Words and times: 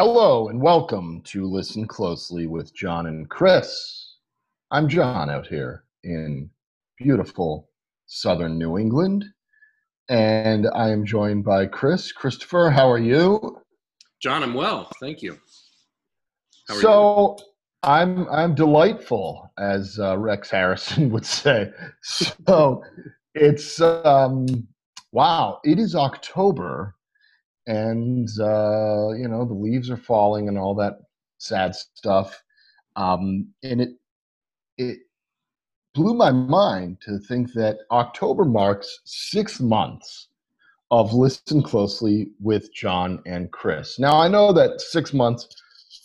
Hello 0.00 0.46
and 0.46 0.62
welcome 0.62 1.20
to 1.22 1.44
Listen 1.44 1.84
Closely 1.84 2.46
with 2.46 2.72
John 2.72 3.06
and 3.06 3.28
Chris. 3.28 4.14
I'm 4.70 4.88
John 4.88 5.28
out 5.28 5.48
here 5.48 5.82
in 6.04 6.48
beautiful 6.98 7.68
southern 8.06 8.58
New 8.58 8.78
England, 8.78 9.24
and 10.08 10.68
I 10.72 10.90
am 10.90 11.04
joined 11.04 11.44
by 11.44 11.66
Chris. 11.66 12.12
Christopher, 12.12 12.70
how 12.70 12.88
are 12.88 13.00
you? 13.00 13.60
John, 14.22 14.44
I'm 14.44 14.54
well, 14.54 14.88
thank 15.00 15.20
you. 15.20 15.36
so 16.68 17.36
you? 17.36 17.44
I'm 17.82 18.28
I'm 18.28 18.54
delightful, 18.54 19.50
as 19.58 19.98
uh, 19.98 20.16
Rex 20.16 20.48
Harrison 20.48 21.10
would 21.10 21.26
say. 21.26 21.72
So 22.02 22.84
it's 23.34 23.80
um, 23.80 24.46
wow, 25.10 25.58
it 25.64 25.80
is 25.80 25.96
October 25.96 26.94
and 27.68 28.28
uh, 28.40 29.10
you 29.10 29.28
know 29.28 29.44
the 29.44 29.54
leaves 29.54 29.90
are 29.90 29.96
falling 29.96 30.48
and 30.48 30.58
all 30.58 30.74
that 30.74 30.98
sad 31.38 31.74
stuff. 31.76 32.42
Um, 32.96 33.48
and 33.62 33.80
it 33.80 33.90
it 34.76 34.98
blew 35.94 36.14
my 36.14 36.30
mind 36.32 36.98
to 37.00 37.18
think 37.18 37.52
that 37.54 37.78
october 37.90 38.44
marks 38.44 39.00
six 39.04 39.58
months 39.58 40.28
of 40.90 41.12
listen 41.12 41.62
closely 41.62 42.28
with 42.40 42.72
john 42.72 43.20
and 43.26 43.50
chris. 43.52 43.98
Now 43.98 44.20
i 44.20 44.28
know 44.28 44.52
that 44.52 44.80
six 44.80 45.12
months 45.12 45.48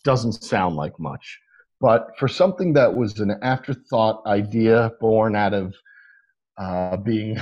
doesn't 0.03 0.43
sound 0.43 0.75
like 0.75 0.99
much 0.99 1.39
but 1.79 2.11
for 2.17 2.29
something 2.29 2.73
that 2.73 2.95
was 2.95 3.19
an 3.19 3.37
afterthought 3.41 4.25
idea 4.25 4.91
born 5.01 5.35
out 5.35 5.53
of 5.53 5.75
uh, 6.57 6.95
being 6.97 7.37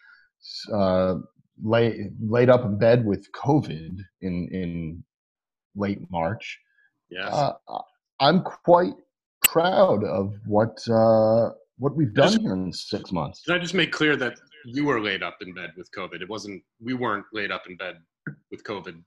uh, 0.74 1.14
lay, 1.62 2.10
laid 2.20 2.50
up 2.50 2.64
in 2.64 2.78
bed 2.78 3.04
with 3.04 3.30
COVID 3.32 3.98
in 4.20 4.48
in 4.52 5.04
late 5.74 6.00
March. 6.10 6.58
Yes, 7.10 7.32
uh, 7.32 7.52
I'm 8.20 8.42
quite 8.42 8.94
proud 9.44 10.04
of 10.04 10.34
what 10.46 10.76
uh, 10.88 11.50
what 11.78 11.94
we've 11.96 12.14
done 12.14 12.28
just, 12.28 12.40
here 12.40 12.52
in 12.52 12.72
six 12.72 13.12
months. 13.12 13.42
Can 13.44 13.54
I 13.54 13.58
just 13.58 13.74
make 13.74 13.92
clear 13.92 14.16
that 14.16 14.38
you 14.64 14.84
were 14.84 15.00
laid 15.00 15.22
up 15.22 15.38
in 15.40 15.54
bed 15.54 15.70
with 15.76 15.90
COVID? 15.92 16.20
It 16.22 16.28
wasn't 16.28 16.62
we 16.80 16.94
weren't 16.94 17.26
laid 17.32 17.50
up 17.50 17.64
in 17.68 17.76
bed 17.76 17.96
with 18.50 18.64
COVID 18.64 19.02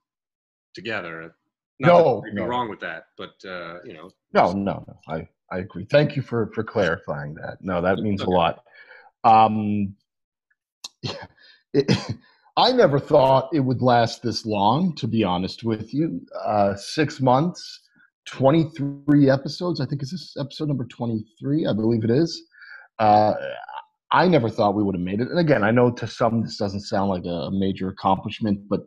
together. 0.74 1.36
Not 1.80 1.88
no, 1.88 2.24
no. 2.34 2.46
wrong 2.46 2.70
with 2.70 2.80
that, 2.82 3.06
but 3.18 3.34
uh, 3.48 3.78
you 3.86 3.94
know. 3.94 4.10
No, 4.34 4.52
no, 4.52 4.84
no. 4.88 5.00
I 5.08 5.28
I 5.52 5.60
agree. 5.60 5.86
Thank 5.90 6.16
you 6.16 6.22
for 6.22 6.52
for 6.54 6.64
clarifying 6.64 7.34
that. 7.36 7.58
No, 7.62 7.82
that 7.82 8.00
means 8.00 8.22
okay. 8.22 8.32
a 8.32 8.36
lot. 8.36 8.64
Um, 9.24 9.96
it, 11.74 12.16
I 12.60 12.74
never 12.74 13.00
thought 13.00 13.48
it 13.54 13.62
would 13.62 13.82
last 13.82 14.22
this 14.22 14.46
long, 14.46 14.94
to 14.96 15.08
be 15.08 15.24
honest 15.24 15.64
with 15.64 15.94
you. 15.94 16.20
Uh, 16.44 16.76
six 16.76 17.22
months, 17.22 17.80
23 18.26 19.30
episodes. 19.30 19.80
I 19.80 19.86
think 19.86 20.04
is 20.04 20.12
this 20.12 20.36
episode 20.38 20.68
number 20.68 20.84
23? 20.84 21.68
I 21.68 21.72
believe 21.72 22.04
it 22.04 22.12
is. 22.12 22.44
Uh, 23.00 23.34
I 24.12 24.28
never 24.28 24.50
thought 24.50 24.76
we 24.76 24.84
would 24.84 24.96
have 24.96 25.02
made 25.02 25.22
it. 25.22 25.30
And 25.30 25.40
again, 25.40 25.64
I 25.64 25.72
know 25.72 25.90
to 25.90 26.06
some 26.06 26.42
this 26.42 26.58
doesn't 26.58 26.82
sound 26.82 27.10
like 27.10 27.24
a 27.24 27.50
major 27.50 27.88
accomplishment, 27.88 28.68
but 28.68 28.82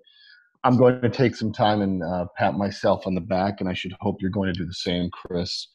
I'm 0.65 0.77
going 0.77 1.01
to 1.01 1.09
take 1.09 1.35
some 1.35 1.51
time 1.51 1.81
and 1.81 2.05
uh, 2.05 2.27
pat 2.37 2.59
myself 2.59 3.07
on 3.07 3.15
the 3.15 3.23
back, 3.23 3.61
and 3.61 3.71
I 3.71 3.73
should 3.73 3.95
hope 4.01 4.17
you're 4.21 4.31
going 4.31 4.53
to 4.53 4.59
do 4.59 4.67
the 4.67 4.75
same, 4.75 5.09
Chris. 5.13 5.69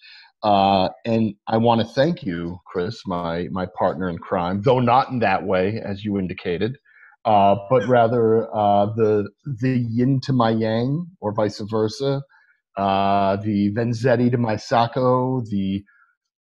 Uh, 0.43 0.89
and 1.05 1.33
I 1.47 1.57
want 1.57 1.81
to 1.81 1.87
thank 1.87 2.21
you, 2.21 2.59
Chris, 2.67 3.01
my 3.07 3.47
my 3.49 3.65
partner 3.75 4.07
in 4.07 4.19
crime, 4.19 4.61
though 4.61 4.79
not 4.79 5.09
in 5.09 5.17
that 5.19 5.43
way, 5.43 5.81
as 5.83 6.05
you 6.05 6.19
indicated 6.19 6.77
uh, 7.27 7.57
but 7.69 7.85
rather 7.87 8.47
uh, 8.55 8.85
the 8.95 9.29
the 9.59 9.85
yin 9.89 10.21
to 10.21 10.31
my 10.31 10.49
yang, 10.49 11.05
or 11.19 11.33
vice 11.33 11.59
versa. 11.59 12.21
Uh, 12.77 13.35
the 13.37 13.73
Vanzetti 13.73 14.31
to 14.31 14.37
my 14.37 14.55
Sacco, 14.55 15.41
the 15.41 15.83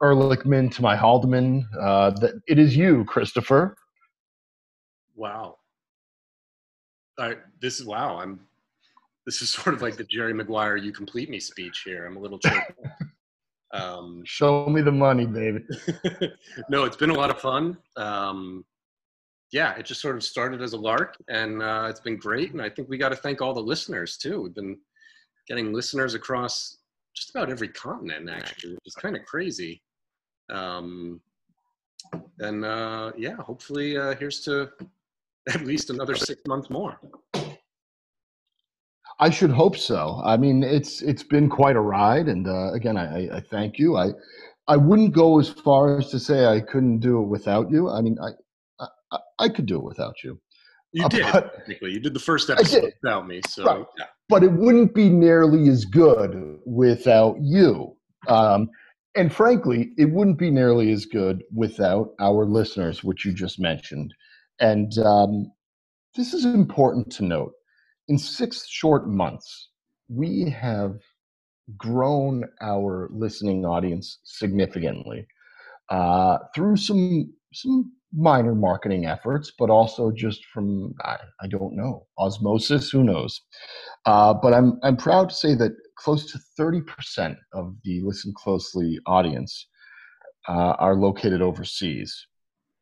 Ehrlichman 0.02 0.70
to 0.74 0.82
my 0.82 0.94
Haldeman. 0.94 1.64
Uh, 1.80 2.10
that 2.20 2.34
it 2.46 2.58
is 2.58 2.76
you, 2.76 3.04
Christopher. 3.06 3.76
Wow. 5.16 5.56
This 7.60 7.80
is 7.80 7.86
wow. 7.86 8.18
I'm. 8.18 8.40
This 9.24 9.40
is 9.40 9.48
sort 9.54 9.74
of 9.74 9.80
like 9.80 9.96
the 9.96 10.04
Jerry 10.04 10.34
Maguire 10.34 10.76
"You 10.76 10.92
complete 10.92 11.30
me" 11.30 11.40
speech 11.40 11.82
here. 11.86 12.04
I'm 12.04 12.18
a 12.18 12.20
little 12.20 12.38
choked. 12.38 12.72
um, 13.72 14.22
Show 14.26 14.66
me 14.66 14.82
the 14.82 14.92
money, 14.92 15.24
baby. 15.24 15.60
no, 16.68 16.84
it's 16.84 16.96
been 16.96 17.10
a 17.10 17.14
lot 17.14 17.30
of 17.30 17.40
fun. 17.40 17.78
Um, 17.96 18.66
yeah, 19.54 19.72
it 19.76 19.86
just 19.86 20.00
sort 20.00 20.16
of 20.16 20.24
started 20.24 20.60
as 20.60 20.72
a 20.72 20.76
lark, 20.76 21.16
and 21.28 21.62
uh, 21.62 21.86
it's 21.88 22.00
been 22.00 22.16
great. 22.16 22.50
And 22.50 22.60
I 22.60 22.68
think 22.68 22.88
we 22.88 22.98
got 22.98 23.10
to 23.10 23.16
thank 23.16 23.40
all 23.40 23.54
the 23.54 23.60
listeners 23.60 24.16
too. 24.16 24.42
We've 24.42 24.54
been 24.54 24.76
getting 25.46 25.72
listeners 25.72 26.14
across 26.14 26.78
just 27.14 27.30
about 27.30 27.50
every 27.50 27.68
continent, 27.68 28.28
actually, 28.28 28.74
which 28.74 28.86
is 28.86 28.96
kind 28.96 29.16
of 29.16 29.24
crazy. 29.24 29.80
Um, 30.50 31.20
and 32.40 32.64
uh, 32.64 33.12
yeah, 33.16 33.36
hopefully, 33.36 33.96
uh, 33.96 34.16
here's 34.16 34.40
to 34.40 34.70
at 35.48 35.64
least 35.64 35.88
another 35.88 36.16
six 36.16 36.42
months 36.48 36.68
more. 36.68 36.98
I 39.20 39.30
should 39.30 39.52
hope 39.52 39.76
so. 39.76 40.20
I 40.24 40.36
mean, 40.36 40.64
it's 40.64 41.00
it's 41.00 41.22
been 41.22 41.48
quite 41.48 41.76
a 41.76 41.80
ride, 41.80 42.26
and 42.26 42.48
uh, 42.48 42.72
again, 42.72 42.96
I, 42.96 43.36
I 43.36 43.40
thank 43.40 43.78
you. 43.78 43.96
I 43.96 44.14
I 44.66 44.76
wouldn't 44.76 45.12
go 45.12 45.38
as 45.38 45.48
far 45.48 45.98
as 45.98 46.10
to 46.10 46.18
say 46.18 46.46
I 46.46 46.58
couldn't 46.58 46.98
do 46.98 47.22
it 47.22 47.28
without 47.28 47.70
you. 47.70 47.88
I 47.88 48.00
mean, 48.00 48.18
I 48.20 48.30
I, 49.38 49.48
could 49.48 49.66
do 49.66 49.76
it 49.76 49.84
without 49.84 50.22
you. 50.22 50.40
You 50.92 51.04
uh, 51.04 51.08
did 51.08 51.32
but, 51.32 51.54
technically. 51.56 51.92
You 51.92 52.00
did 52.00 52.14
the 52.14 52.20
first 52.20 52.50
episode 52.50 52.92
without 53.02 53.26
me, 53.26 53.40
so 53.48 53.64
right. 53.64 53.84
yeah. 53.98 54.06
But 54.28 54.44
it 54.44 54.52
wouldn't 54.52 54.94
be 54.94 55.08
nearly 55.08 55.68
as 55.68 55.84
good 55.84 56.58
without 56.64 57.36
you. 57.40 57.96
Um, 58.28 58.68
and 59.16 59.32
frankly, 59.32 59.92
it 59.96 60.06
wouldn't 60.06 60.38
be 60.38 60.50
nearly 60.50 60.90
as 60.92 61.06
good 61.06 61.42
without 61.54 62.10
our 62.20 62.44
listeners, 62.44 63.04
which 63.04 63.24
you 63.24 63.32
just 63.32 63.60
mentioned. 63.60 64.12
And 64.60 64.96
um, 64.98 65.52
this 66.16 66.32
is 66.32 66.44
important 66.44 67.10
to 67.12 67.24
note. 67.24 67.52
In 68.08 68.18
six 68.18 68.66
short 68.68 69.08
months, 69.08 69.70
we 70.08 70.50
have 70.50 71.00
grown 71.76 72.44
our 72.60 73.08
listening 73.12 73.64
audience 73.64 74.18
significantly 74.24 75.26
uh, 75.90 76.38
through 76.54 76.76
some 76.76 77.32
some 77.52 77.92
minor 78.14 78.54
marketing 78.54 79.06
efforts, 79.06 79.52
but 79.58 79.70
also 79.70 80.10
just 80.10 80.44
from 80.46 80.94
I, 81.02 81.16
I 81.40 81.46
don't 81.48 81.74
know 81.74 82.06
osmosis. 82.18 82.90
Who 82.90 83.02
knows? 83.04 83.40
Uh, 84.06 84.34
but 84.34 84.54
I'm 84.54 84.78
I'm 84.82 84.96
proud 84.96 85.30
to 85.30 85.34
say 85.34 85.54
that 85.56 85.72
close 85.98 86.30
to 86.32 86.38
thirty 86.56 86.80
percent 86.80 87.36
of 87.52 87.74
the 87.84 88.00
Listen 88.02 88.32
Closely 88.36 88.98
audience 89.06 89.66
uh, 90.48 90.74
are 90.78 90.94
located 90.94 91.42
overseas. 91.42 92.26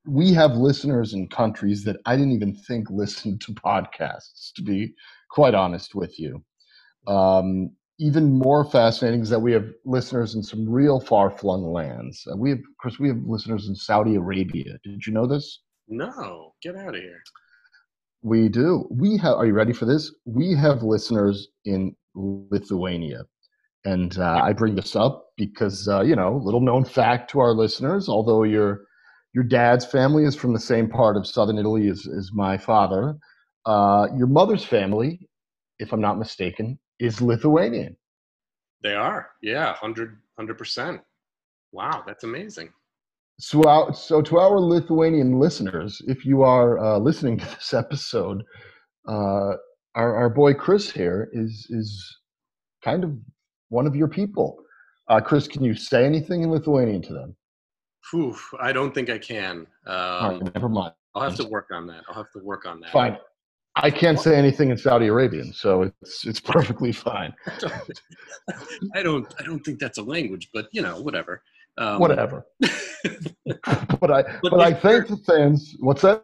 We 0.04 0.32
have 0.34 0.56
listeners 0.56 1.14
in 1.14 1.28
countries 1.28 1.84
that 1.84 1.96
I 2.06 2.16
didn't 2.16 2.32
even 2.32 2.54
think 2.54 2.90
listened 2.90 3.40
to 3.42 3.52
podcasts. 3.52 4.52
To 4.56 4.62
be 4.62 4.94
quite 5.30 5.54
honest 5.54 5.94
with 5.94 6.18
you. 6.18 6.44
Um, 7.06 7.70
even 7.98 8.38
more 8.38 8.64
fascinating 8.64 9.20
is 9.20 9.30
that 9.30 9.40
we 9.40 9.52
have 9.52 9.66
listeners 9.84 10.34
in 10.34 10.42
some 10.42 10.68
real 10.68 11.00
far-flung 11.00 11.72
lands. 11.72 12.26
Uh, 12.30 12.36
we 12.36 12.50
have, 12.50 12.58
of 12.58 12.76
course, 12.80 12.98
we 12.98 13.08
have 13.08 13.18
listeners 13.26 13.68
in 13.68 13.74
Saudi 13.74 14.16
Arabia. 14.16 14.78
Did 14.84 15.06
you 15.06 15.12
know 15.12 15.26
this? 15.26 15.60
No, 15.88 16.54
get 16.62 16.76
out 16.76 16.94
of 16.94 17.00
here. 17.00 17.22
We 18.22 18.48
do. 18.48 18.88
We 18.90 19.18
have. 19.18 19.34
Are 19.34 19.46
you 19.46 19.52
ready 19.52 19.72
for 19.72 19.84
this? 19.84 20.14
We 20.24 20.54
have 20.54 20.82
listeners 20.82 21.48
in 21.64 21.94
Lithuania, 22.14 23.24
and 23.84 24.16
uh, 24.16 24.40
I 24.42 24.52
bring 24.52 24.76
this 24.76 24.94
up 24.94 25.26
because 25.36 25.88
uh, 25.88 26.02
you 26.02 26.14
know, 26.14 26.40
little 26.42 26.60
known 26.60 26.84
fact 26.84 27.30
to 27.32 27.40
our 27.40 27.52
listeners. 27.52 28.08
Although 28.08 28.44
your 28.44 28.82
your 29.34 29.44
dad's 29.44 29.84
family 29.84 30.24
is 30.24 30.36
from 30.36 30.52
the 30.52 30.60
same 30.60 30.88
part 30.88 31.16
of 31.16 31.26
southern 31.26 31.58
Italy 31.58 31.88
as, 31.88 32.06
as 32.16 32.30
my 32.32 32.58
father, 32.58 33.16
uh, 33.66 34.06
your 34.16 34.28
mother's 34.28 34.64
family, 34.64 35.28
if 35.78 35.92
I'm 35.92 36.00
not 36.00 36.18
mistaken, 36.18 36.78
is 37.02 37.20
Lithuanian. 37.20 37.96
They 38.82 38.94
are, 38.94 39.30
yeah, 39.42 39.72
100 39.80 40.18
percent. 40.56 41.00
Wow, 41.72 42.04
that's 42.06 42.24
amazing. 42.24 42.70
So, 43.38 43.62
uh, 43.62 43.92
so 43.92 44.22
to 44.22 44.38
our 44.38 44.60
Lithuanian 44.60 45.38
listeners, 45.40 46.00
if 46.06 46.24
you 46.24 46.42
are 46.42 46.78
uh, 46.78 46.98
listening 46.98 47.38
to 47.38 47.44
this 47.46 47.74
episode, 47.84 48.42
uh, 49.08 49.54
our 49.94 50.16
our 50.16 50.30
boy 50.30 50.54
Chris 50.54 50.90
here 50.90 51.28
is 51.32 51.66
is 51.70 52.18
kind 52.84 53.04
of 53.04 53.16
one 53.68 53.86
of 53.86 53.96
your 53.96 54.08
people. 54.08 54.58
Uh, 55.08 55.20
Chris, 55.20 55.48
can 55.48 55.64
you 55.64 55.74
say 55.74 56.06
anything 56.06 56.42
in 56.42 56.50
Lithuanian 56.50 57.02
to 57.02 57.12
them? 57.12 57.36
Oof, 58.14 58.52
I 58.60 58.72
don't 58.72 58.94
think 58.94 59.10
I 59.10 59.18
can. 59.18 59.66
Um, 59.86 60.40
right, 60.40 60.54
never 60.54 60.68
mind. 60.68 60.92
I'll 61.14 61.22
have 61.22 61.36
to 61.36 61.48
work 61.48 61.68
on 61.72 61.86
that. 61.88 62.02
I'll 62.08 62.14
have 62.14 62.30
to 62.32 62.40
work 62.42 62.64
on 62.66 62.80
that. 62.80 62.92
Fine. 62.92 63.18
I 63.76 63.90
can't 63.90 64.20
say 64.20 64.36
anything 64.36 64.70
in 64.70 64.76
Saudi 64.76 65.06
Arabian, 65.06 65.52
so 65.52 65.82
it's 65.82 66.26
it's 66.26 66.40
perfectly 66.56 66.92
fine. 66.92 67.32
I 68.94 69.02
don't 69.02 69.32
I 69.38 69.44
don't 69.44 69.60
think 69.60 69.78
that's 69.78 69.98
a 69.98 70.02
language, 70.02 70.50
but 70.52 70.68
you 70.72 70.82
know, 70.82 71.00
whatever. 71.00 71.42
Um, 71.78 72.00
whatever. 72.00 72.46
but 72.60 74.10
I 74.10 74.22
but, 74.22 74.50
but 74.50 74.60
I 74.60 74.74
thank 74.74 75.08
the 75.08 75.16
fans. 75.26 75.74
What's 75.80 76.02
that? 76.02 76.22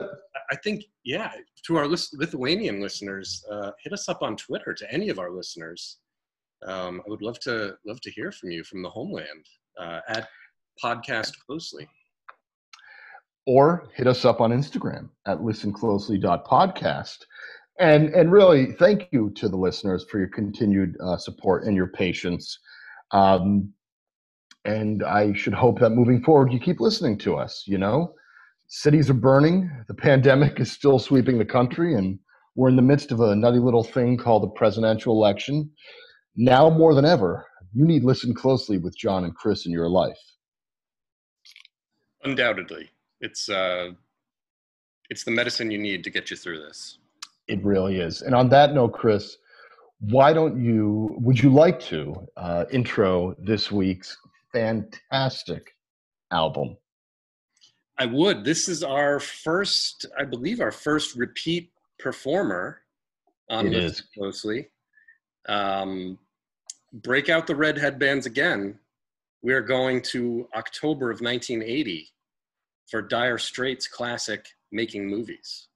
I 0.50 0.56
think 0.56 0.84
yeah. 1.04 1.32
To 1.66 1.76
our 1.76 1.86
Lithuanian 1.86 2.80
listeners, 2.80 3.44
uh, 3.50 3.72
hit 3.82 3.92
us 3.92 4.08
up 4.08 4.22
on 4.22 4.36
Twitter. 4.36 4.72
To 4.72 4.92
any 4.92 5.10
of 5.10 5.18
our 5.18 5.30
listeners, 5.30 5.98
um, 6.66 7.02
I 7.06 7.10
would 7.10 7.22
love 7.22 7.38
to 7.40 7.76
love 7.86 8.00
to 8.02 8.10
hear 8.10 8.32
from 8.32 8.50
you 8.50 8.64
from 8.64 8.82
the 8.82 8.88
homeland 8.88 9.46
uh, 9.78 10.00
at 10.08 10.28
podcast 10.82 11.32
closely. 11.46 11.88
Or 13.48 13.88
hit 13.94 14.06
us 14.06 14.26
up 14.26 14.42
on 14.42 14.52
Instagram 14.52 15.08
at 15.26 15.38
listenclosely.podcast. 15.38 17.16
And 17.80 18.10
and 18.10 18.30
really, 18.30 18.72
thank 18.72 19.08
you 19.10 19.30
to 19.36 19.48
the 19.48 19.56
listeners 19.56 20.04
for 20.10 20.18
your 20.18 20.28
continued 20.28 20.94
uh, 21.02 21.16
support 21.16 21.64
and 21.64 21.74
your 21.74 21.86
patience. 21.86 22.58
Um, 23.12 23.72
and 24.66 25.02
I 25.02 25.32
should 25.32 25.54
hope 25.54 25.80
that 25.80 25.90
moving 25.90 26.22
forward, 26.22 26.52
you 26.52 26.60
keep 26.60 26.78
listening 26.78 27.16
to 27.20 27.36
us. 27.36 27.64
You 27.66 27.78
know, 27.78 28.12
cities 28.66 29.08
are 29.08 29.14
burning, 29.14 29.70
the 29.88 29.94
pandemic 29.94 30.60
is 30.60 30.70
still 30.70 30.98
sweeping 30.98 31.38
the 31.38 31.46
country, 31.46 31.94
and 31.94 32.18
we're 32.54 32.68
in 32.68 32.76
the 32.76 32.82
midst 32.82 33.12
of 33.12 33.20
a 33.20 33.34
nutty 33.34 33.60
little 33.60 33.84
thing 33.84 34.18
called 34.18 34.42
the 34.42 34.48
presidential 34.48 35.14
election. 35.14 35.70
Now 36.36 36.68
more 36.68 36.94
than 36.94 37.06
ever, 37.06 37.46
you 37.72 37.86
need 37.86 38.04
listen 38.04 38.34
closely 38.34 38.76
with 38.76 38.94
John 38.94 39.24
and 39.24 39.34
Chris 39.34 39.64
in 39.64 39.72
your 39.72 39.88
life. 39.88 40.18
Undoubtedly, 42.24 42.90
it's 43.20 43.48
uh, 43.48 43.90
it's 45.10 45.24
the 45.24 45.30
medicine 45.30 45.70
you 45.70 45.78
need 45.78 46.04
to 46.04 46.10
get 46.10 46.30
you 46.30 46.36
through 46.36 46.60
this. 46.60 46.98
It 47.48 47.64
really 47.64 48.00
is. 48.00 48.22
And 48.22 48.34
on 48.34 48.48
that 48.50 48.74
note, 48.74 48.92
Chris, 48.92 49.38
why 50.00 50.32
don't 50.32 50.62
you? 50.62 51.16
Would 51.20 51.42
you 51.42 51.52
like 51.52 51.80
to 51.80 52.14
uh, 52.36 52.64
intro 52.70 53.34
this 53.38 53.72
week's 53.72 54.16
fantastic 54.52 55.74
album? 56.30 56.76
I 57.98 58.06
would. 58.06 58.44
This 58.44 58.68
is 58.68 58.84
our 58.84 59.18
first, 59.18 60.06
I 60.18 60.24
believe, 60.24 60.60
our 60.60 60.70
first 60.70 61.16
repeat 61.16 61.72
performer 61.98 62.82
on 63.50 63.66
It 63.66 63.70
this 63.70 63.92
is. 63.92 64.02
closely. 64.16 64.68
Um, 65.48 66.18
break 66.92 67.28
out 67.28 67.46
the 67.46 67.56
red 67.56 67.76
headbands 67.76 68.26
again. 68.26 68.78
We 69.42 69.52
are 69.52 69.62
going 69.62 70.02
to 70.02 70.48
October 70.54 71.10
of 71.10 71.20
1980 71.20 72.08
for 72.90 73.02
Dire 73.02 73.38
Straits' 73.38 73.86
classic 73.86 74.46
"Making 74.72 75.06
Movies." 75.06 75.68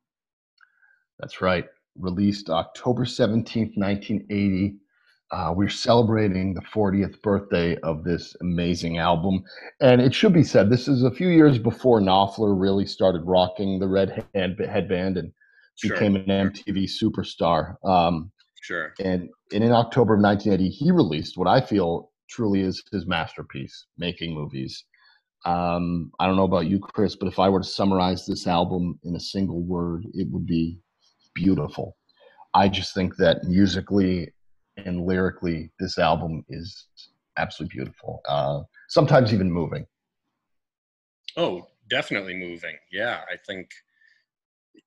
That's 1.18 1.40
right. 1.40 1.66
Released 1.98 2.50
October 2.50 3.04
17th, 3.04 3.76
1980. 3.76 4.76
Uh, 5.30 5.52
we're 5.56 5.68
celebrating 5.68 6.52
the 6.52 6.60
40th 6.60 7.20
birthday 7.22 7.76
of 7.76 8.04
this 8.04 8.36
amazing 8.42 8.98
album. 8.98 9.42
And 9.80 10.00
it 10.00 10.14
should 10.14 10.34
be 10.34 10.42
said, 10.42 10.68
this 10.68 10.88
is 10.88 11.04
a 11.04 11.10
few 11.10 11.28
years 11.28 11.58
before 11.58 12.00
Knopfler 12.00 12.58
really 12.58 12.84
started 12.84 13.22
rocking 13.24 13.78
the 13.78 13.88
red 13.88 14.24
hand, 14.34 14.58
headband 14.58 15.16
and 15.16 15.32
Sure, 15.76 15.96
became 15.96 16.16
an 16.16 16.26
MTV 16.26 16.84
superstar. 16.84 17.76
Um, 17.82 18.30
sure. 18.60 18.92
and, 19.00 19.30
and 19.54 19.64
in 19.64 19.72
October 19.72 20.14
of 20.14 20.20
1980, 20.20 20.68
he 20.68 20.90
released 20.90 21.38
what 21.38 21.48
I 21.48 21.62
feel 21.62 22.10
truly 22.28 22.60
is 22.60 22.82
his 22.92 23.06
masterpiece, 23.06 23.86
Making 23.96 24.34
Movies. 24.34 24.84
Um, 25.44 26.12
I 26.20 26.26
don't 26.26 26.36
know 26.36 26.44
about 26.44 26.66
you, 26.66 26.78
Chris, 26.78 27.16
but 27.16 27.26
if 27.26 27.38
I 27.38 27.48
were 27.48 27.60
to 27.60 27.66
summarize 27.66 28.26
this 28.26 28.46
album 28.46 28.98
in 29.02 29.16
a 29.16 29.20
single 29.20 29.60
word, 29.60 30.06
it 30.14 30.28
would 30.30 30.46
be 30.46 30.78
beautiful. 31.34 31.96
I 32.54 32.68
just 32.68 32.94
think 32.94 33.16
that 33.16 33.44
musically 33.44 34.32
and 34.76 35.04
lyrically, 35.04 35.70
this 35.78 35.98
album 35.98 36.44
is 36.48 36.86
absolutely 37.36 37.76
beautiful. 37.76 38.20
Uh, 38.28 38.62
sometimes 38.88 39.32
even 39.32 39.50
moving. 39.50 39.86
Oh, 41.36 41.66
definitely 41.88 42.34
moving. 42.34 42.76
Yeah, 42.90 43.20
I 43.30 43.36
think, 43.46 43.70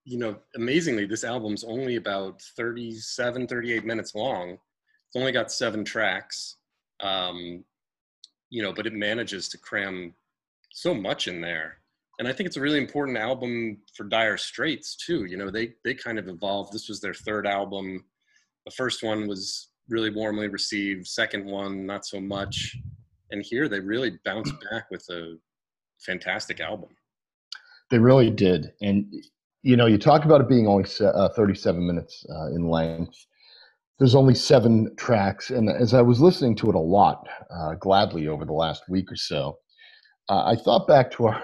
you 0.03 0.17
know, 0.17 0.37
amazingly, 0.55 1.05
this 1.05 1.23
album's 1.23 1.63
only 1.63 1.95
about 1.95 2.41
37, 2.55 3.47
38 3.47 3.85
minutes 3.85 4.15
long. 4.15 4.51
It's 4.51 5.15
only 5.15 5.31
got 5.31 5.51
seven 5.51 5.83
tracks, 5.83 6.57
um, 6.99 7.63
you 8.49 8.61
know, 8.61 8.73
but 8.73 8.87
it 8.87 8.93
manages 8.93 9.49
to 9.49 9.57
cram 9.57 10.13
so 10.75 10.93
much 10.93 11.27
in 11.27 11.39
there. 11.41 11.77
And 12.19 12.27
I 12.27 12.33
think 12.33 12.47
it's 12.47 12.57
a 12.57 12.61
really 12.61 12.77
important 12.77 13.17
album 13.17 13.77
for 13.95 14.03
Dire 14.03 14.37
Straits 14.37 14.95
too. 14.95 15.25
You 15.25 15.37
know, 15.37 15.49
they 15.49 15.73
they 15.83 15.93
kind 15.93 16.19
of 16.19 16.27
evolved. 16.27 16.71
This 16.71 16.87
was 16.87 17.01
their 17.01 17.13
third 17.13 17.47
album. 17.47 18.05
The 18.65 18.71
first 18.71 19.03
one 19.03 19.27
was 19.27 19.69
really 19.89 20.09
warmly 20.09 20.47
received. 20.47 21.07
Second 21.07 21.45
one, 21.45 21.85
not 21.85 22.05
so 22.05 22.19
much. 22.19 22.77
And 23.31 23.43
here 23.43 23.67
they 23.67 23.79
really 23.79 24.19
bounced 24.23 24.53
back 24.71 24.89
with 24.91 25.05
a 25.09 25.37
fantastic 25.99 26.59
album. 26.59 26.89
They 27.91 27.99
really 27.99 28.29
did. 28.29 28.71
And, 28.81 29.13
you 29.61 29.77
know, 29.77 29.85
you 29.85 29.97
talk 29.97 30.25
about 30.25 30.41
it 30.41 30.49
being 30.49 30.67
only 30.67 30.85
uh, 31.01 31.29
37 31.29 31.85
minutes 31.85 32.25
uh, 32.29 32.47
in 32.47 32.67
length. 32.67 33.15
There's 33.99 34.15
only 34.15 34.35
seven 34.35 34.93
tracks. 34.97 35.51
And 35.51 35.69
as 35.69 35.93
I 35.93 36.01
was 36.01 36.19
listening 36.19 36.55
to 36.57 36.69
it 36.69 36.75
a 36.75 36.79
lot, 36.79 37.27
uh, 37.51 37.75
gladly 37.75 38.27
over 38.27 38.45
the 38.45 38.53
last 38.53 38.83
week 38.89 39.11
or 39.11 39.15
so, 39.15 39.59
uh, 40.29 40.43
I 40.45 40.55
thought 40.55 40.87
back 40.87 41.11
to 41.11 41.25
our, 41.27 41.43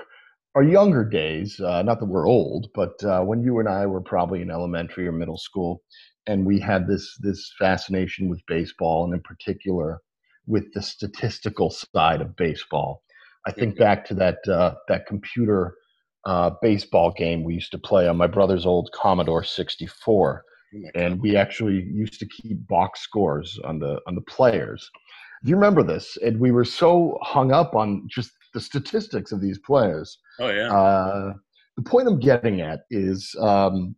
our 0.56 0.64
younger 0.64 1.04
days. 1.06 1.60
Uh, 1.60 1.82
not 1.84 2.00
that 2.00 2.06
we're 2.08 2.28
old, 2.28 2.68
but 2.74 3.02
uh, 3.04 3.22
when 3.22 3.42
you 3.44 3.60
and 3.60 3.70
I 3.70 3.86
were 3.86 4.02
probably 4.02 4.42
in 4.42 4.52
elementary 4.52 5.08
or 5.08 5.12
middle 5.12 5.38
school, 5.38 5.82
and 6.28 6.46
we 6.46 6.60
had 6.60 6.88
this 6.88 7.18
this 7.20 7.52
fascination 7.60 8.30
with 8.30 8.42
baseball, 8.48 9.06
and 9.06 9.14
in 9.14 9.22
particular 9.22 10.02
with 10.48 10.66
the 10.74 10.82
statistical 10.82 11.70
side 11.72 12.22
of 12.22 12.36
baseball. 12.36 13.04
I 13.48 13.52
think 13.52 13.76
Mhm. 13.76 13.80
back 13.80 14.06
to 14.06 14.14
that 14.16 14.40
uh, 14.48 14.76
that 14.88 15.06
computer 15.08 15.76
uh, 16.26 16.52
baseball 16.62 17.12
game 17.12 17.44
we 17.44 17.56
used 17.56 17.72
to 17.72 17.80
play 17.80 18.08
on 18.08 18.18
my 18.18 18.28
brother's 18.28 18.66
old 18.66 18.92
Commodore 18.94 19.44
64, 19.44 20.44
Oh 20.76 20.90
and 20.96 21.22
we 21.22 21.36
actually 21.36 21.82
used 21.92 22.20
to 22.20 22.28
keep 22.28 22.68
box 22.68 23.02
scores 23.02 23.60
on 23.64 23.80
the 23.80 24.00
on 24.08 24.16
the 24.16 24.22
players. 24.22 24.90
Do 25.44 25.50
you 25.50 25.56
remember 25.56 25.84
this? 25.84 26.18
And 26.24 26.40
we 26.40 26.52
were 26.52 26.66
so 26.66 27.18
hung 27.24 27.52
up 27.52 27.76
on 27.76 28.08
just 28.10 28.32
the 28.54 28.62
statistics 28.62 29.32
of 29.32 29.42
these 29.42 29.60
players. 29.60 30.20
Oh 30.40 30.50
yeah. 30.50 30.72
Uh, 30.72 31.34
the 31.78 31.84
point 31.84 32.08
I'm 32.08 32.20
getting 32.20 32.62
at 32.62 32.82
is 32.90 33.34
um, 33.40 33.96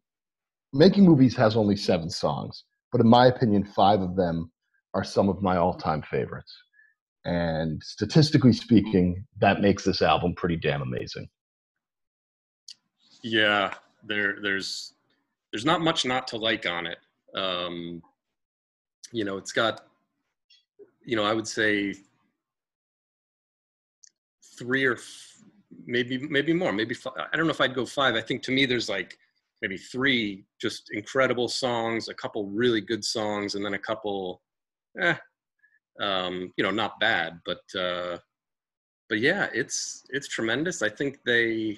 making 0.74 1.06
movies 1.06 1.36
has 1.36 1.56
only 1.56 1.76
seven 1.76 2.10
songs, 2.10 2.64
but 2.92 3.02
in 3.02 3.08
my 3.08 3.28
opinion, 3.28 3.64
five 3.64 4.02
of 4.02 4.16
them 4.16 4.52
are 4.94 5.04
some 5.04 5.28
of 5.28 5.42
my 5.42 5.58
all-time 5.58 6.04
favorites. 6.04 6.56
And 7.26 7.82
statistically 7.84 8.54
speaking, 8.54 9.26
that 9.40 9.62
makes 9.62 9.84
this 9.84 10.02
album 10.02 10.34
pretty 10.36 10.58
damn 10.58 10.82
amazing. 10.82 11.28
yeah. 13.24 13.74
There 14.06 14.36
there's 14.42 14.94
there's 15.52 15.64
not 15.64 15.80
much 15.80 16.04
not 16.06 16.28
to 16.28 16.38
like 16.38 16.66
on 16.66 16.86
it. 16.88 16.98
Um, 17.36 18.02
you 19.14 19.24
know, 19.24 19.38
it's 19.38 19.54
got 19.54 19.86
you 21.06 21.16
know, 21.16 21.24
I 21.24 21.34
would 21.34 21.48
say 21.48 21.96
three 24.58 24.86
or 24.86 24.94
f- 24.94 25.38
maybe 25.86 26.18
maybe 26.18 26.54
more, 26.54 26.72
maybe 26.72 26.96
I 27.32 27.36
don't 27.36 27.46
know 27.46 27.52
if 27.52 27.62
I'd 27.62 27.76
go 27.76 27.86
five. 27.86 28.16
I 28.16 28.22
think 28.22 28.42
to 28.44 28.52
me 28.52 28.66
there's 28.66 28.90
like 28.90 29.18
maybe 29.62 29.78
three 29.78 30.46
just 30.62 30.90
incredible 30.92 31.48
songs, 31.48 32.10
a 32.10 32.14
couple 32.14 32.46
really 32.48 32.82
good 32.82 33.04
songs, 33.04 33.56
and 33.56 33.66
then 33.66 33.74
a 33.74 33.80
couple, 33.80 34.42
eh, 35.00 35.16
um, 36.00 36.52
you 36.58 36.64
know, 36.64 36.72
not 36.72 37.00
bad, 37.00 37.40
but 37.46 37.62
uh, 37.80 38.18
but 39.10 39.20
yeah, 39.20 39.48
it's 39.54 40.04
it's 40.10 40.28
tremendous. 40.28 40.82
I 40.82 40.90
think 40.90 41.20
they, 41.26 41.78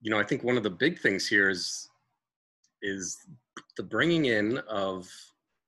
you 0.00 0.10
know, 0.10 0.18
I 0.18 0.24
think 0.24 0.44
one 0.44 0.56
of 0.56 0.62
the 0.62 0.70
big 0.70 1.00
things 1.00 1.26
here 1.26 1.50
is 1.50 1.88
is 2.82 3.18
the 3.76 3.82
bringing 3.82 4.26
in 4.26 4.58
of 4.68 5.08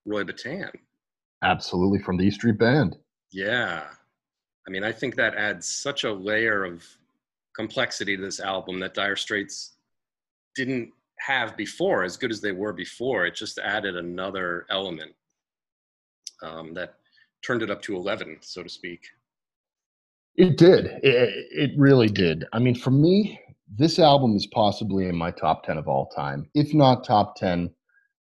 Roy 0.04 0.24
Bittan. 0.24 0.70
Absolutely, 1.42 1.98
from 2.00 2.16
the 2.16 2.24
E 2.24 2.30
Street 2.30 2.58
Band. 2.58 2.96
Yeah. 3.30 3.84
I 4.66 4.70
mean, 4.70 4.84
I 4.84 4.92
think 4.92 5.14
that 5.16 5.34
adds 5.34 5.66
such 5.66 6.04
a 6.04 6.12
layer 6.12 6.64
of 6.64 6.84
complexity 7.54 8.16
to 8.16 8.22
this 8.22 8.40
album 8.40 8.80
that 8.80 8.94
Dire 8.94 9.16
Straits 9.16 9.76
didn't 10.54 10.90
have 11.20 11.56
before, 11.56 12.04
as 12.04 12.16
good 12.16 12.30
as 12.30 12.40
they 12.40 12.52
were 12.52 12.72
before. 12.72 13.26
It 13.26 13.34
just 13.34 13.58
added 13.58 13.96
another 13.96 14.66
element 14.70 15.12
um, 16.42 16.74
that 16.74 16.94
turned 17.44 17.62
it 17.62 17.70
up 17.70 17.82
to 17.82 17.96
11, 17.96 18.38
so 18.40 18.62
to 18.62 18.68
speak. 18.68 19.00
It 20.36 20.56
did. 20.58 20.86
It, 21.02 21.46
it 21.50 21.70
really 21.76 22.08
did. 22.08 22.44
I 22.52 22.58
mean, 22.58 22.74
for 22.74 22.90
me, 22.90 23.38
this 23.76 23.98
album 23.98 24.34
is 24.34 24.46
possibly 24.48 25.06
in 25.08 25.16
my 25.16 25.30
top 25.30 25.64
10 25.64 25.78
of 25.78 25.88
all 25.88 26.06
time, 26.06 26.48
if 26.54 26.74
not 26.74 27.04
top 27.04 27.36
10, 27.36 27.70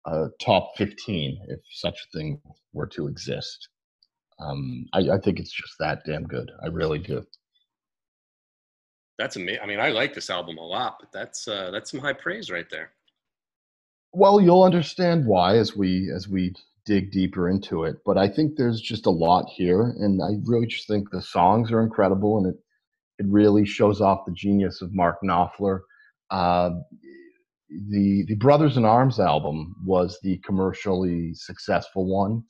uh, 0.04 0.26
top 0.40 0.72
15, 0.76 1.38
if 1.49 1.61
such 1.70 1.99
a 1.99 2.18
thing 2.18 2.40
were 2.72 2.87
to 2.88 3.06
exist. 3.06 3.68
Um, 4.42 4.87
I, 4.92 5.00
I 5.11 5.18
think 5.18 5.38
it's 5.38 5.52
just 5.52 5.75
that 5.78 6.02
damn 6.06 6.25
good. 6.25 6.50
I 6.62 6.68
really 6.68 6.99
do. 6.99 7.25
That's 9.18 9.37
amazing. 9.37 9.61
I 9.62 9.66
mean, 9.66 9.80
I 9.80 9.90
like 9.90 10.14
this 10.14 10.30
album 10.30 10.58
a 10.58 10.66
lot, 10.66 10.96
but 10.99 11.12
that's 11.12 11.46
uh, 11.46 11.70
that's 11.70 11.90
some 11.90 12.00
high 12.00 12.14
praise 12.14 12.50
right 12.50 12.68
there. 12.70 12.90
Well, 14.12 14.40
you'll 14.40 14.62
understand 14.64 15.26
why 15.26 15.56
as 15.56 15.76
we 15.76 16.11
as 16.14 16.28
we 16.28 16.54
dig 16.84 17.12
deeper 17.12 17.49
into 17.49 17.84
it. 17.84 17.96
But 18.04 18.18
I 18.18 18.28
think 18.28 18.56
there's 18.56 18.80
just 18.80 19.06
a 19.06 19.11
lot 19.11 19.46
here, 19.49 19.94
and 19.99 20.20
I 20.22 20.38
really 20.44 20.66
just 20.66 20.88
think 20.88 21.11
the 21.11 21.22
songs 21.22 21.70
are 21.70 21.82
incredible, 21.82 22.38
and 22.38 22.46
it 22.46 22.56
it 23.18 23.26
really 23.28 23.64
shows 23.64 24.00
off 24.00 24.25
the 24.26 24.32
genius 24.32 24.82
of 24.82 24.92
Mark 24.92 25.18
Knopfler. 25.22 25.80
Uh, 26.30 26.70
the 27.90 28.25
the 28.26 28.37
Brothers 28.37 28.76
in 28.76 28.84
Arms 28.84 29.20
album 29.20 29.75
was 29.84 30.18
the 30.22 30.38
commercially 30.38 31.34
successful 31.34 32.06
one, 32.06 32.42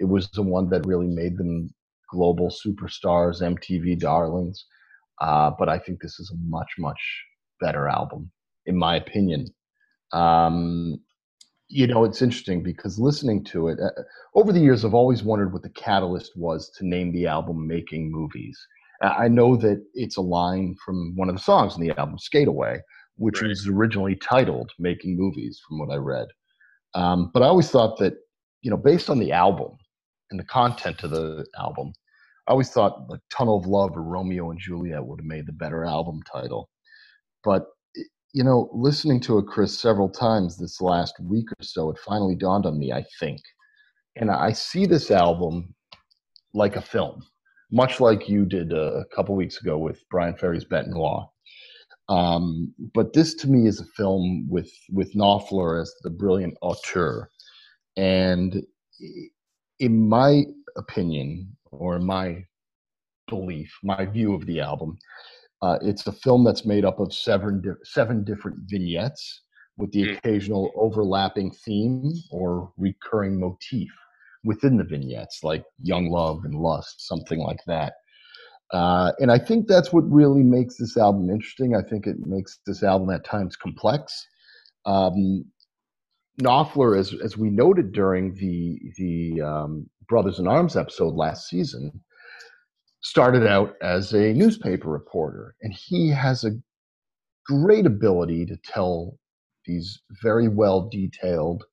It 0.00 0.08
was 0.08 0.28
the 0.30 0.42
one 0.42 0.68
that 0.70 0.86
really 0.86 1.06
made 1.06 1.36
them 1.38 1.70
global 2.10 2.50
superstars, 2.50 3.42
MTV 3.42 4.00
darlings. 4.00 4.64
Uh, 5.20 5.50
but 5.58 5.68
I 5.68 5.78
think 5.78 6.00
this 6.00 6.18
is 6.18 6.32
a 6.32 6.48
much, 6.48 6.70
much 6.78 7.00
better 7.60 7.88
album, 7.88 8.30
in 8.66 8.76
my 8.76 8.96
opinion. 8.96 9.46
Um, 10.12 10.98
you 11.68 11.86
know, 11.86 12.04
it's 12.04 12.22
interesting 12.22 12.62
because 12.62 12.98
listening 12.98 13.44
to 13.44 13.68
it 13.68 13.78
uh, 13.78 13.90
over 14.34 14.52
the 14.52 14.60
years, 14.60 14.84
I've 14.84 14.94
always 14.94 15.22
wondered 15.22 15.52
what 15.52 15.62
the 15.62 15.70
catalyst 15.70 16.32
was 16.36 16.70
to 16.78 16.86
name 16.86 17.12
the 17.12 17.26
album 17.26 17.66
Making 17.68 18.10
Movies. 18.10 18.58
I 19.02 19.28
know 19.28 19.56
that 19.56 19.82
it's 19.94 20.16
a 20.16 20.22
line 20.22 20.76
from 20.84 21.14
one 21.16 21.28
of 21.28 21.36
the 21.36 21.40
songs 21.40 21.76
in 21.76 21.80
the 21.80 21.96
album, 21.98 22.18
Skate 22.18 22.48
Away, 22.48 22.80
which 23.16 23.40
right. 23.40 23.48
was 23.48 23.66
originally 23.66 24.16
titled 24.16 24.70
Making 24.78 25.16
Movies, 25.16 25.60
from 25.66 25.78
what 25.78 25.90
I 25.90 25.96
read. 25.96 26.28
Um, 26.94 27.30
but 27.32 27.42
I 27.42 27.46
always 27.46 27.70
thought 27.70 27.98
that, 27.98 28.14
you 28.62 28.70
know, 28.70 28.76
based 28.76 29.08
on 29.08 29.18
the 29.18 29.32
album 29.32 29.76
and 30.30 30.38
the 30.38 30.44
content 30.44 31.02
of 31.02 31.10
the 31.10 31.46
album, 31.58 31.92
I 32.46 32.52
always 32.52 32.70
thought 32.70 33.08
like 33.08 33.20
Tunnel 33.30 33.58
of 33.58 33.66
Love 33.66 33.96
or 33.96 34.02
Romeo 34.02 34.50
and 34.50 34.58
Juliet 34.58 35.04
would 35.04 35.20
have 35.20 35.26
made 35.26 35.46
the 35.46 35.52
better 35.52 35.84
album 35.84 36.20
title. 36.32 36.68
But 37.44 37.66
you 38.32 38.44
know, 38.44 38.70
listening 38.72 39.20
to 39.20 39.38
it, 39.38 39.46
Chris, 39.46 39.78
several 39.78 40.08
times 40.08 40.56
this 40.56 40.80
last 40.80 41.14
week 41.20 41.50
or 41.50 41.62
so, 41.62 41.90
it 41.90 41.98
finally 41.98 42.36
dawned 42.36 42.66
on 42.66 42.78
me, 42.78 42.92
I 42.92 43.04
think. 43.18 43.40
And 44.16 44.30
I 44.30 44.52
see 44.52 44.86
this 44.86 45.10
album 45.10 45.74
like 46.54 46.76
a 46.76 46.82
film, 46.82 47.22
much 47.72 48.00
like 48.00 48.28
you 48.28 48.44
did 48.44 48.72
a 48.72 49.04
couple 49.14 49.34
weeks 49.34 49.60
ago 49.60 49.78
with 49.78 50.08
Bryan 50.10 50.36
Ferry's 50.36 50.64
Bête 50.64 50.88
Noire. 50.88 51.28
Um, 52.08 52.74
but 52.94 53.12
this 53.12 53.34
to 53.34 53.48
me 53.48 53.68
is 53.68 53.80
a 53.80 53.84
film 53.96 54.46
with, 54.48 54.70
with 54.90 55.14
Knopfler 55.14 55.80
as 55.80 55.92
the 56.02 56.10
brilliant 56.10 56.56
auteur. 56.60 57.30
And 57.96 58.64
in 59.80 60.08
my 60.08 60.44
opinion, 60.76 61.56
or 61.72 61.98
my 61.98 62.44
belief, 63.28 63.72
my 63.82 64.06
view 64.06 64.34
of 64.34 64.46
the 64.46 64.60
album, 64.60 64.96
uh, 65.62 65.78
it's 65.82 66.06
a 66.06 66.12
film 66.12 66.44
that's 66.44 66.64
made 66.64 66.84
up 66.84 67.00
of 67.00 67.12
seven, 67.12 67.60
di- 67.60 67.84
seven 67.84 68.24
different 68.24 68.58
vignettes 68.66 69.42
with 69.76 69.90
the 69.92 70.04
mm. 70.04 70.18
occasional 70.18 70.70
overlapping 70.76 71.50
theme 71.50 72.12
or 72.30 72.72
recurring 72.76 73.38
motif 73.38 73.88
within 74.44 74.76
the 74.76 74.84
vignettes, 74.84 75.40
like 75.42 75.64
young 75.82 76.10
love 76.10 76.44
and 76.44 76.54
lust, 76.54 77.06
something 77.06 77.40
like 77.40 77.60
that. 77.66 77.94
Uh, 78.72 79.12
and 79.18 79.32
I 79.32 79.38
think 79.38 79.66
that's 79.66 79.92
what 79.92 80.10
really 80.10 80.42
makes 80.42 80.76
this 80.76 80.96
album 80.96 81.28
interesting. 81.28 81.74
I 81.74 81.82
think 81.82 82.06
it 82.06 82.16
makes 82.26 82.60
this 82.66 82.82
album 82.82 83.10
at 83.10 83.24
times 83.24 83.56
complex. 83.56 84.26
Um, 84.86 85.44
Knopfler, 86.38 86.98
as 86.98 87.14
as 87.22 87.36
we 87.36 87.50
noted 87.50 87.92
during 87.92 88.34
the 88.34 88.78
the 88.96 89.40
um, 89.42 89.88
Brothers 90.08 90.38
in 90.38 90.46
Arms 90.46 90.76
episode 90.76 91.14
last 91.14 91.48
season, 91.48 91.92
started 93.02 93.46
out 93.46 93.74
as 93.82 94.12
a 94.12 94.32
newspaper 94.32 94.88
reporter, 94.88 95.54
and 95.62 95.72
he 95.72 96.08
has 96.08 96.44
a 96.44 96.58
great 97.46 97.86
ability 97.86 98.46
to 98.46 98.56
tell 98.64 99.18
these 99.66 100.00
very 100.22 100.48
well 100.48 100.88
detailed, 100.88 101.64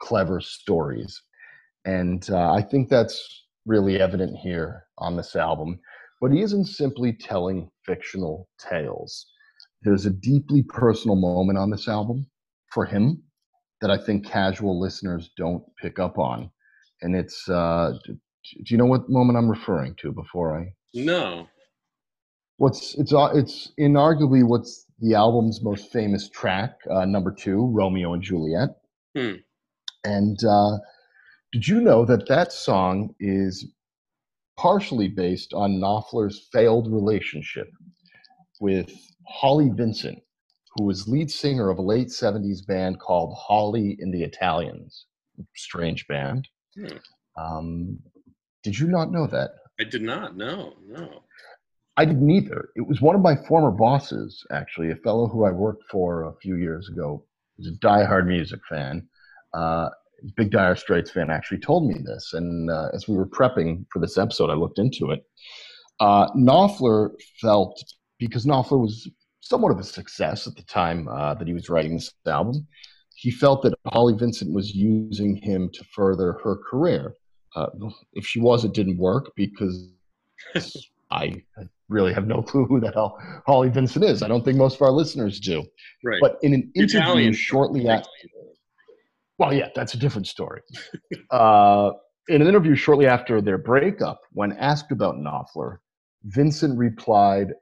clever 0.00 0.40
stories. 0.40 1.20
And 1.84 2.28
uh, 2.30 2.52
I 2.52 2.62
think 2.62 2.88
that's 2.88 3.44
really 3.66 4.00
evident 4.00 4.36
here 4.38 4.84
on 4.98 5.16
this 5.16 5.36
album. 5.36 5.78
But 6.20 6.32
he 6.32 6.40
isn't 6.40 6.66
simply 6.66 7.12
telling 7.12 7.70
fictional 7.84 8.48
tales. 8.58 9.26
There's 9.82 10.06
a 10.06 10.10
deeply 10.10 10.62
personal 10.62 11.16
moment 11.16 11.58
on 11.58 11.70
this 11.70 11.88
album 11.88 12.26
for 12.72 12.86
him 12.86 13.22
that 13.84 13.90
I 13.90 14.02
think 14.02 14.24
casual 14.24 14.80
listeners 14.80 15.28
don't 15.36 15.62
pick 15.76 15.98
up 15.98 16.18
on. 16.18 16.50
And 17.02 17.14
it's 17.14 17.46
uh, 17.50 17.92
do 18.06 18.16
you 18.64 18.78
know 18.78 18.86
what 18.86 19.10
moment 19.10 19.36
I'm 19.36 19.50
referring 19.50 19.94
to 19.96 20.10
before 20.10 20.58
I? 20.58 20.72
No. 20.94 21.46
What's 22.56 22.94
it's 22.94 23.12
uh, 23.12 23.28
it's 23.34 23.72
inarguably 23.78 24.42
what's 24.42 24.86
the 25.00 25.14
album's 25.14 25.62
most 25.62 25.92
famous 25.92 26.30
track, 26.30 26.76
uh, 26.90 27.04
number 27.04 27.30
two, 27.30 27.66
Romeo 27.74 28.14
and 28.14 28.22
Juliet. 28.22 28.70
Hmm. 29.14 29.34
And 30.04 30.42
uh, 30.44 30.78
did 31.52 31.68
you 31.68 31.82
know 31.82 32.06
that 32.06 32.26
that 32.28 32.52
song 32.52 33.14
is 33.20 33.66
partially 34.56 35.08
based 35.08 35.52
on 35.52 35.72
Knopfler's 35.72 36.48
failed 36.50 36.90
relationship 36.90 37.68
with 38.62 38.90
Holly 39.28 39.68
Vincent, 39.74 40.22
who 40.76 40.84
was 40.84 41.08
lead 41.08 41.30
singer 41.30 41.70
of 41.70 41.78
a 41.78 41.82
late 41.82 42.08
70s 42.08 42.66
band 42.66 42.98
called 42.98 43.36
Holly 43.38 43.96
and 44.00 44.12
the 44.12 44.22
Italians. 44.22 45.06
Strange 45.54 46.06
band. 46.08 46.48
Hmm. 46.76 46.96
Um, 47.36 47.98
did 48.62 48.78
you 48.78 48.88
not 48.88 49.12
know 49.12 49.26
that? 49.26 49.50
I 49.80 49.84
did 49.84 50.02
not. 50.02 50.36
No, 50.36 50.74
no. 50.86 51.22
I 51.96 52.04
didn't 52.04 52.30
either. 52.30 52.70
It 52.74 52.86
was 52.86 53.00
one 53.00 53.14
of 53.14 53.20
my 53.20 53.36
former 53.36 53.70
bosses, 53.70 54.44
actually, 54.50 54.90
a 54.90 54.96
fellow 54.96 55.28
who 55.28 55.44
I 55.44 55.50
worked 55.50 55.84
for 55.90 56.24
a 56.24 56.34
few 56.42 56.56
years 56.56 56.88
ago. 56.88 57.24
He's 57.56 57.68
a 57.68 57.78
diehard 57.86 58.26
music 58.26 58.60
fan, 58.68 59.06
uh, 59.52 59.90
big 60.36 60.50
Dire 60.50 60.74
Straits 60.74 61.12
fan. 61.12 61.30
Actually, 61.30 61.60
told 61.60 61.86
me 61.86 62.00
this, 62.04 62.32
and 62.32 62.68
uh, 62.68 62.88
as 62.92 63.06
we 63.06 63.16
were 63.16 63.26
prepping 63.26 63.84
for 63.92 64.00
this 64.00 64.18
episode, 64.18 64.50
I 64.50 64.54
looked 64.54 64.80
into 64.80 65.12
it. 65.12 65.24
Uh, 66.00 66.28
Knopfler 66.32 67.10
felt 67.40 67.80
because 68.18 68.44
Knopfler 68.44 68.80
was 68.80 69.08
somewhat 69.44 69.72
of 69.72 69.78
a 69.78 69.84
success 69.84 70.46
at 70.46 70.56
the 70.56 70.62
time 70.62 71.06
uh, 71.08 71.34
that 71.34 71.46
he 71.46 71.54
was 71.54 71.68
writing 71.68 71.94
this 71.94 72.12
album. 72.26 72.66
He 73.14 73.30
felt 73.30 73.62
that 73.62 73.74
Holly 73.86 74.14
Vincent 74.14 74.52
was 74.52 74.74
using 74.74 75.36
him 75.36 75.70
to 75.72 75.84
further 75.94 76.38
her 76.42 76.56
career 76.56 77.14
uh, 77.56 77.66
if 78.14 78.26
she 78.26 78.40
was, 78.40 78.64
it 78.64 78.72
didn't 78.72 78.98
work 78.98 79.32
because 79.36 79.90
I 81.10 81.34
really 81.88 82.12
have 82.12 82.26
no 82.26 82.42
clue 82.42 82.64
who 82.64 82.80
the 82.80 82.90
hell 82.90 83.18
Holly 83.46 83.68
Vincent 83.68 84.04
is. 84.04 84.22
I 84.22 84.28
don't 84.28 84.44
think 84.44 84.56
most 84.56 84.76
of 84.76 84.82
our 84.82 84.90
listeners 84.90 85.38
do. 85.38 85.62
Right. 86.02 86.18
But 86.20 86.38
in 86.42 86.54
an 86.54 86.72
interview 86.74 87.00
Italian. 87.00 87.32
shortly 87.32 87.88
after, 87.88 88.08
well, 89.38 89.52
yeah, 89.52 89.68
that's 89.74 89.94
a 89.94 89.98
different 89.98 90.26
story. 90.26 90.62
uh, 91.30 91.90
in 92.28 92.40
an 92.40 92.48
interview 92.48 92.74
shortly 92.74 93.06
after 93.06 93.40
their 93.40 93.58
breakup, 93.58 94.20
when 94.32 94.52
asked 94.52 94.90
about 94.90 95.16
Knopfler, 95.16 95.78
Vincent 96.24 96.76
replied, 96.78 97.52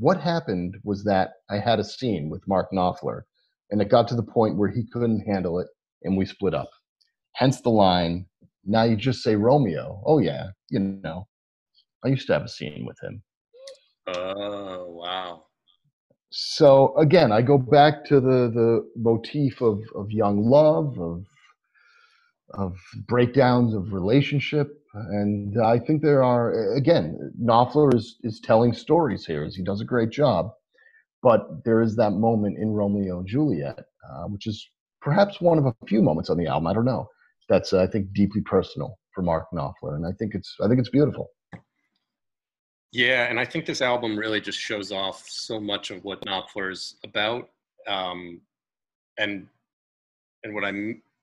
"What 0.00 0.18
happened 0.20 0.78
was 0.82 1.04
that 1.04 1.34
I 1.50 1.58
had 1.58 1.78
a 1.78 1.84
scene 1.84 2.30
with 2.30 2.48
Mark 2.48 2.72
Knopfler, 2.72 3.22
and 3.70 3.82
it 3.82 3.90
got 3.90 4.08
to 4.08 4.16
the 4.16 4.22
point 4.22 4.56
where 4.56 4.70
he 4.70 4.86
couldn't 4.92 5.20
handle 5.20 5.58
it, 5.60 5.68
and 6.02 6.16
we 6.16 6.24
split 6.24 6.54
up. 6.54 6.70
Hence 7.34 7.60
the 7.60 7.70
line." 7.70 8.26
Now 8.64 8.84
you 8.84 8.96
just 8.96 9.22
say 9.22 9.36
Romeo. 9.36 10.02
Oh 10.06 10.18
yeah, 10.18 10.52
you 10.70 10.80
know, 10.80 11.28
I 12.02 12.08
used 12.08 12.26
to 12.28 12.32
have 12.32 12.44
a 12.44 12.48
scene 12.48 12.86
with 12.86 12.98
him. 13.02 13.22
Oh 14.08 14.86
wow. 14.90 15.44
So 16.30 16.96
again, 16.96 17.30
I 17.32 17.42
go 17.42 17.58
back 17.58 18.04
to 18.06 18.20
the 18.20 18.50
the 18.50 18.90
motif 18.96 19.60
of 19.60 19.80
of 19.94 20.10
young 20.10 20.44
love, 20.44 20.98
of 20.98 21.26
of 22.54 22.76
breakdowns 23.06 23.74
of 23.74 23.92
relationship, 23.92 24.79
and 24.94 25.62
I 25.62 25.78
think 25.78 26.02
there 26.02 26.24
are 26.24 26.74
again, 26.74 27.32
Knopfler 27.40 27.94
is 27.94 28.16
is 28.22 28.40
telling 28.40 28.72
stories 28.72 29.26
here, 29.26 29.44
as 29.44 29.54
he 29.54 29.62
does 29.62 29.80
a 29.80 29.84
great 29.84 30.10
job. 30.10 30.50
But 31.22 31.64
there 31.64 31.82
is 31.82 31.96
that 31.96 32.12
moment 32.12 32.58
in 32.58 32.70
Romeo 32.70 33.18
and 33.18 33.28
Juliet, 33.28 33.78
uh, 33.78 34.24
which 34.24 34.46
is 34.46 34.66
perhaps 35.02 35.40
one 35.40 35.58
of 35.58 35.66
a 35.66 35.74
few 35.86 36.02
moments 36.02 36.30
on 36.30 36.38
the 36.38 36.46
album. 36.46 36.66
I 36.66 36.72
don't 36.72 36.86
know 36.86 37.08
that's 37.50 37.72
I 37.74 37.86
think 37.86 38.14
deeply 38.14 38.40
personal 38.40 38.98
for 39.12 39.20
Mark 39.20 39.48
Knopfler, 39.52 39.96
and 39.96 40.06
I 40.06 40.12
think 40.12 40.34
it's 40.34 40.56
I 40.62 40.68
think 40.68 40.80
it's 40.80 40.88
beautiful. 40.88 41.30
Yeah, 42.92 43.24
and 43.24 43.38
I 43.38 43.44
think 43.44 43.66
this 43.66 43.82
album 43.82 44.16
really 44.16 44.40
just 44.40 44.58
shows 44.58 44.90
off 44.90 45.28
so 45.28 45.60
much 45.60 45.90
of 45.90 46.02
what 46.04 46.24
Knopfler 46.24 46.72
is 46.72 46.96
about, 47.04 47.50
um, 47.86 48.40
and 49.18 49.46
and 50.44 50.54
what 50.54 50.64
I 50.64 50.72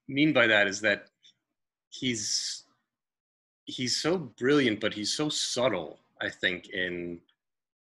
mean 0.07 0.33
by 0.33 0.45
that 0.47 0.67
is 0.67 0.81
that 0.81 1.07
he's 1.89 2.65
he's 3.67 3.97
so 3.97 4.17
brilliant, 4.17 4.79
but 4.79 4.93
he's 4.93 5.13
so 5.13 5.29
subtle. 5.29 5.99
I 6.21 6.29
think 6.29 6.69
in 6.69 7.19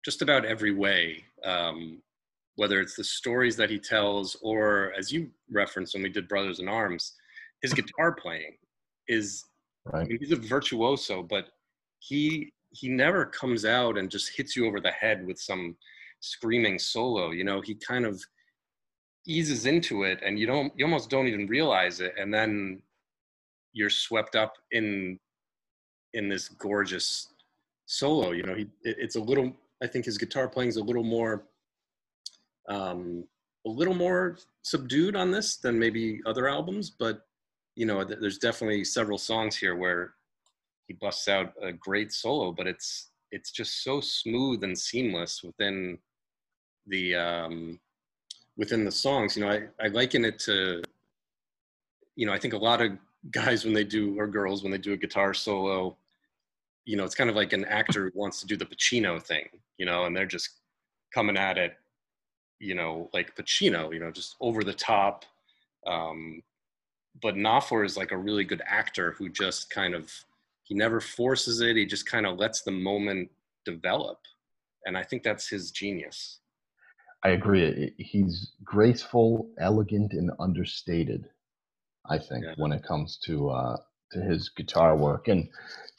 just 0.05 0.21
about 0.21 0.45
every 0.45 0.71
way, 0.71 1.23
um, 1.43 2.01
whether 2.55 2.79
it's 2.79 2.95
the 2.95 3.03
stories 3.03 3.55
that 3.55 3.69
he 3.69 3.79
tells, 3.79 4.35
or 4.41 4.93
as 4.97 5.11
you 5.11 5.29
referenced 5.51 5.95
when 5.95 6.03
we 6.03 6.09
did 6.09 6.27
Brothers 6.27 6.59
in 6.59 6.67
Arms, 6.67 7.13
his 7.61 7.73
guitar 7.79 8.11
playing 8.11 8.57
is 9.07 9.45
right. 9.85 10.01
I 10.01 10.05
mean, 10.05 10.19
he's 10.19 10.31
a 10.31 10.35
virtuoso, 10.35 11.23
but 11.23 11.47
he 11.99 12.51
he 12.71 12.89
never 12.89 13.25
comes 13.25 13.65
out 13.65 13.97
and 13.97 14.11
just 14.11 14.35
hits 14.35 14.55
you 14.55 14.67
over 14.67 14.79
the 14.79 14.91
head 14.91 15.25
with 15.25 15.39
some 15.39 15.75
screaming 16.19 16.77
solo. 16.77 17.31
You 17.31 17.45
know, 17.45 17.61
he 17.61 17.73
kind 17.75 18.05
of 18.05 18.21
eases 19.25 19.65
into 19.65 20.03
it, 20.03 20.19
and 20.23 20.37
you 20.37 20.45
don't 20.45 20.73
you 20.75 20.85
almost 20.85 21.09
don't 21.09 21.27
even 21.27 21.47
realize 21.47 22.01
it, 22.01 22.13
and 22.19 22.33
then 22.33 22.81
you're 23.73 23.89
swept 23.89 24.35
up 24.35 24.53
in 24.71 25.19
in 26.17 26.27
this 26.27 26.49
gorgeous 26.49 27.29
solo. 27.85 28.31
You 28.31 28.43
know, 28.43 28.55
he 28.55 28.63
it, 28.83 28.97
it's 28.99 29.15
a 29.15 29.21
little. 29.21 29.53
I 29.81 29.87
think 29.87 30.05
his 30.05 30.17
guitar 30.17 30.47
playing 30.47 30.69
is 30.69 30.77
a 30.77 30.83
little 30.83 31.03
more. 31.03 31.45
Um, 32.67 33.23
a 33.65 33.69
little 33.69 33.93
more 33.93 34.37
subdued 34.61 35.15
on 35.15 35.31
this 35.31 35.57
than 35.57 35.77
maybe 35.77 36.21
other 36.25 36.47
albums, 36.47 36.89
but 36.89 37.25
you 37.75 37.85
know, 37.85 38.03
there's 38.03 38.37
definitely 38.37 38.83
several 38.83 39.17
songs 39.17 39.55
here 39.55 39.75
where 39.75 40.13
he 40.87 40.93
busts 40.93 41.27
out 41.27 41.53
a 41.61 41.71
great 41.71 42.11
solo, 42.11 42.51
but 42.51 42.65
it's 42.65 43.09
it's 43.31 43.51
just 43.51 43.83
so 43.83 44.01
smooth 44.01 44.63
and 44.63 44.77
seamless 44.77 45.43
within 45.43 45.97
the 46.87 47.15
um, 47.15 47.79
within 48.57 48.83
the 48.85 48.91
songs. 48.91 49.35
You 49.35 49.45
know, 49.45 49.51
I, 49.51 49.85
I 49.85 49.87
liken 49.89 50.25
it 50.25 50.39
to, 50.39 50.81
you 52.15 52.25
know, 52.25 52.33
I 52.33 52.39
think 52.39 52.53
a 52.53 52.57
lot 52.57 52.81
of 52.81 52.93
guys 53.31 53.65
when 53.65 53.73
they 53.73 53.83
do 53.83 54.17
or 54.19 54.27
girls 54.27 54.63
when 54.63 54.71
they 54.71 54.77
do 54.77 54.93
a 54.93 54.97
guitar 54.97 55.33
solo, 55.33 55.97
you 56.87 56.95
know, 56.95 57.03
it's 57.03 57.15
kind 57.15 57.29
of 57.29 57.35
like 57.35 57.51
an 57.51 57.65
actor 57.65 58.05
who 58.05 58.19
wants 58.19 58.39
to 58.39 58.47
do 58.47 58.55
the 58.55 58.65
Pacino 58.65 59.21
thing, 59.21 59.49
you 59.77 59.85
know, 59.85 60.05
and 60.05 60.15
they're 60.15 60.25
just 60.25 60.51
coming 61.13 61.35
at 61.35 61.57
it, 61.57 61.73
you 62.59 62.75
know, 62.75 63.09
like 63.13 63.35
Pacino, 63.35 63.93
you 63.93 63.99
know, 63.99 64.09
just 64.09 64.37
over 64.39 64.63
the 64.63 64.73
top. 64.73 65.25
Um, 65.85 66.41
but 67.21 67.35
Knopfler 67.35 67.85
is 67.85 67.97
like 67.97 68.11
a 68.11 68.17
really 68.17 68.45
good 68.45 68.61
actor 68.65 69.11
who 69.17 69.27
just 69.27 69.69
kind 69.69 69.93
of 69.93 70.09
he 70.63 70.75
never 70.75 71.01
forces 71.01 71.59
it. 71.59 71.75
He 71.75 71.85
just 71.85 72.05
kind 72.05 72.25
of 72.25 72.37
lets 72.39 72.61
the 72.61 72.71
moment 72.71 73.29
develop, 73.65 74.19
and 74.85 74.97
I 74.97 75.03
think 75.03 75.23
that's 75.23 75.49
his 75.49 75.71
genius. 75.71 76.39
I 77.23 77.29
agree. 77.29 77.93
He's 77.97 78.53
graceful, 78.63 79.49
elegant, 79.59 80.13
and 80.13 80.31
understated. 80.39 81.25
I 82.09 82.17
think 82.17 82.45
yeah. 82.45 82.53
when 82.55 82.71
it 82.71 82.83
comes 82.83 83.17
to 83.25 83.49
uh, 83.49 83.77
to 84.11 84.21
his 84.21 84.49
guitar 84.49 84.95
work, 84.95 85.27
and 85.27 85.47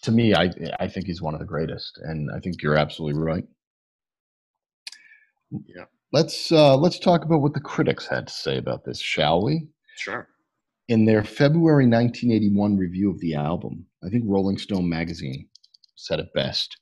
to 0.03 0.13
me, 0.13 0.35
I 0.35 0.51
I 0.81 0.89
think 0.89 1.07
he's 1.07 1.23
one 1.23 1.35
of 1.35 1.41
the 1.41 1.47
greatest, 1.47 1.99
and 2.03 2.31
I 2.35 2.41
think 2.41 2.63
you're 2.63 2.77
absolutely 2.77 3.21
right. 3.21 3.45
Yeah. 5.51 5.85
Let's 6.13 6.51
uh, 6.53 6.77
let's 6.77 6.99
talk 6.99 7.25
about 7.25 7.43
what 7.43 7.55
the 7.55 7.61
critics 7.61 8.07
had 8.07 8.29
to 8.29 8.33
say 8.33 8.57
about 8.57 8.85
this, 8.85 9.01
shall 9.01 9.43
we? 9.45 9.67
Sure. 9.97 10.29
In 10.89 11.05
their 11.05 11.23
February 11.23 11.85
1981 11.85 12.79
review 12.79 13.11
of 13.11 13.21
the 13.21 13.35
album, 13.35 13.85
I 14.03 14.09
think 14.09 14.25
Rolling 14.27 14.57
Stone 14.57 14.89
magazine 14.89 15.49
said 15.97 16.19
it 16.19 16.33
best. 16.35 16.79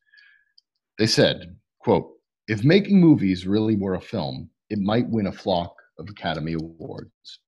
They 0.98 1.06
said, 1.06 1.56
quote, 1.80 2.12
if 2.46 2.62
making 2.62 3.00
movies 3.00 3.46
really 3.46 3.74
were 3.74 3.94
a 3.94 4.00
film, 4.00 4.48
it 4.70 4.78
might 4.78 5.08
win 5.08 5.26
a 5.26 5.32
flock 5.32 5.74
of 5.98 6.08
Academy 6.08 6.52
Awards, 6.52 7.40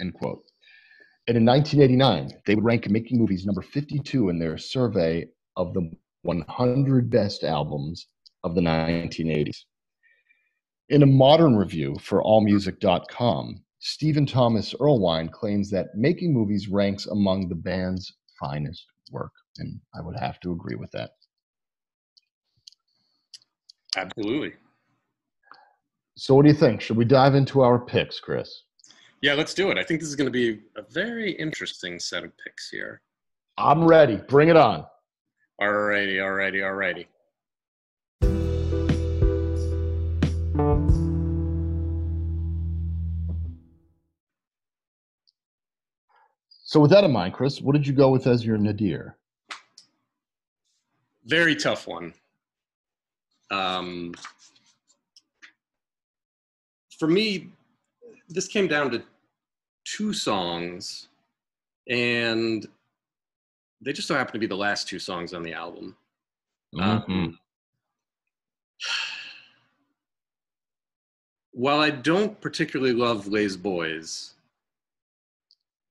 end 0.00 0.12
quote. 0.14 0.42
And 1.26 1.38
in 1.38 1.44
1989, 1.46 2.42
they 2.44 2.54
would 2.54 2.64
rank 2.64 2.88
making 2.90 3.18
movies 3.18 3.46
number 3.46 3.62
52 3.62 4.28
in 4.28 4.38
their 4.38 4.58
survey 4.58 5.26
of 5.56 5.72
the 5.72 5.90
100 6.22 7.10
best 7.10 7.44
albums 7.44 8.08
of 8.42 8.54
the 8.54 8.60
1980s. 8.60 9.64
In 10.90 11.02
a 11.02 11.06
modern 11.06 11.56
review 11.56 11.96
for 12.00 12.22
AllMusic.com, 12.22 13.62
Stephen 13.78 14.26
Thomas 14.26 14.74
Erlewine 14.74 15.30
claims 15.30 15.70
that 15.70 15.94
making 15.94 16.32
movies 16.32 16.68
ranks 16.68 17.06
among 17.06 17.48
the 17.48 17.54
band's 17.54 18.12
finest 18.38 18.84
work, 19.10 19.32
and 19.58 19.80
I 19.94 20.02
would 20.02 20.16
have 20.18 20.40
to 20.40 20.52
agree 20.52 20.76
with 20.76 20.90
that. 20.92 21.12
Absolutely. 23.96 24.52
So, 26.16 26.34
what 26.34 26.42
do 26.42 26.48
you 26.48 26.54
think? 26.54 26.80
Should 26.80 26.96
we 26.96 27.04
dive 27.04 27.34
into 27.34 27.62
our 27.62 27.78
picks, 27.78 28.20
Chris? 28.20 28.62
Yeah, 29.24 29.32
let's 29.32 29.54
do 29.54 29.70
it. 29.70 29.78
I 29.78 29.82
think 29.82 30.00
this 30.00 30.10
is 30.10 30.16
going 30.16 30.26
to 30.26 30.30
be 30.30 30.60
a 30.76 30.82
very 30.82 31.32
interesting 31.32 31.98
set 31.98 32.24
of 32.24 32.32
picks 32.36 32.68
here. 32.68 33.00
I'm 33.56 33.82
ready. 33.82 34.16
Bring 34.16 34.50
it 34.50 34.56
on. 34.58 34.84
All 35.58 35.72
righty, 35.72 36.20
all 36.20 36.32
righty, 36.32 36.62
all 36.62 36.74
righty. 36.74 37.08
So, 46.50 46.80
with 46.80 46.90
that 46.90 47.04
in 47.04 47.10
mind, 47.10 47.32
Chris, 47.32 47.62
what 47.62 47.72
did 47.72 47.86
you 47.86 47.94
go 47.94 48.10
with 48.10 48.26
as 48.26 48.44
your 48.44 48.58
nadir? 48.58 49.16
Very 51.24 51.56
tough 51.56 51.86
one. 51.86 52.12
Um, 53.50 54.12
for 56.98 57.08
me, 57.08 57.48
this 58.28 58.48
came 58.48 58.68
down 58.68 58.90
to 58.90 59.02
two 59.84 60.12
songs, 60.12 61.08
and 61.88 62.66
they 63.80 63.92
just 63.92 64.08
so 64.08 64.14
happen 64.14 64.32
to 64.32 64.38
be 64.38 64.46
the 64.46 64.56
last 64.56 64.88
two 64.88 64.98
songs 64.98 65.34
on 65.34 65.42
the 65.42 65.52
album. 65.52 65.96
Mm-hmm. 66.74 67.12
Um, 67.12 67.38
while 71.52 71.78
I 71.78 71.90
don't 71.90 72.40
particularly 72.40 72.92
love 72.92 73.28
Les 73.28 73.56
Boys, 73.56 74.32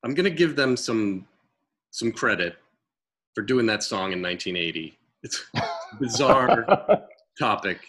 I'm 0.04 0.14
gonna 0.14 0.30
give 0.30 0.56
them 0.56 0.76
some 0.76 1.26
some 1.92 2.12
credit 2.12 2.58
for 3.34 3.42
doing 3.42 3.66
that 3.68 3.84
song 3.84 4.12
in 4.12 4.22
1980. 4.22 4.98
It's 5.24 5.46
a 5.56 5.62
bizarre 6.00 7.06
topic 7.40 7.80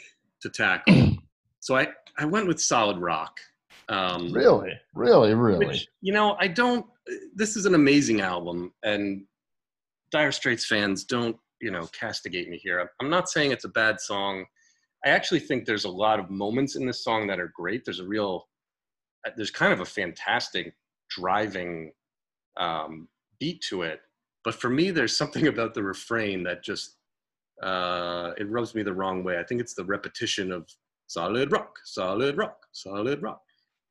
to 0.40 0.48
tackle. 0.48 1.16
So 1.60 1.76
I 1.76 1.88
I 2.16 2.24
went 2.24 2.46
with 2.46 2.60
Solid 2.60 2.98
Rock. 2.98 3.40
Um, 3.88 4.32
really, 4.32 4.72
really, 4.94 5.34
really. 5.34 5.66
Which, 5.66 5.88
you 6.00 6.12
know, 6.12 6.36
I 6.40 6.48
don't. 6.48 6.86
This 7.34 7.56
is 7.56 7.66
an 7.66 7.74
amazing 7.74 8.20
album, 8.20 8.72
and 8.82 9.24
Dire 10.10 10.32
Straits 10.32 10.66
fans 10.66 11.04
don't 11.04 11.36
you 11.60 11.70
know 11.70 11.86
castigate 11.98 12.48
me 12.48 12.56
here. 12.56 12.90
I'm 13.00 13.10
not 13.10 13.28
saying 13.28 13.52
it's 13.52 13.64
a 13.64 13.70
bad 13.70 14.00
song. 14.00 14.46
I 15.04 15.10
actually 15.10 15.40
think 15.40 15.66
there's 15.66 15.84
a 15.84 15.90
lot 15.90 16.18
of 16.18 16.30
moments 16.30 16.76
in 16.76 16.86
this 16.86 17.04
song 17.04 17.26
that 17.26 17.38
are 17.38 17.52
great. 17.54 17.84
There's 17.84 18.00
a 18.00 18.06
real, 18.06 18.48
there's 19.36 19.50
kind 19.50 19.72
of 19.72 19.80
a 19.80 19.84
fantastic 19.84 20.74
driving 21.10 21.92
um, 22.56 23.08
beat 23.38 23.60
to 23.68 23.82
it. 23.82 24.00
But 24.44 24.54
for 24.54 24.70
me, 24.70 24.90
there's 24.90 25.16
something 25.16 25.46
about 25.48 25.74
the 25.74 25.82
refrain 25.82 26.42
that 26.44 26.64
just 26.64 26.96
uh, 27.62 28.32
it 28.38 28.50
rubs 28.50 28.74
me 28.74 28.82
the 28.82 28.92
wrong 28.92 29.22
way. 29.22 29.38
I 29.38 29.44
think 29.44 29.60
it's 29.60 29.74
the 29.74 29.84
repetition 29.84 30.50
of 30.50 30.68
solid 31.06 31.52
rock, 31.52 31.78
solid 31.84 32.36
rock, 32.36 32.56
solid 32.72 33.22
rock. 33.22 33.42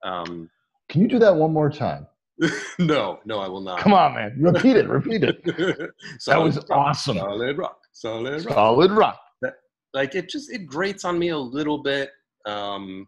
Um, 0.04 0.50
Can 0.90 1.02
you 1.02 1.08
do 1.08 1.20
that 1.20 1.36
one 1.36 1.54
more 1.54 1.70
time? 1.70 2.08
no, 2.80 3.20
no, 3.26 3.40
I 3.40 3.48
will 3.48 3.62
not. 3.62 3.80
Come 3.80 3.94
on, 3.94 4.16
man. 4.16 4.36
Repeat 4.40 4.76
it. 4.76 4.88
Repeat 4.88 5.24
it. 5.24 5.44
that 6.26 6.42
was 6.42 6.58
rock, 6.58 6.72
awesome. 6.72 7.18
Solid 7.18 7.58
rock. 7.58 7.80
Solid 7.92 8.46
rock. 8.46 8.54
Solid 8.54 8.92
rock. 8.92 9.20
That, 9.42 9.54
like 9.94 10.16
it 10.16 10.30
just 10.30 10.52
it 10.52 10.66
grates 10.66 11.06
on 11.06 11.20
me 11.20 11.30
a 11.30 11.38
little 11.38 11.78
bit. 11.78 12.12
Um, 12.46 13.08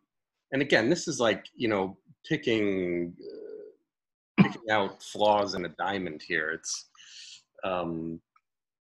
and 0.51 0.61
again, 0.61 0.89
this 0.89 1.07
is 1.07 1.19
like 1.19 1.45
you 1.55 1.67
know 1.67 1.97
picking 2.27 3.13
picking 4.39 4.69
out 4.69 5.01
flaws 5.01 5.55
in 5.55 5.65
a 5.65 5.69
diamond 5.69 6.23
here. 6.25 6.51
It's 6.51 6.85
um, 7.63 8.21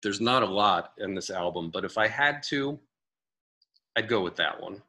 there's 0.02 0.20
not 0.20 0.42
a 0.42 0.46
lot 0.46 0.92
in 0.98 1.14
this 1.14 1.30
album, 1.30 1.70
but 1.70 1.84
if 1.84 1.98
I 1.98 2.08
had 2.08 2.42
to, 2.44 2.78
I'd 3.96 4.08
go 4.08 4.22
with 4.22 4.36
that 4.36 4.60
one. 4.60 4.82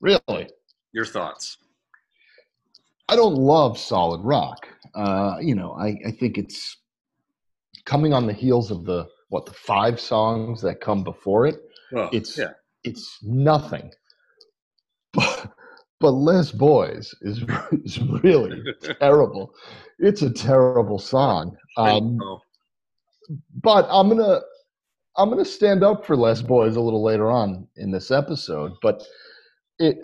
Really? 0.00 0.48
Your 0.92 1.04
thoughts? 1.04 1.58
I 3.08 3.16
don't 3.16 3.34
love 3.34 3.78
Solid 3.78 4.20
Rock. 4.22 4.66
Uh, 4.94 5.36
you 5.40 5.54
know, 5.54 5.72
I, 5.72 5.96
I 6.06 6.10
think 6.10 6.38
it's 6.38 6.76
coming 7.84 8.12
on 8.12 8.26
the 8.26 8.32
heels 8.32 8.70
of 8.70 8.84
the 8.84 9.06
what 9.28 9.46
the 9.46 9.52
five 9.52 9.98
songs 9.98 10.60
that 10.62 10.80
come 10.80 11.02
before 11.02 11.46
it. 11.46 11.60
Oh, 11.96 12.08
it's 12.12 12.36
yeah. 12.36 12.52
it's 12.84 13.18
nothing. 13.22 13.90
But 15.12 15.50
but 16.00 16.10
Les 16.10 16.52
Boys 16.52 17.14
is, 17.22 17.42
is 17.84 17.98
really 18.22 18.62
terrible. 19.00 19.54
It's 19.98 20.22
a 20.22 20.30
terrible 20.30 20.98
song. 20.98 21.56
Um, 21.76 22.18
but 23.62 23.86
I'm 23.88 24.08
gonna 24.08 24.40
I'm 25.16 25.30
gonna 25.30 25.44
stand 25.44 25.82
up 25.82 26.04
for 26.04 26.16
Les 26.16 26.42
Boys 26.42 26.76
a 26.76 26.80
little 26.80 27.02
later 27.02 27.30
on 27.30 27.66
in 27.76 27.90
this 27.90 28.10
episode. 28.10 28.72
But 28.82 29.02
it 29.78 29.98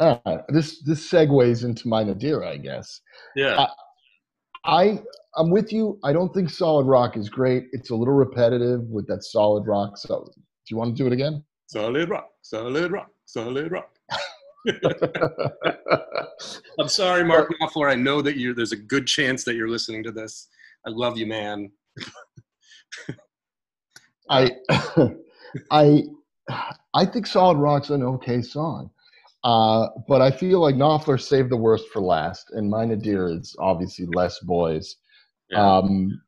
uh, 0.00 0.38
this 0.48 0.82
this 0.82 1.10
segues 1.10 1.64
into 1.64 1.88
my 1.88 2.02
Nadir, 2.02 2.44
I 2.44 2.56
guess. 2.56 3.00
Yeah. 3.34 3.66
I, 4.64 4.64
I 4.64 5.02
I'm 5.36 5.50
with 5.50 5.72
you. 5.72 5.98
I 6.02 6.12
don't 6.12 6.32
think 6.32 6.50
Solid 6.50 6.86
Rock 6.86 7.16
is 7.16 7.28
great. 7.28 7.66
It's 7.72 7.90
a 7.90 7.94
little 7.94 8.14
repetitive 8.14 8.82
with 8.88 9.06
that 9.08 9.22
Solid 9.22 9.66
Rock. 9.66 9.98
So, 9.98 10.30
do 10.34 10.42
you 10.70 10.76
want 10.76 10.96
to 10.96 11.02
do 11.02 11.06
it 11.06 11.12
again? 11.12 11.44
Solid 11.66 12.08
Rock, 12.08 12.30
Solid 12.42 12.92
Rock, 12.92 13.10
Solid 13.26 13.70
Rock. 13.70 13.90
I'm 16.78 16.88
sorry, 16.88 17.24
Mark 17.24 17.52
Knopfler. 17.60 17.90
I 17.90 17.94
know 17.94 18.22
that 18.22 18.36
you 18.36 18.54
there's 18.54 18.72
a 18.72 18.76
good 18.76 19.06
chance 19.06 19.44
that 19.44 19.54
you're 19.54 19.68
listening 19.68 20.02
to 20.04 20.12
this. 20.12 20.48
I 20.86 20.90
love 20.90 21.18
you, 21.18 21.26
man. 21.26 21.70
I 24.30 24.50
I 25.70 26.04
I 26.94 27.06
think 27.06 27.26
Solid 27.26 27.58
Rock's 27.58 27.90
an 27.90 28.02
okay 28.02 28.42
song. 28.42 28.90
Uh, 29.46 29.88
but 30.08 30.20
I 30.20 30.30
feel 30.30 30.60
like 30.60 30.74
Knopfler 30.74 31.20
saved 31.20 31.50
the 31.50 31.56
worst 31.56 31.88
for 31.92 32.02
last, 32.02 32.50
and 32.52 32.68
nadir 32.68 33.28
is 33.28 33.54
obviously 33.60 34.06
Les 34.06 34.38
Boys. 34.40 34.96
Yeah. 35.50 35.76
Um, 35.76 36.20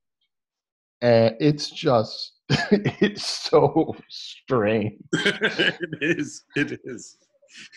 and 1.02 1.34
it's 1.40 1.70
just 1.70 2.32
it's 2.70 3.26
so 3.26 3.96
strange. 4.08 4.94
it 5.12 5.98
is. 6.00 6.44
It 6.54 6.80
is 6.84 7.16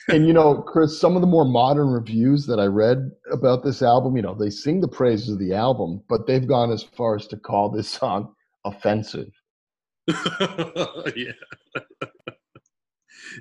and 0.08 0.27
you 0.27 0.34
know, 0.34 0.62
Chris, 0.62 0.99
some 0.99 1.15
of 1.15 1.21
the 1.21 1.27
more 1.27 1.45
modern 1.45 1.89
reviews 1.89 2.45
that 2.47 2.60
I 2.60 2.65
read 2.65 3.12
about 3.32 3.63
this 3.63 3.82
album, 3.82 4.15
you 4.15 4.21
know, 4.21 4.36
they 4.36 4.49
sing 4.49 4.82
the 4.82 4.88
praises 4.88 5.30
of 5.30 5.39
the 5.39 5.54
album, 5.54 6.01
but 6.10 6.27
they've 6.27 6.47
gone 6.47 6.71
as 6.71 6.84
far 6.84 7.15
as 7.15 7.27
to 7.27 7.38
call 7.38 7.69
this 7.69 7.89
song 7.89 8.34
offensive. 8.65 9.32
yeah. 10.08 11.32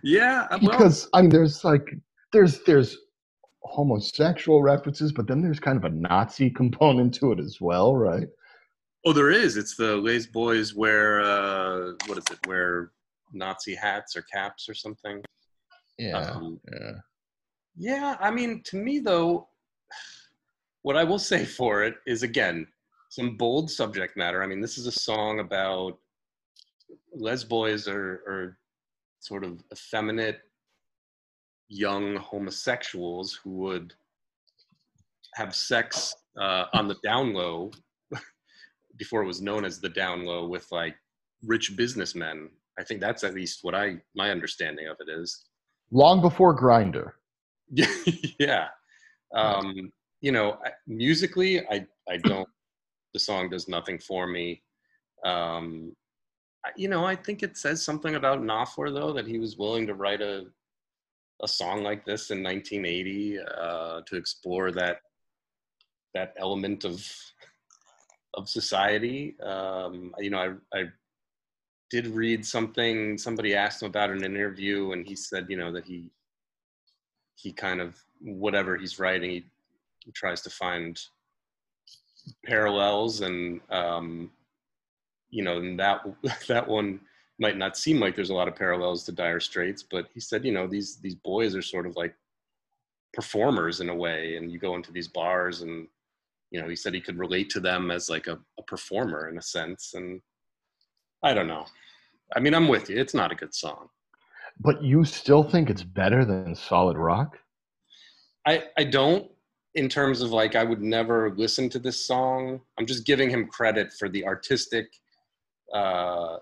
Yeah. 0.02 0.46
Well, 0.50 0.60
Because 0.60 1.08
I 1.12 1.22
mean, 1.22 1.30
there's 1.30 1.64
like 1.64 1.94
there's 2.32 2.60
there's 2.64 2.96
homosexual 3.62 4.62
references, 4.62 5.12
but 5.12 5.26
then 5.26 5.42
there's 5.42 5.60
kind 5.60 5.76
of 5.76 5.84
a 5.84 5.90
Nazi 5.90 6.50
component 6.62 7.14
to 7.14 7.32
it 7.32 7.40
as 7.40 7.60
well, 7.60 7.96
right? 7.96 8.28
oh, 9.06 9.12
there 9.14 9.30
is. 9.30 9.56
It's 9.56 9.76
the 9.76 9.96
Les 9.96 10.26
Boys 10.26 10.74
wear, 10.74 11.22
uh, 11.22 11.92
what 12.06 12.18
is 12.18 12.24
it, 12.30 12.46
wear 12.46 12.92
Nazi 13.32 13.74
hats 13.74 14.14
or 14.14 14.20
caps 14.22 14.68
or 14.68 14.74
something. 14.74 15.22
Yeah, 15.98 16.18
Um, 16.18 16.60
yeah. 16.70 16.92
Yeah, 17.76 18.16
I 18.20 18.30
mean, 18.30 18.62
to 18.64 18.76
me 18.76 18.98
though, 18.98 19.48
what 20.82 20.96
I 20.98 21.04
will 21.04 21.18
say 21.18 21.44
for 21.46 21.82
it 21.82 21.94
is 22.06 22.22
again 22.22 22.66
some 23.08 23.36
bold 23.36 23.70
subject 23.70 24.16
matter. 24.18 24.42
I 24.42 24.46
mean, 24.46 24.60
this 24.60 24.76
is 24.76 24.86
a 24.86 24.92
song 24.92 25.40
about 25.40 25.98
les 27.14 27.42
boys 27.44 27.88
are, 27.88 28.22
are 28.28 28.58
sort 29.20 29.44
of 29.44 29.62
effeminate 29.72 30.40
young 31.68 32.16
homosexuals 32.16 33.38
who 33.44 33.50
would 33.50 33.94
have 35.34 35.54
sex 35.54 36.14
uh, 36.40 36.64
on 36.74 36.88
the 36.88 36.96
down 37.04 37.32
low 37.32 37.70
before 38.98 39.22
it 39.22 39.26
was 39.26 39.40
known 39.40 39.64
as 39.64 39.80
the 39.80 39.88
down 39.88 40.24
low 40.24 40.46
with 40.46 40.66
like 40.72 40.96
rich 41.46 41.76
businessmen. 41.76 42.50
I 42.78 42.82
think 42.84 43.00
that's 43.00 43.24
at 43.24 43.34
least 43.34 43.60
what 43.62 43.74
I 43.74 43.96
my 44.16 44.30
understanding 44.30 44.88
of 44.88 44.96
it 45.00 45.10
is. 45.10 45.44
Long 45.92 46.20
before 46.20 46.58
Grindr. 46.58 47.12
yeah. 48.38 48.68
Um, 49.34 49.92
you 50.20 50.32
know, 50.32 50.58
I- 50.64 50.72
musically, 50.86 51.60
I 51.68 51.86
I 52.08 52.16
don't. 52.16 52.48
the 53.14 53.20
song 53.20 53.50
does 53.50 53.68
nothing 53.68 53.98
for 53.98 54.26
me. 54.26 54.62
Um, 55.24 55.94
you 56.76 56.88
know, 56.88 57.04
I 57.04 57.16
think 57.16 57.42
it 57.42 57.56
says 57.56 57.82
something 57.82 58.14
about 58.14 58.42
Knopfler 58.42 58.92
though 58.92 59.12
that 59.12 59.26
he 59.26 59.38
was 59.38 59.56
willing 59.56 59.86
to 59.86 59.94
write 59.94 60.20
a 60.20 60.46
a 61.42 61.48
song 61.48 61.82
like 61.82 62.04
this 62.04 62.30
in 62.30 62.42
1980 62.42 63.38
uh, 63.40 64.00
to 64.06 64.16
explore 64.16 64.70
that 64.72 65.00
that 66.14 66.34
element 66.38 66.84
of 66.84 67.06
of 68.34 68.48
society. 68.48 69.36
Um, 69.40 70.14
you 70.18 70.30
know, 70.30 70.58
I 70.72 70.78
I 70.78 70.84
did 71.90 72.06
read 72.06 72.46
something. 72.46 73.18
Somebody 73.18 73.54
asked 73.54 73.82
him 73.82 73.88
about 73.88 74.10
an 74.10 74.24
interview, 74.24 74.92
and 74.92 75.06
he 75.06 75.16
said, 75.16 75.46
you 75.48 75.56
know, 75.56 75.72
that 75.72 75.84
he 75.84 76.10
he 77.34 77.52
kind 77.52 77.80
of 77.80 77.96
whatever 78.20 78.76
he's 78.76 78.98
writing, 78.98 79.30
he, 79.30 79.44
he 80.04 80.12
tries 80.12 80.42
to 80.42 80.50
find 80.50 81.00
parallels, 82.44 83.22
and 83.22 83.60
um, 83.70 84.30
you 85.30 85.42
know, 85.42 85.58
and 85.58 85.78
that 85.78 86.00
that 86.48 86.66
one 86.66 87.00
might 87.38 87.56
not 87.56 87.76
seem 87.76 87.98
like 87.98 88.14
there's 88.14 88.30
a 88.30 88.34
lot 88.34 88.48
of 88.48 88.56
parallels 88.56 89.04
to 89.04 89.12
Dire 89.12 89.40
Straits, 89.40 89.82
but 89.82 90.06
he 90.12 90.20
said, 90.20 90.44
you 90.44 90.52
know, 90.52 90.66
these 90.66 90.96
these 90.96 91.14
boys 91.14 91.54
are 91.56 91.62
sort 91.62 91.86
of 91.86 91.96
like 91.96 92.14
performers 93.12 93.80
in 93.80 93.88
a 93.88 93.94
way, 93.94 94.36
and 94.36 94.50
you 94.52 94.58
go 94.58 94.74
into 94.74 94.92
these 94.92 95.08
bars, 95.08 95.62
and 95.62 95.88
you 96.50 96.60
know, 96.60 96.68
he 96.68 96.76
said 96.76 96.94
he 96.94 97.00
could 97.00 97.18
relate 97.18 97.50
to 97.50 97.60
them 97.60 97.90
as 97.90 98.10
like 98.10 98.26
a, 98.26 98.38
a 98.58 98.62
performer 98.64 99.28
in 99.28 99.38
a 99.38 99.42
sense, 99.42 99.94
and 99.94 100.20
I 101.22 101.34
don't 101.34 101.48
know. 101.48 101.66
I 102.34 102.40
mean, 102.40 102.54
I'm 102.54 102.68
with 102.68 102.88
you. 102.88 102.98
It's 102.98 103.14
not 103.14 103.32
a 103.32 103.34
good 103.34 103.54
song. 103.54 103.88
But 104.58 104.82
you 104.82 105.04
still 105.04 105.42
think 105.42 105.70
it's 105.70 105.82
better 105.82 106.24
than 106.24 106.54
Solid 106.54 106.96
Rock? 106.96 107.38
I 108.46 108.64
I 108.76 108.84
don't 108.84 109.30
in 109.74 109.88
terms 109.88 110.20
of 110.20 110.30
like 110.30 110.56
I 110.56 110.64
would 110.64 110.82
never 110.82 111.34
listen 111.36 111.68
to 111.70 111.78
this 111.78 112.06
song. 112.06 112.60
I'm 112.78 112.86
just 112.86 113.06
giving 113.06 113.30
him 113.30 113.46
credit 113.46 113.92
for 113.92 114.08
the 114.08 114.24
artistic 114.26 114.88
uh 115.74 116.38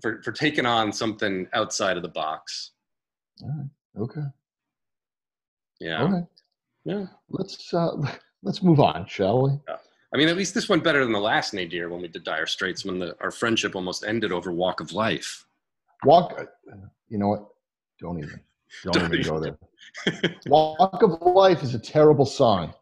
for 0.00 0.22
for 0.22 0.32
taking 0.32 0.66
on 0.66 0.92
something 0.92 1.46
outside 1.52 1.96
of 1.96 2.02
the 2.02 2.08
box. 2.08 2.72
All 3.42 3.48
right. 3.48 4.02
Okay. 4.02 4.26
Yeah. 5.80 6.02
Okay. 6.04 6.26
Yeah. 6.84 7.06
Let's 7.28 7.72
uh 7.72 7.90
let's 8.42 8.62
move 8.62 8.80
on, 8.80 9.06
shall 9.06 9.42
we? 9.42 9.50
Yeah. 9.68 9.76
I 10.14 10.18
mean, 10.18 10.28
at 10.28 10.36
least 10.36 10.52
this 10.54 10.68
went 10.68 10.84
better 10.84 11.02
than 11.02 11.12
the 11.12 11.20
last 11.20 11.54
Nadir 11.54 11.88
when 11.88 12.02
we 12.02 12.08
did 12.08 12.22
Dire 12.22 12.46
Straits 12.46 12.84
when 12.84 12.98
the, 12.98 13.16
our 13.22 13.30
friendship 13.30 13.74
almost 13.74 14.04
ended 14.04 14.30
over 14.30 14.52
Walk 14.52 14.80
of 14.80 14.92
Life. 14.92 15.46
Walk 16.04 16.38
you 17.12 17.18
know 17.18 17.28
what? 17.28 17.46
Don't 18.00 18.18
even. 18.18 18.40
Don't, 18.84 18.92
Don't 18.94 19.14
even 19.14 19.22
go 19.22 19.38
there. 19.38 19.58
Walk 20.46 21.02
of 21.02 21.20
Life 21.20 21.62
is 21.62 21.74
a 21.74 21.78
terrible 21.78 22.24
song. 22.24 22.72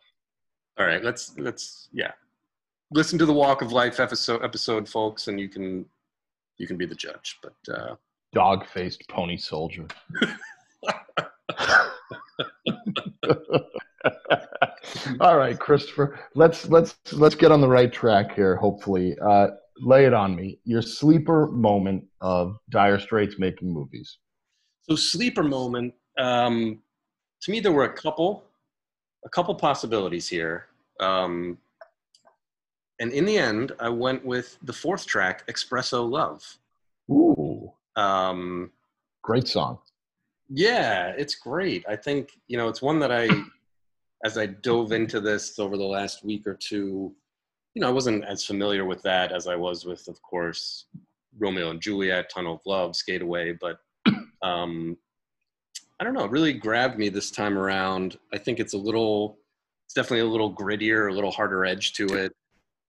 All 0.78 0.86
right, 0.86 1.02
let's 1.02 1.36
let's 1.36 1.88
yeah. 1.92 2.12
Listen 2.92 3.18
to 3.18 3.26
the 3.26 3.32
Walk 3.32 3.62
of 3.62 3.72
Life 3.72 4.00
episode 4.00 4.42
episode 4.44 4.88
folks 4.88 5.28
and 5.28 5.38
you 5.38 5.48
can 5.48 5.86
you 6.58 6.66
can 6.66 6.76
be 6.76 6.86
the 6.86 6.94
judge. 6.94 7.38
But 7.42 7.54
uh 7.72 7.94
Dog 8.32 8.66
faced 8.66 9.08
pony 9.08 9.36
soldier. 9.36 9.86
All 15.20 15.36
right, 15.36 15.58
Christopher. 15.58 16.18
Let's 16.34 16.68
let's 16.68 16.96
let's 17.12 17.34
get 17.34 17.52
on 17.52 17.60
the 17.60 17.68
right 17.68 17.92
track 17.92 18.34
here. 18.34 18.56
Hopefully, 18.56 19.16
uh, 19.20 19.48
lay 19.78 20.06
it 20.06 20.14
on 20.14 20.34
me. 20.34 20.58
Your 20.64 20.82
sleeper 20.82 21.46
moment 21.48 22.04
of 22.20 22.56
Dire 22.70 22.98
Straits 22.98 23.38
making 23.38 23.72
movies. 23.72 24.18
So 24.88 24.96
sleeper 24.96 25.42
moment. 25.42 25.94
Um, 26.18 26.82
to 27.42 27.50
me, 27.50 27.60
there 27.60 27.72
were 27.72 27.84
a 27.84 27.92
couple, 27.92 28.44
a 29.24 29.28
couple 29.28 29.54
possibilities 29.54 30.28
here, 30.28 30.66
um, 31.00 31.58
and 33.00 33.12
in 33.12 33.24
the 33.24 33.36
end, 33.38 33.72
I 33.80 33.88
went 33.88 34.24
with 34.24 34.56
the 34.62 34.72
fourth 34.72 35.06
track, 35.06 35.46
"Espresso 35.48 36.08
Love." 36.08 36.58
Ooh, 37.10 37.72
Um, 37.96 38.70
great 39.22 39.48
song. 39.48 39.78
yeah, 40.48 41.08
it's 41.16 41.34
great. 41.34 41.84
I 41.88 41.96
think 41.96 42.38
you 42.46 42.56
know 42.56 42.68
it's 42.68 42.82
one 42.82 42.98
that 43.00 43.10
I, 43.12 43.28
as 44.24 44.36
I 44.38 44.46
dove 44.46 44.92
into 44.92 45.20
this 45.20 45.58
over 45.58 45.76
the 45.76 45.84
last 45.84 46.24
week 46.24 46.46
or 46.46 46.54
two, 46.54 47.14
you 47.74 47.80
know, 47.80 47.88
I 47.88 47.92
wasn't 47.92 48.24
as 48.24 48.44
familiar 48.44 48.84
with 48.84 49.02
that 49.02 49.32
as 49.32 49.46
I 49.46 49.56
was 49.56 49.84
with, 49.84 50.06
of 50.08 50.20
course, 50.22 50.86
Romeo 51.38 51.70
and 51.70 51.80
Juliet, 51.80 52.28
Tunnel 52.30 52.54
of 52.56 52.60
Love, 52.66 52.96
Skate 52.96 53.22
Away, 53.22 53.52
but 53.52 53.78
um, 54.42 54.96
I 55.98 56.04
don't 56.04 56.14
know, 56.14 56.24
it 56.24 56.30
really 56.30 56.52
grabbed 56.52 56.98
me 56.98 57.08
this 57.08 57.30
time 57.30 57.56
around. 57.56 58.18
I 58.32 58.38
think 58.38 58.58
it's 58.58 58.74
a 58.74 58.78
little, 58.78 59.38
it's 59.86 59.94
definitely 59.94 60.20
a 60.20 60.32
little 60.32 60.52
grittier, 60.52 61.10
a 61.10 61.14
little 61.14 61.30
harder 61.30 61.64
edge 61.64 61.92
to 61.94 62.06
it 62.14 62.32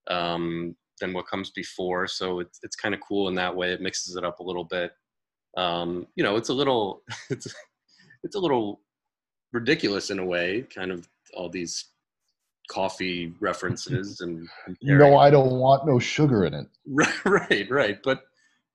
um, 0.08 0.76
than 1.00 1.14
what 1.14 1.28
comes 1.28 1.50
before. 1.50 2.08
So 2.08 2.40
it's 2.40 2.60
it's 2.64 2.76
kind 2.76 2.94
of 2.94 3.02
cool 3.02 3.28
in 3.28 3.36
that 3.36 3.56
way. 3.56 3.72
It 3.72 3.82
mixes 3.82 4.16
it 4.16 4.24
up 4.24 4.40
a 4.40 4.44
little 4.44 4.64
bit. 4.64 4.92
Um, 5.58 6.08
you 6.16 6.24
know, 6.24 6.38
it's 6.38 6.50
a 6.50 6.54
little, 6.54 7.04
it's 7.30 7.48
it's 8.24 8.36
a 8.36 8.40
little 8.40 8.82
ridiculous 9.52 10.10
in 10.10 10.20
a 10.20 10.26
way, 10.26 10.66
kind 10.74 10.92
of 10.92 11.08
all 11.34 11.50
these 11.50 11.86
coffee 12.70 13.34
references 13.40 14.22
and 14.22 14.48
No, 14.82 15.18
I 15.18 15.30
don't 15.30 15.60
want 15.60 15.86
no 15.86 16.00
sugar 16.00 16.46
in 16.46 16.54
it. 16.54 16.68
right, 16.88 17.26
right, 17.26 17.70
right. 17.70 17.98
But 18.04 18.24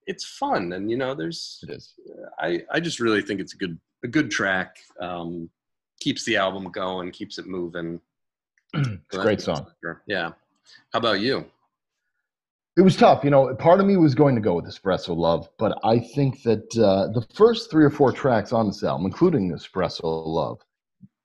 it's 0.07 0.25
fun, 0.25 0.73
and 0.73 0.91
you 0.91 0.97
know, 0.97 1.15
there's 1.15 1.65
It 1.69 1.71
is. 1.73 1.95
I, 2.39 2.62
I 2.71 2.81
just 2.81 3.01
really 3.01 3.23
think 3.23 3.41
it's 3.41 3.55
a 3.55 3.59
good 3.59 3.79
a 4.05 4.09
good 4.09 4.31
track. 4.31 4.77
Um, 5.01 5.51
keeps 6.01 6.25
the 6.25 6.37
album 6.37 6.71
going, 6.71 7.11
keeps 7.11 7.39
it 7.39 7.47
moving. 7.47 8.01
It's 8.75 9.17
a 9.17 9.23
great 9.23 9.41
song. 9.41 9.67
Yeah. 10.07 10.33
How 10.92 10.98
about 10.98 11.20
you? 11.20 11.44
It 12.76 12.83
was 12.83 12.96
tough. 12.96 13.24
You 13.24 13.31
know, 13.31 13.55
part 13.55 13.81
of 13.81 13.87
me 13.87 13.96
was 13.96 14.14
going 14.14 14.35
to 14.35 14.40
go 14.40 14.55
with 14.55 14.66
Espresso 14.66 15.16
Love, 15.16 15.48
but 15.59 15.79
I 15.83 15.98
think 15.98 16.42
that 16.42 16.76
uh, 16.76 17.09
the 17.12 17.26
first 17.35 17.70
three 17.70 17.85
or 17.85 17.90
four 17.90 18.12
tracks 18.12 18.52
on 18.52 18.66
this 18.66 18.83
album, 18.85 19.07
including 19.07 19.50
Espresso 19.50 20.02
Love, 20.26 20.61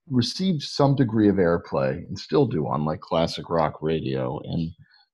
received 0.09 0.61
some 0.61 0.95
degree 0.95 1.27
of 1.29 1.35
airplay 1.35 2.07
and 2.07 2.17
still 2.17 2.45
do 2.45 2.67
on 2.67 2.85
like 2.85 3.01
classic 3.01 3.49
rock 3.49 3.81
radio. 3.81 4.39
And 4.45 4.71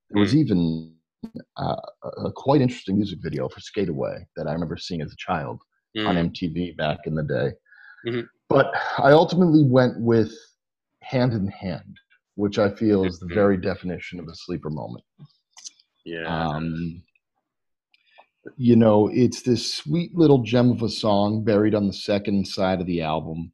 there 0.09 0.21
was 0.21 0.35
even 0.35 0.93
uh, 1.57 1.75
a 2.25 2.31
quite 2.31 2.61
interesting 2.61 2.97
music 2.97 3.19
video 3.21 3.49
for 3.49 3.59
Skate 3.59 3.89
Away 3.89 4.27
that 4.35 4.47
I 4.47 4.53
remember 4.53 4.77
seeing 4.77 5.01
as 5.01 5.11
a 5.11 5.17
child 5.17 5.59
on 6.05 6.15
Mm, 6.15 6.31
MTV 6.31 6.77
back 6.77 6.99
in 7.05 7.15
the 7.15 7.23
day. 7.23 7.51
Mhm. 8.05 8.27
But 8.49 8.71
I 8.99 9.11
ultimately 9.11 9.63
went 9.63 9.99
with 9.99 10.31
Hand 11.01 11.33
in 11.33 11.47
Hand, 11.47 11.97
which 12.37 12.59
I 12.59 12.69
feel 12.69 13.03
is 13.03 13.17
the 13.19 13.25
Mhm. 13.25 13.33
very 13.33 13.57
definition 13.57 14.19
of 14.19 14.27
a 14.27 14.35
sleeper 14.35 14.69
moment. 14.69 15.03
yeah. 16.05 16.25
Um, 16.25 17.03
you 18.55 18.75
know, 18.77 19.09
it's 19.09 19.41
this 19.41 19.73
sweet 19.73 20.15
little 20.15 20.41
gem 20.43 20.71
of 20.71 20.81
a 20.81 20.87
song 20.89 21.43
buried 21.43 21.75
on 21.75 21.87
the 21.87 21.93
second 21.93 22.47
side 22.47 22.79
of 22.79 22.87
the 22.87 23.01
album. 23.01 23.51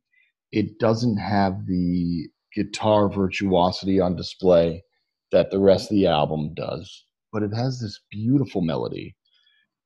It 0.52 0.78
doesn't 0.80 1.17
have 1.17 1.65
the 1.65 2.28
guitar 2.54 3.10
virtuosity 3.10 4.00
on 4.00 4.15
display 4.15 4.84
that 5.32 5.50
the 5.50 5.58
rest 5.60 5.89
of 5.89 5.96
the 5.96 6.06
album 6.06 6.54
does, 6.54 7.06
but 7.32 7.41
it 7.41 7.54
has 7.56 7.80
this 7.80 8.00
beautiful 8.12 8.62
melody. 8.62 9.15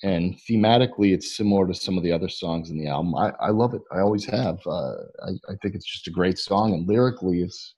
and 0.03 0.35
thematically 0.47 1.11
it's 1.13 1.35
similar 1.35 1.65
to 1.67 1.73
some 1.73 1.97
of 1.97 2.03
the 2.03 2.11
other 2.11 2.29
songs 2.29 2.69
in 2.69 2.77
the 2.77 2.85
album 2.87 3.15
i, 3.15 3.31
I 3.39 3.49
love 3.49 3.73
it 3.73 3.81
i 3.91 3.99
always 3.99 4.25
have 4.25 4.59
uh, 4.67 4.93
I, 5.27 5.31
I 5.51 5.55
think 5.59 5.73
it's 5.73 5.91
just 5.91 6.05
a 6.07 6.11
great 6.11 6.37
song 6.37 6.73
and 6.75 6.87
lyrically 6.87 7.41
it's 7.41 7.73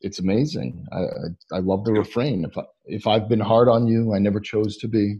it's 0.00 0.18
amazing 0.18 0.86
i 0.92 0.98
i, 0.98 1.56
I 1.56 1.58
love 1.60 1.84
the 1.84 1.92
refrain 1.92 2.44
if 2.44 2.56
I, 2.56 2.62
if 2.86 3.06
i've 3.06 3.28
been 3.28 3.40
hard 3.40 3.68
on 3.68 3.86
you 3.86 4.14
i 4.14 4.18
never 4.18 4.40
chose 4.40 4.76
to 4.78 4.88
be 4.88 5.18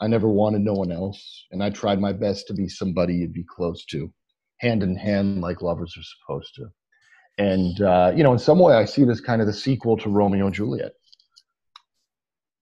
i 0.00 0.06
never 0.06 0.28
wanted 0.28 0.62
no 0.62 0.74
one 0.74 0.92
else 0.92 1.46
and 1.50 1.62
i 1.62 1.70
tried 1.70 2.00
my 2.00 2.12
best 2.12 2.46
to 2.48 2.54
be 2.54 2.68
somebody 2.68 3.14
you'd 3.14 3.32
be 3.32 3.44
close 3.44 3.84
to 3.86 4.12
hand 4.58 4.82
in 4.82 4.96
hand 4.96 5.40
like 5.40 5.62
lovers 5.62 5.94
are 5.96 6.02
supposed 6.02 6.54
to 6.54 6.66
and 7.38 7.80
uh, 7.80 8.12
you 8.14 8.22
know 8.22 8.32
in 8.32 8.38
some 8.38 8.58
way 8.58 8.74
i 8.74 8.84
see 8.84 9.02
it 9.02 9.08
as 9.08 9.20
kind 9.20 9.40
of 9.40 9.46
the 9.46 9.52
sequel 9.52 9.96
to 9.96 10.08
romeo 10.08 10.46
and 10.46 10.54
juliet 10.54 10.92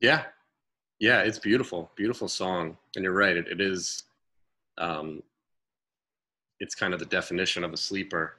yeah 0.01 0.25
yeah, 1.01 1.23
it's 1.23 1.39
beautiful, 1.39 1.91
beautiful 1.97 2.29
song, 2.29 2.77
and 2.95 3.03
you're 3.03 3.15
right. 3.15 3.37
It, 3.37 3.49
it 3.49 3.61
is. 3.61 4.03
Um, 4.77 5.23
it's 6.61 6.75
kind 6.75 6.93
of 6.93 7.01
the 7.01 7.07
definition 7.07 7.65
of 7.65 7.73
a 7.73 7.77
sleeper. 7.77 8.35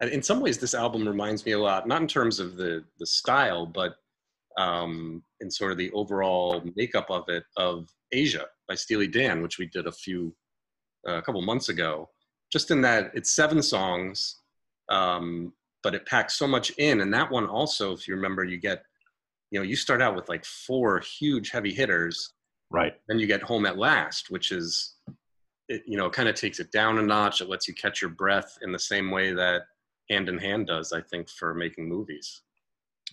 And 0.00 0.10
in 0.10 0.22
some 0.22 0.40
ways, 0.40 0.58
this 0.58 0.74
album 0.74 1.06
reminds 1.06 1.46
me 1.46 1.52
a 1.52 1.58
lot, 1.58 1.88
not 1.88 2.02
in 2.02 2.08
terms 2.08 2.38
of 2.38 2.56
the 2.56 2.84
the 2.98 3.06
style, 3.06 3.66
but 3.66 3.96
um, 4.58 5.22
in 5.40 5.50
sort 5.50 5.72
of 5.72 5.78
the 5.78 5.90
overall 5.92 6.62
makeup 6.76 7.10
of 7.10 7.28
it, 7.28 7.44
of 7.56 7.88
Aja 8.14 8.44
by 8.68 8.74
Steely 8.74 9.06
Dan, 9.06 9.42
which 9.42 9.58
we 9.58 9.66
did 9.66 9.86
a 9.86 9.92
few, 9.92 10.34
uh, 11.08 11.16
a 11.16 11.22
couple 11.22 11.40
months 11.42 11.68
ago. 11.68 12.08
Just 12.52 12.70
in 12.70 12.80
that 12.82 13.10
it's 13.14 13.34
seven 13.34 13.62
songs, 13.62 14.40
um, 14.88 15.52
but 15.82 15.94
it 15.94 16.06
packs 16.06 16.34
so 16.34 16.46
much 16.46 16.70
in. 16.78 17.00
And 17.00 17.12
that 17.14 17.30
one 17.30 17.46
also, 17.46 17.92
if 17.92 18.06
you 18.06 18.14
remember, 18.14 18.44
you 18.44 18.58
get 18.58 18.82
you 19.50 19.58
know 19.58 19.64
you 19.64 19.76
start 19.76 20.02
out 20.02 20.14
with 20.14 20.28
like 20.28 20.44
four 20.44 21.00
huge 21.00 21.50
heavy 21.50 21.72
hitters 21.72 22.32
right 22.70 22.94
then 23.08 23.18
you 23.18 23.26
get 23.26 23.42
home 23.42 23.66
at 23.66 23.78
last 23.78 24.30
which 24.30 24.52
is 24.52 24.96
it 25.68 25.82
you 25.86 25.96
know 25.96 26.10
kind 26.10 26.28
of 26.28 26.34
takes 26.34 26.58
it 26.58 26.72
down 26.72 26.98
a 26.98 27.02
notch 27.02 27.40
it 27.40 27.48
lets 27.48 27.68
you 27.68 27.74
catch 27.74 28.00
your 28.00 28.10
breath 28.10 28.58
in 28.62 28.72
the 28.72 28.78
same 28.78 29.10
way 29.10 29.32
that 29.32 29.62
hand 30.10 30.28
in 30.28 30.38
hand 30.38 30.66
does 30.66 30.92
i 30.92 31.00
think 31.00 31.28
for 31.28 31.54
making 31.54 31.88
movies. 31.88 32.42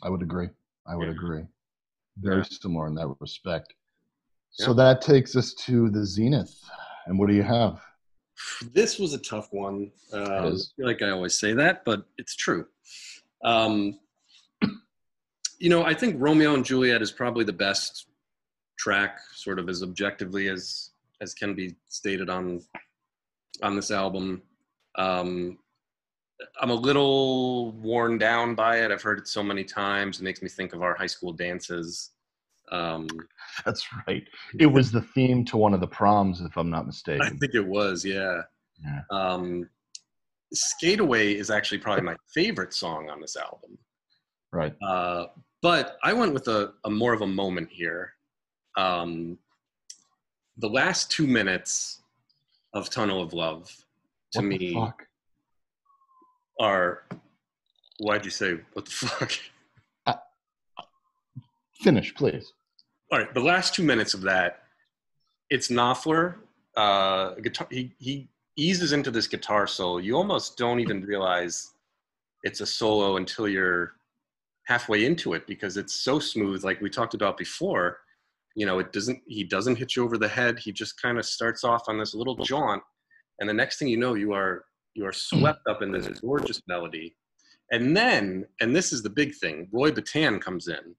I 0.01 0.10
would 0.10 0.21
agree. 0.21 0.49
I 0.86 0.95
would 0.95 1.08
yeah. 1.08 1.13
agree. 1.13 1.43
Very 2.17 2.38
yeah. 2.38 2.43
similar 2.43 2.88
in 2.88 2.95
that 2.95 3.08
respect. 3.19 3.73
So 4.51 4.69
yeah. 4.69 4.75
that 4.75 5.01
takes 5.01 5.36
us 5.36 5.53
to 5.65 5.89
the 5.89 6.06
zenith. 6.06 6.60
And 7.06 7.17
what 7.17 7.29
do 7.29 7.36
you 7.36 7.43
have? 7.43 7.82
This 8.73 8.99
was 8.99 9.13
a 9.13 9.19
tough 9.19 9.51
one. 9.51 9.91
Um, 10.12 10.23
i 10.23 10.49
feel 10.49 10.86
like 10.86 11.01
i 11.01 11.10
always 11.10 11.38
say 11.38 11.53
that 11.53 11.86
but 11.86 12.06
it's 12.17 12.36
true. 12.36 12.65
Um, 13.43 13.99
you 15.60 15.69
know, 15.69 15.84
I 15.84 15.93
think 15.93 16.15
Romeo 16.19 16.53
and 16.53 16.65
Juliet 16.65 17.01
is 17.01 17.12
probably 17.12 17.45
the 17.45 17.53
best 17.53 18.08
track, 18.77 19.19
sort 19.34 19.60
of 19.60 19.69
as 19.69 19.84
objectively 19.84 20.49
as 20.49 20.91
as 21.21 21.34
can 21.34 21.56
be 21.56 21.75
stated 21.88 22.29
on 22.29 22.62
on 23.62 23.75
this 23.75 23.91
album. 23.91 24.41
Um, 24.95 25.58
I'm 26.62 26.69
a 26.69 26.75
little 26.75 27.71
worn 27.73 28.17
down 28.17 28.56
by 28.56 28.82
it. 28.82 28.91
I've 28.91 29.01
heard 29.01 29.19
it 29.19 29.27
so 29.27 29.43
many 29.43 29.63
times. 29.63 30.19
It 30.19 30.23
makes 30.23 30.41
me 30.41 30.49
think 30.49 30.73
of 30.73 30.82
our 30.82 30.95
high 30.95 31.08
school 31.08 31.34
dances. 31.34 32.12
Um, 32.71 33.08
That's 33.65 33.86
right. 34.08 34.23
It 34.60 34.65
was 34.65 34.91
the 34.91 35.01
theme 35.01 35.45
to 35.45 35.58
one 35.58 35.73
of 35.73 35.79
the 35.79 35.88
proms, 35.88 36.41
if 36.41 36.58
I'm 36.58 36.69
not 36.69 36.86
mistaken. 36.86 37.21
I 37.21 37.29
think 37.29 37.53
it 37.53 37.65
was. 37.65 38.03
Yeah. 38.03 38.41
yeah. 38.84 39.01
Um, 39.12 39.69
Skate 40.53 40.99
Away 40.99 41.38
is 41.38 41.49
actually 41.49 41.79
probably 41.79 42.03
my 42.03 42.15
favorite 42.34 42.73
song 42.73 43.10
on 43.10 43.21
this 43.21 43.36
album. 43.36 43.77
Right. 44.51 44.75
Uh, 44.82 45.25
but 45.62 45.97
I 46.03 46.13
went 46.13 46.34
with 46.34 46.47
a, 46.47 46.73
a 46.84 46.89
more 46.89 47.13
of 47.13 47.21
a 47.21 47.27
moment 47.27 47.69
here. 47.71 48.13
Um, 48.77 49.38
the 50.58 50.69
last 50.69 51.10
two 51.10 51.25
minutes 51.25 52.01
of 52.73 52.89
Tunnel 52.89 53.21
of 53.21 53.34
Love 53.34 53.71
to 54.34 54.39
what 54.39 54.45
me 54.45 54.73
fuck? 54.73 55.08
Are. 56.59 57.03
Why'd 57.99 58.25
you 58.25 58.31
say 58.31 58.59
what 58.73 58.85
the 58.85 58.91
fuck? 59.07 59.31
Uh, 60.05 60.13
finish, 61.81 62.13
please. 62.15 62.53
All 63.11 63.19
right, 63.19 63.33
the 63.33 63.41
last 63.41 63.75
two 63.75 63.83
minutes 63.83 64.13
of 64.13 64.21
that, 64.21 64.63
it's 65.49 65.69
Knopfler. 65.69 66.35
Uh, 66.75 67.35
guitar. 67.35 67.67
He 67.69 67.93
he 67.99 68.29
eases 68.55 68.93
into 68.93 69.11
this 69.11 69.27
guitar 69.27 69.67
solo. 69.67 69.97
You 69.97 70.15
almost 70.15 70.57
don't 70.57 70.79
even 70.79 71.03
realize 71.03 71.73
it's 72.43 72.61
a 72.61 72.65
solo 72.65 73.17
until 73.17 73.47
you're 73.47 73.93
halfway 74.65 75.05
into 75.05 75.33
it 75.33 75.45
because 75.47 75.77
it's 75.77 75.93
so 75.93 76.19
smooth 76.19 76.63
like 76.63 76.81
we 76.81 76.89
talked 76.89 77.13
about 77.13 77.37
before 77.37 77.97
you 78.55 78.65
know 78.65 78.79
it 78.79 78.93
doesn't 78.93 79.21
he 79.27 79.43
doesn't 79.43 79.75
hit 79.75 79.95
you 79.95 80.03
over 80.03 80.17
the 80.17 80.27
head 80.27 80.57
he 80.57 80.71
just 80.71 81.01
kind 81.01 81.17
of 81.17 81.25
starts 81.25 81.63
off 81.63 81.83
on 81.87 81.97
this 81.97 82.13
little 82.13 82.35
jaunt 82.35 82.81
and 83.39 83.49
the 83.49 83.53
next 83.53 83.77
thing 83.77 83.87
you 83.87 83.97
know 83.97 84.13
you 84.13 84.31
are 84.31 84.63
you 84.95 85.06
are 85.06 85.13
swept 85.13 85.67
up 85.67 85.82
in 85.82 85.91
this 85.91 86.08
gorgeous 86.19 86.62
melody. 86.67 87.15
And 87.71 87.95
then 87.95 88.45
and 88.62 88.75
this 88.75 88.93
is 88.93 89.01
the 89.01 89.10
big 89.10 89.36
thing 89.36 89.67
roy 89.71 89.91
Bittan 89.91 90.39
comes 90.41 90.67
in 90.67 90.95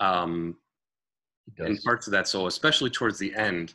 um 0.00 0.56
in 1.58 1.76
parts 1.78 2.06
of 2.06 2.12
that 2.12 2.28
solo 2.28 2.46
especially 2.46 2.90
towards 2.90 3.18
the 3.18 3.34
end. 3.34 3.74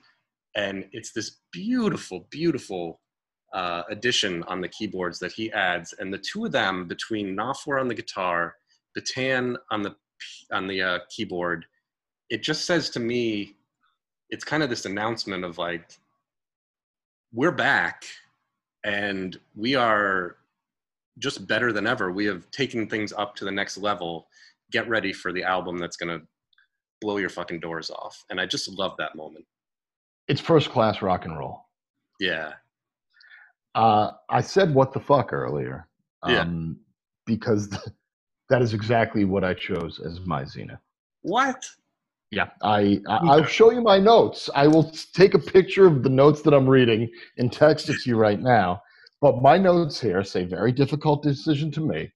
And 0.55 0.86
it's 0.91 1.12
this 1.12 1.38
beautiful 1.51 2.27
beautiful 2.29 2.99
uh, 3.53 3.83
addition 3.89 4.43
on 4.43 4.62
the 4.62 4.67
keyboards 4.67 5.19
that 5.19 5.31
he 5.31 5.51
adds. 5.51 5.93
And 5.99 6.13
the 6.13 6.17
two 6.17 6.45
of 6.45 6.51
them 6.51 6.88
between 6.88 7.36
Knopfler 7.36 7.79
on 7.79 7.88
the 7.88 7.95
guitar 7.95 8.55
Bittan 8.97 9.55
on 9.71 9.83
the 9.83 9.95
on 10.51 10.67
the 10.67 10.81
uh, 10.81 10.99
keyboard, 11.10 11.65
it 12.29 12.41
just 12.43 12.65
says 12.65 12.89
to 12.91 12.99
me, 12.99 13.55
it's 14.29 14.43
kind 14.43 14.63
of 14.63 14.69
this 14.69 14.86
announcement 14.86 15.45
of 15.45 15.57
like, 15.57 15.91
we're 17.31 17.51
back, 17.51 18.05
and 18.88 19.38
we 19.56 19.76
are 19.76 20.38
just 21.19 21.45
better 21.45 21.73
than 21.73 21.86
ever. 21.86 22.12
We 22.12 22.26
have 22.26 22.50
taken 22.52 22.88
things 22.88 23.12
up 23.12 23.36
to 23.36 23.45
the 23.45 23.52
next 23.52 23.78
level. 23.78 24.28
Get 24.71 24.88
ready 24.88 25.12
for 25.12 25.34
the 25.34 25.43
album 25.43 25.78
that's 25.78 25.97
gonna 25.97 26.21
blow 27.02 27.17
your 27.17 27.30
fucking 27.30 27.60
doors 27.60 27.91
off. 27.91 28.23
And 28.30 28.39
I 28.39 28.45
just 28.45 28.69
love 28.69 28.95
that 28.97 29.15
moment. 29.15 29.45
It's 30.30 30.39
first 30.39 30.69
class 30.69 31.02
rock 31.02 31.26
and 31.26 31.38
roll. 31.38 31.65
Yeah. 32.19 32.54
Uh, 33.76 34.12
I 34.30 34.41
said 34.41 34.73
what 34.73 34.93
the 34.93 35.00
fuck 35.00 35.34
earlier. 35.34 35.88
Um, 36.23 36.34
yeah. 36.34 36.73
Because 37.26 37.69
that 38.50 38.62
is 38.62 38.73
exactly 38.73 39.26
what 39.26 39.43
I 39.43 39.54
chose 39.54 40.00
as 40.00 40.21
my 40.21 40.45
zenith. 40.45 40.80
What? 41.23 41.65
Yeah, 42.31 42.49
I, 42.61 42.99
I 43.07 43.37
will 43.37 43.45
show 43.45 43.71
you 43.71 43.81
my 43.81 43.99
notes. 43.99 44.49
I 44.53 44.67
will 44.67 44.91
take 45.13 45.33
a 45.33 45.39
picture 45.39 45.87
of 45.87 46.03
the 46.03 46.09
notes 46.09 46.41
that 46.41 46.53
I'm 46.53 46.67
reading 46.67 47.09
and 47.37 47.51
text 47.51 47.89
it 47.89 48.01
to 48.01 48.09
you 48.09 48.17
right 48.17 48.41
now. 48.41 48.81
But 49.21 49.41
my 49.41 49.57
notes 49.57 49.99
here 49.99 50.23
say 50.23 50.43
very 50.43 50.71
difficult 50.71 51.23
decision 51.23 51.71
to 51.71 51.81
make. 51.81 52.11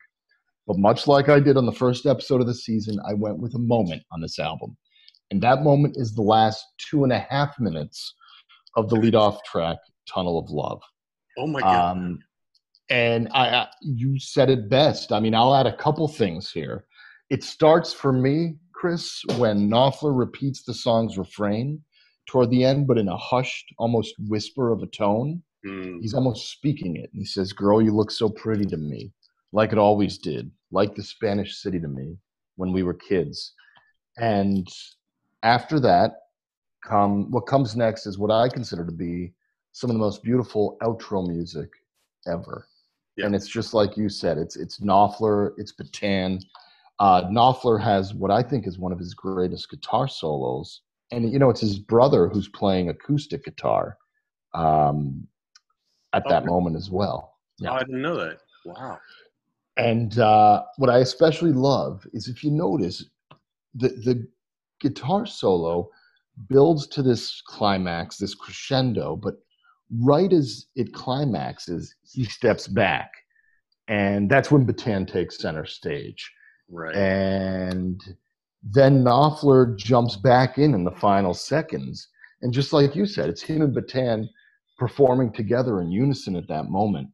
But 0.68 0.78
much 0.78 1.08
like 1.08 1.30
I 1.30 1.40
did 1.40 1.58
on 1.58 1.66
the 1.66 1.72
first 1.72 2.06
episode 2.06 2.42
of 2.42 2.48
the 2.48 2.54
season, 2.54 3.00
I 3.08 3.14
went 3.14 3.40
with 3.40 3.56
a 3.56 3.60
moment 3.60 4.04
on 4.12 4.22
this 4.22 4.38
album. 4.38 4.76
And 5.32 5.42
that 5.42 5.64
moment 5.64 5.96
is 5.98 6.14
the 6.14 6.22
last 6.22 6.64
two 6.78 7.04
and 7.06 7.14
a 7.14 7.20
half 7.30 7.58
minutes 7.58 8.14
of 8.76 8.90
the 8.90 8.96
lead-off 8.96 9.42
track, 9.46 9.78
Tunnel 10.14 10.38
of 10.38 10.50
Love. 10.50 10.82
Oh 11.38 11.48
my 11.48 11.62
god. 11.62 11.92
Um, 11.92 12.20
and 12.90 13.30
I, 13.34 13.48
I, 13.48 13.68
you 13.82 14.20
said 14.20 14.50
it 14.50 14.70
best. 14.70 15.14
I 15.14 15.22
mean, 15.22 15.34
I'll 15.34 15.56
add 15.56 15.68
a 15.68 15.76
couple 15.76 16.08
things 16.10 16.52
here. 16.52 16.86
It 17.30 17.44
starts 17.46 17.94
for 17.94 18.12
me, 18.12 18.58
Chris, 18.82 19.22
when 19.38 19.70
Knopfler 19.70 20.18
repeats 20.18 20.64
the 20.64 20.74
song's 20.74 21.16
refrain 21.16 21.80
toward 22.28 22.50
the 22.50 22.64
end, 22.64 22.88
but 22.88 22.98
in 22.98 23.10
a 23.10 23.16
hushed, 23.16 23.72
almost 23.78 24.16
whisper 24.28 24.72
of 24.72 24.82
a 24.82 24.88
tone. 24.88 25.44
Mm. 25.64 26.00
He's 26.02 26.16
almost 26.16 26.52
speaking 26.52 26.96
it. 26.96 27.12
He 27.14 27.24
says, 27.24 27.54
Girl, 27.54 27.80
you 27.80 27.94
look 27.94 28.10
so 28.10 28.28
pretty 28.28 28.66
to 28.66 28.78
me, 28.78 29.12
like 29.52 29.72
it 29.72 29.78
always 29.78 30.18
did, 30.18 30.50
like 30.72 30.96
the 30.96 31.04
Spanish 31.04 31.62
city 31.62 31.80
to 31.80 31.88
me 31.88 32.18
when 32.56 32.74
we 32.74 32.82
were 32.82 32.96
kids. 32.96 33.54
And 34.18 34.68
after 35.44 35.80
that, 35.82 36.14
come 36.84 37.30
what 37.30 37.42
comes 37.42 37.76
next 37.76 38.08
is 38.08 38.18
what 38.18 38.32
I 38.32 38.50
consider 38.50 38.84
to 38.84 38.92
be 38.92 39.32
some 39.74 39.92
of 39.92 39.94
the 39.94 40.00
most 40.00 40.24
beautiful 40.24 40.78
outro 40.82 41.28
music 41.28 41.70
ever. 42.26 42.68
Yeah. 43.16 43.28
And 43.28 43.36
it's 43.36 43.48
just 43.48 43.76
like 43.76 43.96
you 43.96 44.10
said, 44.10 44.40
it's 44.40 44.56
it's 44.56 44.80
Knopfler, 44.80 45.52
it's 45.58 45.72
Bittan. 45.72 46.42
Uh, 47.02 47.28
Knopfler 47.30 47.82
has 47.82 48.14
what 48.14 48.30
I 48.30 48.44
think 48.44 48.68
is 48.68 48.78
one 48.78 48.92
of 48.92 49.00
his 49.00 49.16
greatest 49.16 49.72
guitar 49.72 50.08
solos, 50.08 50.82
and 51.12 51.34
you 51.34 51.40
know 51.40 51.50
it's 51.50 51.62
his 51.62 51.80
brother 51.80 52.28
who's 52.28 52.48
playing 52.48 52.90
acoustic 52.90 53.44
guitar 53.44 53.98
um, 54.54 55.28
at 56.14 56.22
oh, 56.28 56.30
that 56.30 56.46
moment 56.46 56.76
as 56.76 56.92
well. 56.92 57.40
Yeah. 57.58 57.72
Oh, 57.72 57.74
I 57.74 57.80
didn't 57.80 58.04
know 58.04 58.18
that. 58.18 58.38
Wow. 58.66 59.00
And 59.78 60.20
uh, 60.20 60.62
what 60.78 60.92
I 60.92 61.00
especially 61.00 61.54
love 61.54 62.06
is 62.14 62.28
if 62.28 62.44
you 62.44 62.52
notice, 62.52 63.04
the 63.74 63.88
the 63.88 64.28
guitar 64.80 65.26
solo 65.26 65.90
builds 66.50 66.86
to 66.90 67.02
this 67.02 67.42
climax, 67.48 68.18
this 68.18 68.36
crescendo, 68.36 69.16
but 69.16 69.38
right 70.04 70.32
as 70.32 70.68
it 70.76 70.94
climaxes, 70.94 71.96
he 72.04 72.26
steps 72.26 72.68
back. 72.68 73.10
And 73.88 74.30
that's 74.30 74.52
when 74.52 74.68
Bittan 74.68 75.12
takes 75.12 75.40
center 75.40 75.66
stage. 75.66 76.32
Right. 76.72 76.96
And 76.96 78.02
then 78.64 79.04
Knopfler 79.04 79.78
jumps 79.78 80.16
back 80.16 80.58
in 80.58 80.74
in 80.74 80.84
the 80.84 80.92
final 80.92 81.34
seconds. 81.34 82.08
And 82.42 82.54
just 82.54 82.74
like 82.74 82.96
you 82.96 83.06
said, 83.06 83.30
it's 83.30 83.42
him 83.42 83.62
and 83.62 83.76
Bittan 83.76 84.28
performing 84.78 85.32
together 85.32 85.82
in 85.82 85.92
unison 85.92 86.36
at 86.36 86.48
that 86.48 86.70
moment. 86.70 87.10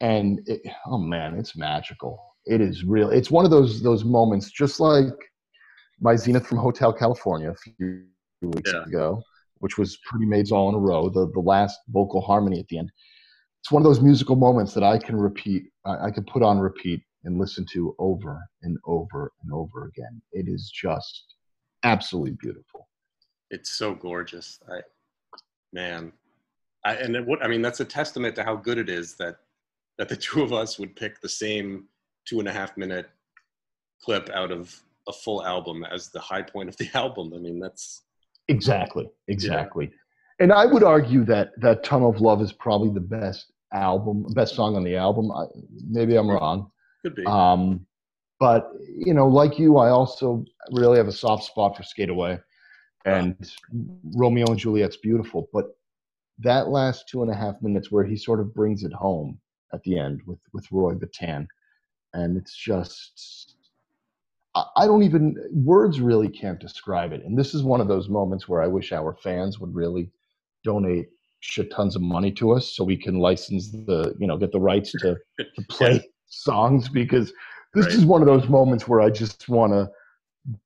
And 0.00 0.40
it, 0.46 0.60
oh 0.86 0.98
man, 0.98 1.36
it's 1.38 1.56
magical. 1.56 2.22
It 2.44 2.60
is 2.60 2.84
real. 2.84 3.10
It's 3.10 3.30
one 3.30 3.44
of 3.44 3.50
those 3.50 3.82
those 3.82 4.04
moments, 4.04 4.50
just 4.50 4.80
like 4.80 5.14
my 6.00 6.16
Zenith 6.16 6.46
from 6.46 6.58
Hotel 6.58 6.92
California 6.92 7.50
a 7.50 7.54
few 7.54 8.04
weeks 8.42 8.72
yeah. 8.72 8.82
ago, 8.82 9.22
which 9.58 9.78
was 9.78 9.98
pretty 10.04 10.26
maids 10.26 10.50
all 10.50 10.68
in 10.68 10.74
a 10.74 10.78
row. 10.78 11.08
The 11.08 11.30
the 11.32 11.40
last 11.40 11.78
vocal 11.88 12.20
harmony 12.20 12.58
at 12.58 12.66
the 12.68 12.78
end. 12.78 12.90
It's 13.60 13.70
one 13.70 13.80
of 13.80 13.84
those 13.84 14.00
musical 14.00 14.34
moments 14.34 14.74
that 14.74 14.82
I 14.82 14.98
can 14.98 15.16
repeat. 15.16 15.66
I, 15.84 16.06
I 16.06 16.10
can 16.10 16.24
put 16.24 16.42
on 16.42 16.58
repeat 16.58 17.00
and 17.24 17.38
listen 17.38 17.64
to 17.72 17.94
over 17.98 18.42
and 18.62 18.78
over 18.84 19.32
and 19.42 19.52
over 19.52 19.86
again. 19.86 20.20
It 20.32 20.48
is 20.48 20.70
just 20.70 21.34
absolutely 21.82 22.36
beautiful. 22.40 22.88
It's 23.50 23.70
so 23.70 23.94
gorgeous. 23.94 24.58
I, 24.70 24.80
man, 25.72 26.12
I, 26.84 26.94
and 26.94 27.26
what 27.26 27.44
I 27.44 27.48
mean 27.48 27.62
that's 27.62 27.80
a 27.80 27.84
testament 27.84 28.34
to 28.36 28.44
how 28.44 28.56
good 28.56 28.78
it 28.78 28.88
is 28.88 29.14
that 29.14 29.36
that 29.98 30.08
the 30.08 30.16
two 30.28 30.42
of 30.42 30.52
us 30.52 30.78
would 30.78 30.96
pick 30.96 31.20
the 31.20 31.28
same 31.28 31.86
two 32.26 32.38
and 32.38 32.48
a 32.48 32.52
half 32.52 32.76
minute 32.76 33.10
clip 34.02 34.30
out 34.30 34.50
of 34.50 34.74
a 35.08 35.12
full 35.12 35.44
album 35.44 35.84
as 35.84 36.10
the 36.10 36.20
high 36.20 36.42
point 36.42 36.68
of 36.68 36.76
the 36.76 36.88
album. 36.94 37.32
I 37.34 37.38
mean, 37.38 37.58
that's 37.58 38.02
exactly, 38.48 39.10
exactly. 39.28 39.86
Yeah. 39.86 39.98
And 40.40 40.52
I 40.52 40.66
would 40.66 40.82
argue 40.82 41.24
that 41.26 41.52
that 41.60 41.84
"Tunnel 41.84 42.10
of 42.10 42.20
Love" 42.20 42.40
is 42.42 42.52
probably 42.52 42.90
the 42.90 43.00
best 43.00 43.52
album, 43.72 44.26
best 44.34 44.54
song 44.54 44.76
on 44.76 44.84
the 44.84 44.96
album. 44.96 45.30
I, 45.30 45.44
maybe 45.88 46.16
I'm 46.16 46.28
wrong. 46.28 46.70
Could 47.02 47.14
be. 47.14 47.26
Um, 47.26 47.86
but 48.38 48.72
you 48.88 49.14
know, 49.14 49.28
like 49.28 49.58
you, 49.58 49.76
I 49.76 49.90
also 49.90 50.44
really 50.70 50.96
have 50.96 51.08
a 51.08 51.12
soft 51.12 51.44
spot 51.44 51.76
for 51.76 51.82
"Skate 51.82 52.10
Away," 52.10 52.38
and 53.04 53.36
Romeo 54.16 54.46
and 54.46 54.58
Juliet's 54.58 54.96
beautiful. 54.96 55.48
But 55.52 55.76
that 56.38 56.68
last 56.68 57.08
two 57.08 57.22
and 57.22 57.30
a 57.30 57.34
half 57.34 57.60
minutes, 57.62 57.90
where 57.90 58.04
he 58.04 58.16
sort 58.16 58.40
of 58.40 58.54
brings 58.54 58.82
it 58.84 58.92
home 58.92 59.38
at 59.72 59.82
the 59.84 59.98
end 59.98 60.22
with 60.26 60.40
with 60.52 60.66
Roy 60.70 60.94
Bittan, 60.94 61.46
and 62.14 62.36
it's 62.36 62.56
just 62.56 63.54
I 64.54 64.86
don't 64.86 65.02
even 65.02 65.36
words 65.50 66.00
really 66.00 66.28
can't 66.28 66.60
describe 66.60 67.12
it. 67.12 67.24
And 67.24 67.38
this 67.38 67.54
is 67.54 67.62
one 67.62 67.80
of 67.80 67.88
those 67.88 68.08
moments 68.08 68.48
where 68.48 68.62
I 68.62 68.66
wish 68.66 68.92
our 68.92 69.14
fans 69.14 69.58
would 69.58 69.74
really 69.74 70.10
donate 70.62 71.08
shit 71.40 71.70
tons 71.70 71.96
of 71.96 72.02
money 72.02 72.30
to 72.30 72.52
us 72.52 72.76
so 72.76 72.84
we 72.84 72.96
can 72.96 73.18
license 73.18 73.70
the 73.70 74.14
you 74.18 74.26
know 74.26 74.36
get 74.36 74.52
the 74.52 74.60
rights 74.60 74.92
to 74.92 75.16
to 75.38 75.62
play. 75.70 76.04
Songs 76.32 76.88
because 76.88 77.32
this 77.74 77.86
right. 77.86 77.94
is 77.94 78.04
one 78.04 78.20
of 78.20 78.26
those 78.26 78.48
moments 78.48 78.88
where 78.88 79.00
I 79.00 79.10
just 79.10 79.48
want 79.48 79.72
to 79.72 79.90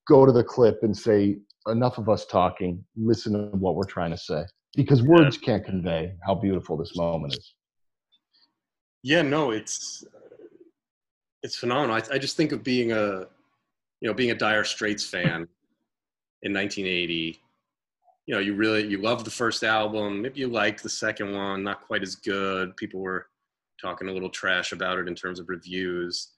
go 0.09 0.25
to 0.25 0.33
the 0.33 0.45
clip 0.45 0.83
and 0.83 0.97
say 0.97 1.39
enough 1.67 1.99
of 1.99 2.09
us 2.09 2.27
talking. 2.27 2.85
Listen 2.97 3.33
to 3.33 3.57
what 3.57 3.75
we're 3.75 3.85
trying 3.85 4.11
to 4.11 4.17
say. 4.17 4.45
Because 4.75 5.03
words 5.03 5.37
yeah. 5.37 5.47
can't 5.47 5.65
convey 5.65 6.15
how 6.25 6.35
beautiful 6.35 6.77
this 6.77 6.97
moment 6.97 7.35
is. 7.35 7.55
Yeah 9.03 9.23
no 9.23 9.51
it's 9.53 10.05
it's 11.43 11.57
phenomenal. 11.57 11.97
I, 11.97 12.15
I 12.15 12.19
just 12.19 12.37
think 12.37 12.53
of 12.53 12.65
being 12.65 12.93
a 12.93 13.27
you 14.01 14.09
know 14.09 14.15
being 14.15 14.31
a 14.31 14.35
dire 14.35 14.65
straits 14.65 15.05
fan 15.05 15.49
in 16.43 16.53
1980 16.53 17.41
you 18.27 18.35
know 18.35 18.41
you 18.41 18.55
really 18.55 18.87
you 18.87 19.01
loved 19.01 19.25
the 19.25 19.31
first 19.31 19.63
album. 19.63 20.23
Maybe 20.23 20.41
you 20.41 20.49
liked 20.49 20.83
the 20.83 20.89
second 20.89 21.33
one 21.35 21.63
not 21.63 21.83
quite 21.83 22.03
as 22.03 22.17
good. 22.17 22.77
People 22.77 23.01
were 23.01 23.29
talking 23.81 24.09
a 24.09 24.13
little 24.13 24.31
trash 24.31 24.73
about 24.73 24.99
it 24.99 25.09
in 25.09 25.15
terms 25.15 25.39
of 25.39 25.49
reviews 25.49 26.33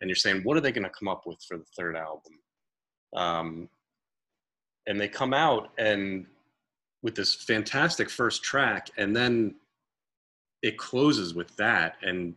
and 0.00 0.08
you're 0.08 0.16
saying 0.16 0.42
what 0.42 0.56
are 0.56 0.60
they 0.60 0.72
going 0.72 0.84
to 0.84 0.90
come 0.90 1.08
up 1.08 1.22
with 1.26 1.42
for 1.46 1.56
the 1.56 1.64
third 1.76 1.96
album? 1.96 2.32
Um, 3.16 3.68
and 4.86 5.00
they 5.00 5.08
come 5.08 5.32
out 5.32 5.70
and 5.78 6.26
with 7.02 7.14
this 7.14 7.34
fantastic 7.34 8.10
first 8.10 8.42
track 8.42 8.90
and 8.96 9.14
then 9.14 9.54
it 10.62 10.78
closes 10.78 11.34
with 11.34 11.54
that 11.56 11.96
and 12.02 12.34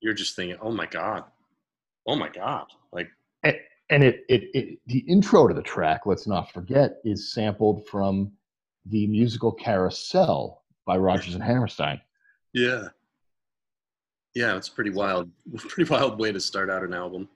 you're 0.00 0.14
just 0.14 0.36
thinking 0.36 0.58
oh 0.62 0.72
my 0.72 0.86
god. 0.86 1.24
Oh 2.06 2.16
my 2.16 2.28
god 2.28 2.66
like 2.92 3.10
and 3.44 4.04
it, 4.04 4.24
it, 4.28 4.44
it 4.54 4.78
the 4.86 5.00
intro 5.00 5.48
to 5.48 5.54
the 5.54 5.62
track 5.62 6.06
let's 6.06 6.26
not 6.26 6.50
forget 6.52 6.98
is 7.04 7.32
sampled 7.32 7.86
from 7.86 8.32
the 8.86 9.06
musical 9.06 9.52
carousel 9.52 10.62
by 10.86 10.96
rodgers 10.96 11.34
and 11.34 11.42
hammerstein. 11.42 12.00
Yeah 12.52 12.88
yeah 14.34 14.56
it's 14.56 14.68
pretty 14.68 14.90
wild 14.90 15.30
pretty 15.56 15.90
wild 15.90 16.18
way 16.18 16.32
to 16.32 16.40
start 16.40 16.70
out 16.70 16.82
an 16.82 16.94
album. 16.94 17.28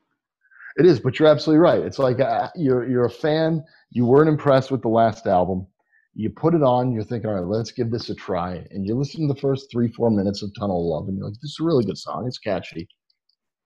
It 0.76 0.86
is 0.86 0.98
but 1.00 1.18
you're 1.18 1.28
absolutely 1.28 1.60
right. 1.60 1.80
It's 1.80 1.98
like 1.98 2.20
uh, 2.20 2.50
you're 2.54 2.88
you're 2.88 3.06
a 3.06 3.10
fan. 3.10 3.64
You 3.90 4.06
weren't 4.06 4.28
impressed 4.28 4.70
with 4.70 4.82
the 4.82 4.88
last 4.88 5.26
album. 5.26 5.66
You 6.14 6.30
put 6.30 6.54
it 6.54 6.62
on 6.62 6.92
you're 6.92 7.04
thinking 7.04 7.30
all 7.30 7.36
right 7.36 7.44
let's 7.44 7.72
give 7.72 7.90
this 7.90 8.10
a 8.10 8.14
try. 8.14 8.66
And 8.70 8.86
you 8.86 8.94
listen 8.94 9.26
to 9.26 9.34
the 9.34 9.40
first 9.40 9.70
three 9.70 9.88
four 9.88 10.10
minutes 10.10 10.42
of 10.42 10.50
tunnel 10.58 10.80
of 10.80 11.00
love 11.00 11.08
and 11.08 11.16
you're 11.16 11.28
like 11.28 11.40
this 11.40 11.52
is 11.52 11.58
a 11.60 11.64
really 11.64 11.84
good 11.84 11.98
song. 11.98 12.26
It's 12.26 12.38
catchy. 12.38 12.88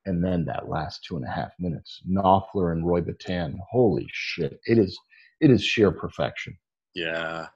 And 0.07 0.25
then 0.25 0.45
that 0.47 0.69
last 0.69 1.05
two 1.07 1.17
and 1.17 1.27
a 1.27 1.31
half 1.31 1.51
minutes, 1.59 2.03
Knopfler 2.11 2.73
and 2.73 2.87
Roy 2.87 3.03
Bittan. 3.03 3.57
holy 3.71 4.07
shit! 4.11 4.59
It 4.65 4.79
is 4.79 4.99
it 5.41 5.51
is 5.51 5.63
sheer 5.63 5.91
perfection. 5.91 6.57
Yeah, 6.95 7.47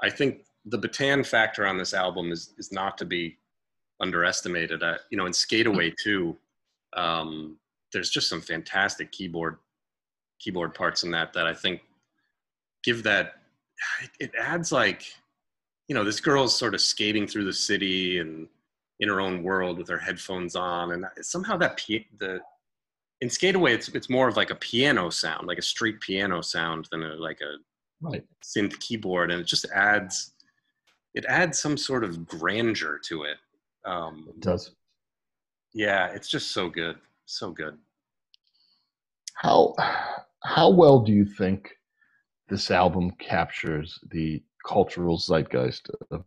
I 0.00 0.10
think 0.10 0.44
the 0.66 0.78
Bittan 0.78 1.26
factor 1.26 1.66
on 1.66 1.78
this 1.78 1.94
album 1.94 2.32
is 2.32 2.54
is 2.58 2.70
not 2.72 2.98
to 2.98 3.04
be 3.04 3.38
underestimated. 4.00 4.82
Uh, 4.82 4.98
you 5.10 5.18
know, 5.18 5.26
in 5.26 5.32
Skate 5.32 5.66
Away 5.66 5.92
too, 6.02 6.36
um, 6.96 7.56
there's 7.92 8.10
just 8.10 8.28
some 8.28 8.40
fantastic 8.40 9.12
keyboard 9.12 9.58
keyboard 10.38 10.74
parts 10.74 11.02
in 11.02 11.10
that 11.10 11.32
that 11.34 11.46
I 11.46 11.54
think 11.54 11.82
give 12.82 13.02
that 13.02 13.34
it 14.18 14.32
adds 14.38 14.72
like 14.72 15.04
you 15.88 15.94
know 15.94 16.04
this 16.04 16.20
girl's 16.20 16.56
sort 16.56 16.74
of 16.74 16.80
skating 16.80 17.26
through 17.26 17.44
the 17.44 17.52
city 17.52 18.18
and 18.18 18.48
in 19.00 19.08
her 19.08 19.20
own 19.20 19.42
world 19.42 19.78
with 19.78 19.88
her 19.88 19.98
headphones 19.98 20.54
on, 20.54 20.92
and 20.92 21.06
somehow 21.22 21.56
that 21.56 21.80
the 22.18 22.40
in 23.20 23.28
Skate 23.28 23.54
Away, 23.54 23.74
it's 23.74 23.88
it's 23.88 24.10
more 24.10 24.28
of 24.28 24.36
like 24.36 24.50
a 24.50 24.54
piano 24.54 25.10
sound, 25.10 25.46
like 25.46 25.58
a 25.58 25.62
street 25.62 26.00
piano 26.00 26.40
sound, 26.40 26.88
than 26.90 27.02
a, 27.02 27.14
like 27.14 27.40
a 27.40 27.56
right. 28.00 28.24
synth 28.42 28.78
keyboard, 28.80 29.30
and 29.30 29.40
it 29.40 29.46
just 29.46 29.66
adds 29.74 30.32
it 31.14 31.24
adds 31.26 31.58
some 31.58 31.76
sort 31.76 32.04
of 32.04 32.26
grandeur 32.26 32.98
to 33.06 33.24
it. 33.24 33.36
Um, 33.84 34.26
it 34.28 34.40
does. 34.40 34.72
Yeah, 35.72 36.08
it's 36.08 36.28
just 36.28 36.52
so 36.52 36.68
good, 36.68 36.96
so 37.26 37.50
good. 37.50 37.78
How 39.34 39.74
how 40.42 40.70
well 40.70 41.00
do 41.00 41.12
you 41.12 41.24
think 41.24 41.70
this 42.48 42.70
album 42.70 43.10
captures 43.12 43.98
the 44.10 44.42
cultural 44.66 45.16
zeitgeist 45.16 45.88
of 46.10 46.24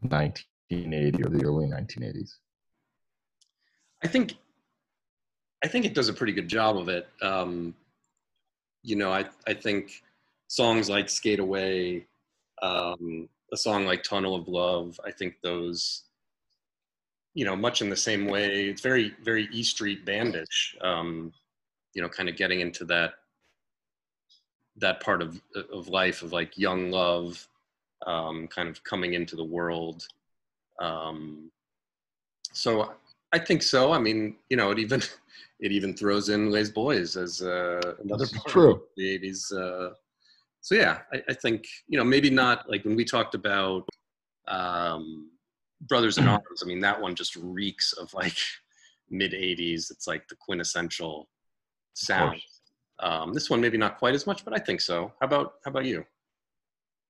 1980 0.00 1.22
or 1.22 1.28
the 1.28 1.44
early 1.44 1.66
1980s? 1.66 2.30
I 4.02 4.08
think 4.08 4.34
I 5.62 5.68
think 5.68 5.84
it 5.84 5.94
does 5.94 6.08
a 6.08 6.12
pretty 6.12 6.32
good 6.32 6.48
job 6.48 6.76
of 6.76 6.88
it. 6.88 7.08
Um, 7.22 7.74
you 8.82 8.96
know, 8.96 9.12
I 9.12 9.26
I 9.46 9.54
think 9.54 10.02
songs 10.48 10.88
like 10.88 11.08
"Skate 11.08 11.40
Away," 11.40 12.06
um, 12.62 13.28
a 13.52 13.56
song 13.56 13.84
like 13.84 14.02
"Tunnel 14.02 14.34
of 14.34 14.48
Love," 14.48 15.00
I 15.04 15.10
think 15.10 15.36
those, 15.42 16.04
you 17.36 17.44
know, 17.44 17.54
much 17.54 17.82
in 17.82 17.88
the 17.90 17.96
same 17.96 18.26
way. 18.26 18.66
It's 18.70 18.82
very 18.82 19.14
very 19.22 19.48
E 19.52 19.62
Street 19.62 20.04
bandish. 20.04 20.76
Um, 20.80 21.32
you 21.94 22.02
know, 22.02 22.08
kind 22.08 22.28
of 22.28 22.36
getting 22.36 22.60
into 22.60 22.84
that 22.86 23.12
that 24.76 25.00
part 25.00 25.22
of 25.22 25.40
of 25.72 25.88
life 25.88 26.22
of 26.22 26.32
like 26.32 26.58
young 26.58 26.90
love, 26.90 27.46
um, 28.06 28.48
kind 28.48 28.68
of 28.68 28.82
coming 28.84 29.14
into 29.14 29.36
the 29.36 29.44
world 29.44 30.06
um, 30.80 31.50
so 32.52 32.92
I 33.32 33.38
think 33.38 33.62
so. 33.62 33.92
I 33.92 33.98
mean, 33.98 34.36
you 34.48 34.56
know, 34.56 34.70
it 34.70 34.78
even 34.78 35.02
it 35.60 35.72
even 35.72 35.94
throws 35.94 36.28
in 36.28 36.50
Les 36.50 36.70
Boys 36.70 37.16
as 37.16 37.42
uh, 37.42 37.94
another 38.02 38.26
part 38.26 38.46
true. 38.46 38.74
of 38.74 38.82
the 38.96 39.18
'80s. 39.18 39.52
Uh, 39.52 39.94
so 40.60 40.74
yeah, 40.74 41.00
I, 41.12 41.22
I, 41.28 41.34
think 41.34 41.66
you 41.88 41.96
know 41.96 42.04
maybe 42.04 42.30
not 42.30 42.68
like 42.68 42.84
when 42.84 42.96
we 42.96 43.04
talked 43.04 43.34
about 43.34 43.88
um, 44.48 45.30
Brothers 45.82 46.18
in 46.18 46.26
Arms. 46.26 46.62
I 46.62 46.66
mean, 46.66 46.80
that 46.80 47.00
one 47.00 47.14
just 47.14 47.36
reeks 47.36 47.92
of 47.92 48.12
like 48.14 48.36
mid 49.10 49.32
'80s. 49.32 49.90
It's 49.90 50.06
like 50.06 50.28
the 50.28 50.36
quintessential 50.36 51.28
sound. 51.94 52.40
Um, 53.00 53.34
this 53.34 53.50
one 53.50 53.60
maybe 53.60 53.76
not 53.76 53.98
quite 53.98 54.14
as 54.14 54.26
much, 54.26 54.44
but 54.44 54.54
I 54.54 54.58
think 54.58 54.80
so. 54.80 55.12
How 55.20 55.26
about 55.26 55.54
how 55.64 55.70
about 55.70 55.84
you? 55.84 56.04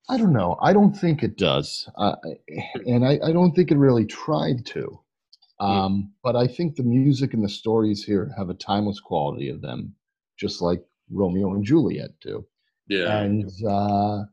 I 0.08 0.18
don't 0.18 0.32
know. 0.32 0.56
I 0.60 0.72
don't 0.72 0.92
think 0.92 1.22
it 1.22 1.36
does, 1.36 1.88
uh, 1.96 2.14
and 2.86 3.04
I, 3.04 3.18
I, 3.24 3.32
don't 3.32 3.52
think 3.56 3.72
it 3.72 3.76
really 3.76 4.06
tried 4.06 4.64
to. 4.66 5.00
Um, 5.58 6.12
But 6.22 6.36
I 6.36 6.46
think 6.46 6.76
the 6.76 6.84
music 6.84 7.34
and 7.34 7.42
the 7.42 7.48
stories 7.48 8.04
here 8.04 8.32
have 8.36 8.48
a 8.48 8.54
timeless 8.54 9.00
quality 9.00 9.48
of 9.48 9.62
them, 9.62 9.96
just 10.36 10.62
like 10.62 10.84
Romeo 11.10 11.54
and 11.54 11.64
Juliet 11.64 12.10
do. 12.20 12.46
Yeah. 12.88 13.18
And 13.18 13.50
uh, 13.68 14.24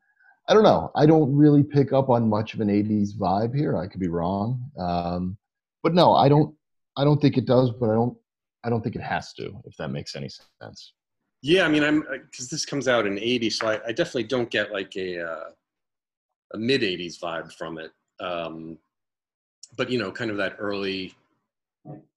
I 0.47 0.53
don't 0.53 0.63
know. 0.63 0.91
I 0.95 1.05
don't 1.05 1.33
really 1.35 1.63
pick 1.63 1.93
up 1.93 2.09
on 2.09 2.29
much 2.29 2.53
of 2.53 2.59
an 2.59 2.67
'80s 2.67 3.15
vibe 3.17 3.55
here. 3.55 3.77
I 3.77 3.87
could 3.87 3.99
be 3.99 4.09
wrong, 4.09 4.61
um, 4.77 5.37
but 5.81 5.93
no, 5.93 6.13
I 6.13 6.27
don't. 6.27 6.53
I 6.97 7.03
don't 7.03 7.21
think 7.21 7.37
it 7.37 7.45
does. 7.45 7.71
But 7.71 7.89
I 7.89 7.93
don't. 7.93 8.17
I 8.63 8.69
don't 8.69 8.81
think 8.81 8.95
it 8.95 9.01
has 9.01 9.33
to. 9.33 9.61
If 9.65 9.77
that 9.77 9.89
makes 9.89 10.15
any 10.15 10.29
sense. 10.61 10.93
Yeah, 11.41 11.65
I 11.65 11.69
mean, 11.69 11.83
I'm 11.83 12.01
because 12.01 12.49
this 12.49 12.65
comes 12.65 12.87
out 12.87 13.05
in 13.05 13.17
'80, 13.17 13.49
so 13.49 13.67
I, 13.67 13.79
I, 13.87 13.91
definitely 13.91 14.23
don't 14.23 14.49
get 14.49 14.71
like 14.71 14.95
a. 14.95 15.19
Uh 15.21 15.49
a 16.53 16.57
mid 16.57 16.81
'80s 16.81 17.19
vibe 17.19 17.51
from 17.51 17.77
it. 17.77 17.91
Um, 18.19 18.77
but 19.75 19.89
you 19.89 19.97
know, 19.97 20.11
kind 20.11 20.31
of 20.31 20.37
that 20.37 20.55
early 20.59 21.15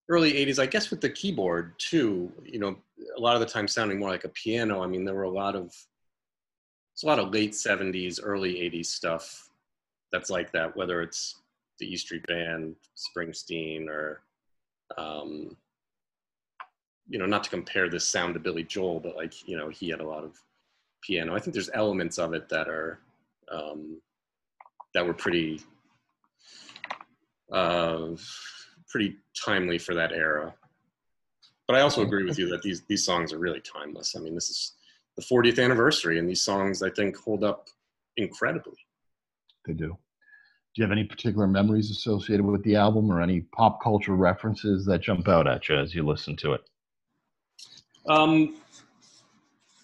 early 0.09 0.33
80s 0.35 0.61
i 0.61 0.67
guess 0.67 0.91
with 0.91 1.01
the 1.01 1.11
keyboard 1.11 1.77
too 1.79 2.31
you 2.45 2.61
know 2.61 2.77
a 3.17 3.21
lot 3.21 3.35
of 3.35 3.41
the 3.41 3.47
time 3.47 3.67
sounding 3.67 3.99
more 3.99 4.09
like 4.09 4.23
a 4.23 4.29
piano 4.29 4.81
i 4.81 4.87
mean 4.87 5.05
there 5.05 5.17
were 5.17 5.25
a 5.25 5.29
lot 5.29 5.57
of 5.57 5.75
it's 6.97 7.03
a 7.03 7.07
lot 7.07 7.19
of 7.19 7.31
late 7.31 7.53
70s 7.53 8.19
early 8.23 8.55
80s 8.55 8.87
stuff 8.87 9.51
that's 10.11 10.31
like 10.31 10.51
that 10.53 10.75
whether 10.77 11.03
it's 11.03 11.43
the 11.79 11.93
e 11.93 11.97
street 11.97 12.27
band 12.27 12.75
springsteen 12.97 13.87
or 13.89 14.23
um, 14.97 15.55
you 17.09 17.19
know 17.19 17.27
not 17.27 17.45
to 17.45 17.51
compare 17.51 17.91
this 17.91 18.09
sound 18.09 18.33
to 18.35 18.41
billy 18.41 18.65
joel 18.65 18.99
but 18.99 19.15
like 19.15 19.47
you 19.47 19.59
know 19.59 19.69
he 19.69 19.91
had 19.91 20.01
a 20.01 20.07
lot 20.07 20.25
of 20.25 20.41
piano 21.03 21.37
i 21.37 21.39
think 21.39 21.53
there's 21.53 21.71
elements 21.75 22.19
of 22.19 22.33
it 22.33 22.49
that 22.49 22.67
are 22.67 22.99
um, 23.53 24.01
that 24.95 25.07
were 25.07 25.15
pretty 25.15 25.61
uh, 27.53 28.09
pretty 28.89 29.17
timely 29.45 29.79
for 29.79 29.95
that 29.95 30.13
era. 30.13 30.55
But 31.67 31.77
I 31.77 31.81
also 31.81 32.03
agree 32.03 32.25
with 32.25 32.39
you 32.39 32.49
that 32.49 32.63
these 32.63 32.83
these 32.89 33.05
songs 33.05 33.33
are 33.33 33.39
really 33.39 33.61
timeless. 33.61 34.17
I 34.17 34.21
mean, 34.21 34.35
this 34.35 34.49
is 34.49 34.73
the 35.17 35.23
40th 35.23 35.63
anniversary, 35.63 36.19
and 36.19 36.29
these 36.29 36.43
songs 36.43 36.83
I 36.83 36.91
think 36.91 37.17
hold 37.17 37.45
up 37.45 37.69
incredibly. 38.17 38.77
They 39.67 39.73
do. 39.73 39.89
Do 39.89 40.83
you 40.83 40.85
have 40.85 40.93
any 40.93 41.05
particular 41.05 41.47
memories 41.47 41.91
associated 41.91 42.45
with 42.45 42.63
the 42.63 42.77
album, 42.77 43.11
or 43.11 43.21
any 43.21 43.41
pop 43.57 43.83
culture 43.83 44.15
references 44.15 44.85
that 44.87 45.01
jump 45.01 45.29
out 45.29 45.47
at 45.47 45.69
you 45.69 45.77
as 45.77 45.95
you 45.95 46.07
listen 46.07 46.37
to 46.37 46.53
it? 46.53 46.61
Um, 48.09 48.57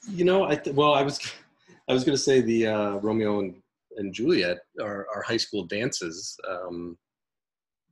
you 0.08 0.24
know, 0.24 0.44
I 0.44 0.56
th- 0.56 0.76
well, 0.76 0.94
I 0.94 1.02
was 1.02 1.18
I 1.88 1.92
was 1.92 2.04
going 2.04 2.16
to 2.16 2.22
say 2.22 2.40
the 2.40 2.66
uh, 2.66 2.90
Romeo 2.96 3.40
and 3.40 3.62
and 3.96 4.14
Juliet, 4.14 4.60
our, 4.80 5.06
our 5.14 5.22
high 5.22 5.36
school 5.36 5.64
dances. 5.64 6.38
Um, 6.48 6.96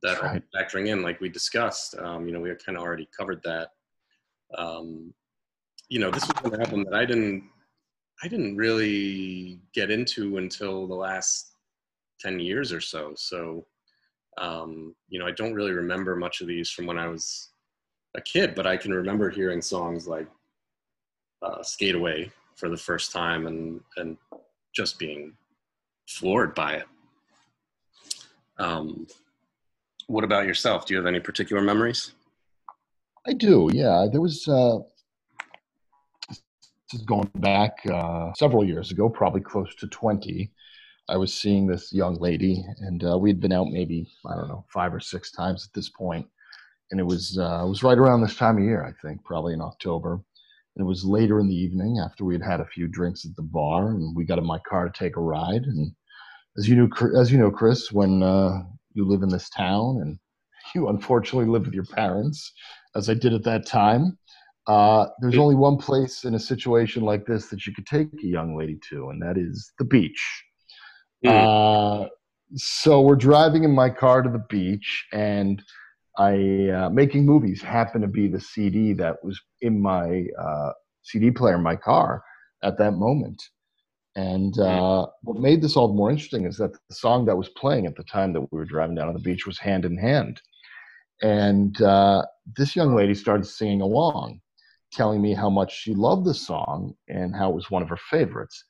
that 0.01 0.21
right. 0.21 0.41
are 0.41 0.63
factoring 0.63 0.87
in, 0.87 1.01
like 1.01 1.21
we 1.21 1.29
discussed. 1.29 1.95
Um, 1.97 2.25
you 2.25 2.33
know, 2.33 2.39
we 2.39 2.49
kind 2.55 2.77
of 2.77 2.83
already 2.83 3.07
covered 3.17 3.41
that. 3.43 3.69
Um, 4.57 5.13
you 5.91 5.99
know, 5.99 6.09
this 6.09 6.25
was 6.25 6.53
an 6.53 6.61
album 6.61 6.85
that 6.85 6.93
I 6.93 7.03
didn't, 7.03 7.43
I 8.23 8.29
didn't 8.29 8.55
really 8.55 9.59
get 9.73 9.91
into 9.91 10.37
until 10.37 10.87
the 10.87 10.95
last 10.95 11.51
ten 12.17 12.39
years 12.39 12.71
or 12.71 12.79
so. 12.79 13.11
So, 13.17 13.65
um, 14.37 14.95
you 15.09 15.19
know, 15.19 15.27
I 15.27 15.31
don't 15.31 15.53
really 15.53 15.73
remember 15.73 16.15
much 16.15 16.39
of 16.39 16.47
these 16.47 16.71
from 16.71 16.85
when 16.85 16.97
I 16.97 17.09
was 17.09 17.49
a 18.15 18.21
kid, 18.21 18.55
but 18.55 18.65
I 18.65 18.77
can 18.77 18.93
remember 18.93 19.29
hearing 19.29 19.61
songs 19.61 20.07
like 20.07 20.29
uh, 21.41 21.61
"Skate 21.61 21.95
Away" 21.95 22.31
for 22.55 22.69
the 22.69 22.77
first 22.77 23.11
time 23.11 23.45
and 23.47 23.81
and 23.97 24.17
just 24.73 24.97
being 24.97 25.33
floored 26.07 26.55
by 26.55 26.75
it. 26.75 26.87
Um, 28.59 29.07
what 30.07 30.23
about 30.23 30.47
yourself? 30.47 30.85
Do 30.85 30.93
you 30.93 30.99
have 30.99 31.05
any 31.05 31.19
particular 31.19 31.61
memories? 31.61 32.13
I 33.27 33.33
do. 33.33 33.69
Yeah, 33.73 34.07
there 34.09 34.21
was. 34.21 34.47
Uh, 34.47 34.79
is 36.93 37.01
going 37.03 37.29
back 37.35 37.73
uh, 37.91 38.33
several 38.33 38.65
years 38.65 38.91
ago, 38.91 39.09
probably 39.09 39.41
close 39.41 39.73
to 39.75 39.87
twenty. 39.87 40.51
I 41.09 41.17
was 41.17 41.33
seeing 41.33 41.67
this 41.67 41.91
young 41.93 42.15
lady, 42.15 42.63
and 42.79 43.03
uh, 43.03 43.17
we'd 43.17 43.39
been 43.41 43.51
out 43.51 43.67
maybe 43.69 44.07
I 44.29 44.35
don't 44.35 44.47
know 44.47 44.65
five 44.73 44.93
or 44.93 44.99
six 44.99 45.31
times 45.31 45.67
at 45.67 45.73
this 45.73 45.89
point. 45.89 46.27
and 46.91 46.99
it 46.99 47.05
was 47.05 47.37
uh, 47.39 47.63
it 47.65 47.69
was 47.69 47.83
right 47.83 47.97
around 47.97 48.21
this 48.21 48.35
time 48.35 48.57
of 48.57 48.63
year, 48.63 48.83
I 48.83 48.93
think, 49.05 49.23
probably 49.23 49.53
in 49.53 49.61
October. 49.61 50.21
And 50.75 50.85
it 50.85 50.87
was 50.87 51.03
later 51.03 51.39
in 51.39 51.49
the 51.49 51.55
evening 51.55 51.99
after 52.03 52.23
we 52.23 52.33
had 52.33 52.43
had 52.43 52.61
a 52.61 52.65
few 52.65 52.87
drinks 52.87 53.25
at 53.25 53.35
the 53.35 53.41
bar, 53.41 53.89
and 53.89 54.15
we 54.15 54.25
got 54.25 54.37
in 54.37 54.45
my 54.45 54.59
car 54.59 54.87
to 54.87 54.97
take 54.97 55.17
a 55.17 55.21
ride. 55.21 55.63
And 55.63 55.91
as 56.57 56.67
you 56.69 56.75
know, 56.75 56.89
as 57.17 57.31
you 57.31 57.37
know, 57.37 57.51
Chris, 57.51 57.91
when 57.91 58.23
uh, 58.23 58.63
you 58.93 59.05
live 59.05 59.23
in 59.23 59.29
this 59.29 59.49
town 59.49 59.99
and 60.01 60.19
you 60.75 60.89
unfortunately 60.89 61.49
live 61.49 61.65
with 61.65 61.73
your 61.73 61.85
parents, 61.85 62.53
as 62.95 63.09
I 63.09 63.13
did 63.13 63.33
at 63.33 63.43
that 63.43 63.65
time. 63.65 64.17
Uh, 64.67 65.07
there's 65.19 65.37
only 65.37 65.55
one 65.55 65.77
place 65.77 66.23
in 66.23 66.35
a 66.35 66.39
situation 66.39 67.03
like 67.03 67.25
this 67.25 67.47
that 67.47 67.65
you 67.65 67.73
could 67.73 67.87
take 67.87 68.07
a 68.23 68.27
young 68.27 68.55
lady 68.55 68.79
to, 68.89 69.09
and 69.09 69.21
that 69.21 69.37
is 69.37 69.71
the 69.79 69.85
beach. 69.85 70.43
Mm. 71.25 72.05
Uh, 72.05 72.07
so 72.55 73.01
we're 73.01 73.15
driving 73.15 73.63
in 73.63 73.71
my 73.71 73.89
car 73.89 74.21
to 74.21 74.29
the 74.29 74.43
beach, 74.49 75.07
and 75.13 75.61
I 76.17 76.69
uh, 76.69 76.89
making 76.89 77.25
movies 77.25 77.61
happened 77.61 78.03
to 78.03 78.07
be 78.07 78.27
the 78.27 78.39
CD 78.39 78.93
that 78.93 79.23
was 79.23 79.39
in 79.61 79.81
my 79.81 80.25
uh, 80.39 80.71
CD 81.03 81.31
player 81.31 81.55
in 81.55 81.63
my 81.63 81.75
car 81.75 82.23
at 82.63 82.77
that 82.77 82.91
moment. 82.91 83.41
And 84.15 84.57
uh, 84.59 85.07
what 85.21 85.39
made 85.39 85.61
this 85.61 85.77
all 85.77 85.93
more 85.93 86.11
interesting 86.11 86.45
is 86.45 86.57
that 86.57 86.73
the 86.73 86.95
song 86.95 87.25
that 87.25 87.37
was 87.37 87.49
playing 87.49 87.85
at 87.85 87.95
the 87.95 88.03
time 88.03 88.33
that 88.33 88.41
we 88.41 88.59
were 88.59 88.65
driving 88.65 88.95
down 88.95 89.07
on 89.07 89.13
the 89.13 89.21
beach 89.21 89.45
was 89.47 89.57
Hand 89.57 89.85
in 89.85 89.97
Hand. 89.97 90.41
And 91.21 91.81
uh, 91.81 92.25
this 92.57 92.75
young 92.75 92.93
lady 92.93 93.13
started 93.13 93.45
singing 93.45 93.81
along, 93.81 94.41
telling 94.91 95.21
me 95.21 95.33
how 95.33 95.49
much 95.49 95.81
she 95.81 95.93
loved 95.93 96.25
the 96.25 96.33
song 96.33 96.93
and 97.07 97.35
how 97.35 97.49
it 97.49 97.55
was 97.55 97.71
one 97.71 97.81
of 97.81 97.89
her 97.89 97.99
favorites. 98.09 98.63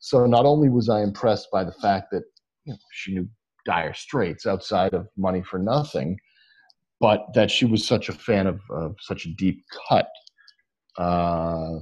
So 0.00 0.26
not 0.26 0.44
only 0.44 0.68
was 0.68 0.88
I 0.88 1.02
impressed 1.02 1.48
by 1.52 1.64
the 1.64 1.72
fact 1.72 2.10
that 2.12 2.22
you 2.64 2.72
know, 2.72 2.78
she 2.92 3.14
knew 3.14 3.28
Dire 3.66 3.94
Straits 3.94 4.46
outside 4.46 4.94
of 4.94 5.08
Money 5.16 5.42
for 5.42 5.58
Nothing, 5.58 6.18
but 7.00 7.26
that 7.34 7.50
she 7.50 7.64
was 7.64 7.86
such 7.86 8.08
a 8.08 8.12
fan 8.12 8.46
of, 8.46 8.60
of 8.70 8.96
such 9.00 9.26
a 9.26 9.34
deep 9.34 9.62
cut. 9.88 10.08
Uh, 10.96 11.78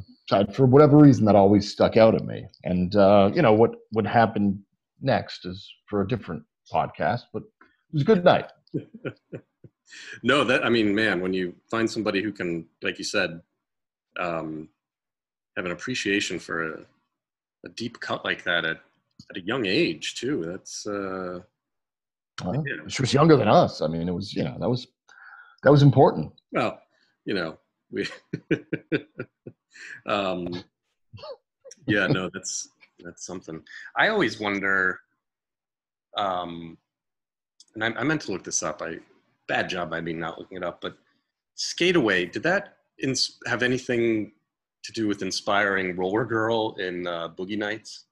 for 0.53 0.67
whatever 0.67 0.99
reason 0.99 1.25
that 1.25 1.37
always 1.37 1.71
stuck 1.71 1.97
out 1.97 2.15
at 2.15 2.25
me. 2.25 2.47
And 2.65 2.95
uh, 2.97 3.31
you 3.35 3.43
know 3.43 3.53
what 3.53 3.77
what 3.93 4.07
happened 4.07 4.59
next 5.01 5.47
is 5.47 5.67
for 5.89 6.03
a 6.03 6.09
different 6.09 6.43
podcast, 6.73 7.23
but 7.33 7.43
it 7.43 7.93
was 7.93 8.03
a 8.03 8.05
good 8.05 8.25
night. 8.25 8.47
no, 10.23 10.45
that 10.45 10.65
I 10.65 10.69
mean, 10.69 10.95
man, 10.95 11.21
when 11.21 11.33
you 11.33 11.55
find 11.71 11.91
somebody 11.91 12.23
who 12.23 12.33
can, 12.33 12.67
like 12.83 12.99
you 12.99 13.05
said, 13.05 13.41
um, 14.19 14.69
have 15.57 15.65
an 15.65 15.73
appreciation 15.73 16.39
for 16.39 16.73
a, 16.73 16.79
a, 17.65 17.69
deep 17.71 17.99
cut 18.01 18.25
like 18.25 18.45
that 18.45 18.65
at 18.65 18.79
at 19.31 19.37
a 19.37 19.41
young 19.41 19.67
age 19.67 20.15
too. 20.17 20.45
That's 20.45 20.87
uh, 20.87 21.41
well, 22.45 22.65
yeah. 22.67 22.89
she 22.89 23.03
was 23.03 23.15
younger 23.15 23.37
than 23.37 23.49
us. 23.49 23.81
I 23.81 23.87
mean, 23.87 24.09
it 24.09 24.15
was 24.15 24.35
you 24.35 24.45
know 24.45 24.57
that 24.59 24.69
was 24.69 24.87
that 25.63 25.71
was 25.71 25.83
important. 25.83 26.33
Well, 26.53 26.81
you 27.25 27.35
know, 27.35 27.59
we 27.91 28.07
um, 30.07 30.63
yeah, 31.87 32.07
no, 32.07 32.31
that's 32.33 32.69
that's 33.01 33.25
something. 33.25 33.63
I 33.97 34.09
always 34.09 34.41
wonder, 34.41 35.01
um, 36.17 36.77
and 37.75 37.85
I, 37.85 38.01
I 38.01 38.05
meant 38.05 38.23
to 38.23 38.33
look 38.33 38.45
this 38.45 38.63
up. 38.63 38.83
I 38.83 38.99
bad 39.49 39.69
job 39.69 39.91
by 39.91 40.01
me 40.01 40.13
not 40.13 40.39
looking 40.39 40.59
it 40.59 40.65
up, 40.65 40.81
but 40.81 40.97
Skate 41.55 41.97
Away 41.97 42.27
did 42.27 42.43
that 42.43 42.76
ins- 43.03 43.39
have 43.47 43.63
anything 43.63 44.33
to 44.85 44.93
do 44.93 45.07
with 45.07 45.23
inspiring 45.23 45.97
Roller 45.97 46.25
Girl 46.25 46.77
in 46.79 47.07
uh, 47.07 47.29
Boogie 47.29 47.59
Nights? 47.59 48.05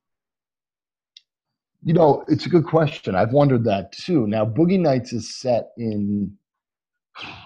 You 1.83 1.93
know, 1.93 2.25
it's 2.29 2.47
a 2.47 2.49
good 2.49 2.65
question. 2.65 3.15
I've 3.15 3.33
wondered 3.33 3.65
that 3.65 3.93
too. 3.93 4.27
Now, 4.27 4.45
Boogie 4.45 4.81
Nights 4.81 5.13
is 5.13 5.37
set 5.37 5.71
in, 5.77 6.33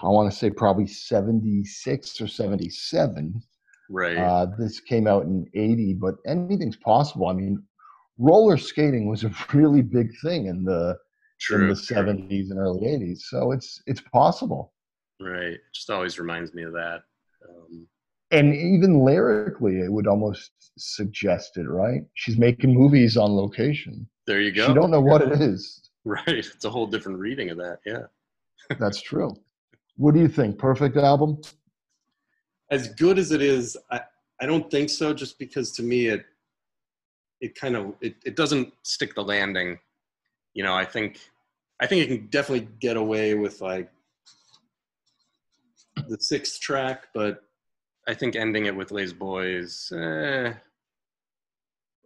I 0.01 0.07
want 0.07 0.31
to 0.31 0.37
say 0.37 0.49
probably 0.49 0.87
76 0.87 2.21
or 2.21 2.27
77. 2.27 3.41
Right. 3.89 4.17
Uh, 4.17 4.47
this 4.57 4.79
came 4.79 5.07
out 5.07 5.23
in 5.23 5.45
80, 5.53 5.95
but 5.95 6.15
anything's 6.25 6.77
possible. 6.77 7.27
I 7.27 7.33
mean, 7.33 7.61
roller 8.17 8.57
skating 8.57 9.09
was 9.09 9.23
a 9.23 9.31
really 9.53 9.81
big 9.81 10.11
thing 10.21 10.45
in 10.45 10.63
the 10.63 10.97
true, 11.39 11.63
in 11.63 11.69
the 11.69 11.75
true. 11.75 11.97
70s 11.97 12.51
and 12.51 12.59
early 12.59 12.81
80s. 12.81 13.19
So 13.21 13.51
it's 13.51 13.81
it's 13.87 14.01
possible. 14.01 14.73
Right. 15.19 15.53
It 15.53 15.61
just 15.73 15.89
always 15.89 16.19
reminds 16.19 16.53
me 16.53 16.63
of 16.63 16.73
that. 16.73 17.01
Um, 17.47 17.87
and 18.31 18.53
even 18.53 19.03
lyrically, 19.03 19.79
it 19.79 19.91
would 19.91 20.07
almost 20.07 20.51
suggest 20.77 21.57
it, 21.57 21.67
right? 21.67 22.01
She's 22.13 22.37
making 22.37 22.73
movies 22.73 23.17
on 23.17 23.31
location. 23.35 24.07
There 24.27 24.41
you 24.41 24.51
go. 24.51 24.67
She 24.67 24.73
don't 24.73 24.91
know 24.91 25.01
what 25.01 25.21
it 25.21 25.41
is. 25.41 25.85
Right. 26.05 26.23
It's 26.27 26.63
a 26.63 26.69
whole 26.69 26.87
different 26.87 27.19
reading 27.19 27.49
of 27.49 27.57
that. 27.57 27.79
Yeah. 27.85 28.03
That's 28.79 29.01
true. 29.01 29.35
What 29.97 30.13
do 30.13 30.21
you 30.21 30.29
think? 30.29 30.57
Perfect 30.57 30.95
album? 30.95 31.41
as 32.71 32.89
good 32.89 33.17
as 33.17 33.31
it 33.31 33.41
is, 33.41 33.77
I, 33.91 34.01
I 34.41 34.45
don't 34.45 34.69
think 34.69 34.89
so. 34.89 35.13
Just 35.13 35.39
because 35.39 35.71
to 35.73 35.83
me 35.83 36.07
it 36.07 36.25
it 37.41 37.55
kind 37.55 37.75
of 37.75 37.95
it, 38.01 38.15
it 38.25 38.35
doesn't 38.35 38.73
stick 38.83 39.15
the 39.15 39.23
landing. 39.23 39.79
You 40.53 40.63
know, 40.63 40.73
I 40.73 40.85
think 40.85 41.19
I 41.79 41.87
think 41.87 42.03
it 42.03 42.07
can 42.07 42.27
definitely 42.27 42.67
get 42.79 42.97
away 42.97 43.33
with 43.33 43.61
like 43.61 43.91
the 46.09 46.17
sixth 46.19 46.59
track, 46.59 47.07
but 47.13 47.43
I 48.07 48.13
think 48.13 48.35
ending 48.35 48.65
it 48.65 48.75
with 48.75 48.91
Les 48.91 49.13
Boys. 49.13 49.91
Eh, 49.95 50.53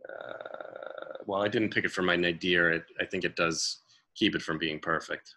uh, 0.10 0.44
well, 1.26 1.42
I 1.42 1.48
didn't 1.48 1.74
pick 1.74 1.86
it 1.86 1.92
for 1.92 2.02
my 2.02 2.16
nadir. 2.16 2.72
It, 2.72 2.86
I 3.00 3.06
think 3.06 3.24
it 3.24 3.36
does 3.36 3.80
keep 4.16 4.36
it 4.36 4.42
from 4.42 4.58
being 4.58 4.80
perfect. 4.80 5.34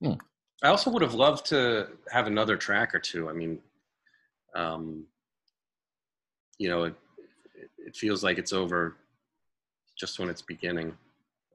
Hmm. 0.00 0.14
I 0.62 0.68
also 0.68 0.90
would 0.90 1.02
have 1.02 1.14
loved 1.14 1.46
to 1.46 1.88
have 2.10 2.26
another 2.26 2.56
track 2.56 2.94
or 2.94 2.98
two. 2.98 3.28
I 3.28 3.32
mean, 3.32 3.58
um, 4.54 5.04
you 6.58 6.68
know, 6.68 6.84
it, 6.84 6.94
it 7.78 7.96
feels 7.96 8.22
like 8.22 8.38
it's 8.38 8.52
over 8.52 8.96
just 9.98 10.18
when 10.18 10.28
it's 10.28 10.42
beginning. 10.42 10.96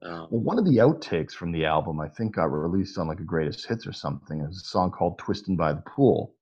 Um, 0.02 0.28
well, 0.30 0.42
one 0.42 0.58
of 0.58 0.64
the 0.64 0.76
outtakes 0.76 1.32
from 1.32 1.52
the 1.52 1.64
album, 1.64 2.00
I 2.00 2.08
think, 2.08 2.36
got 2.36 2.52
released 2.52 2.98
on 2.98 3.08
like 3.08 3.20
a 3.20 3.24
greatest 3.24 3.66
hits 3.66 3.86
or 3.86 3.92
something. 3.92 4.40
Is 4.42 4.62
a 4.62 4.66
song 4.66 4.90
called 4.90 5.18
"Twisting 5.18 5.56
by 5.56 5.72
the 5.72 5.82
Pool," 5.82 6.34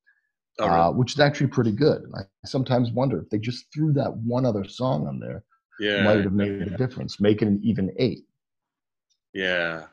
oh, 0.58 0.66
uh, 0.66 0.90
which 0.90 1.14
is 1.14 1.20
actually 1.20 1.46
pretty 1.46 1.72
good. 1.72 2.02
And 2.02 2.14
I 2.16 2.22
sometimes 2.46 2.90
wonder 2.90 3.20
if 3.20 3.30
they 3.30 3.38
just 3.38 3.72
threw 3.72 3.92
that 3.92 4.16
one 4.16 4.44
other 4.44 4.64
song 4.64 5.06
on 5.06 5.20
there, 5.20 5.44
yeah, 5.78 6.02
might 6.02 6.24
have 6.24 6.32
made 6.32 6.62
a 6.62 6.76
difference, 6.76 7.20
making 7.20 7.48
an 7.48 7.60
even 7.62 7.94
eight. 7.98 8.24
Yeah, 9.32 9.84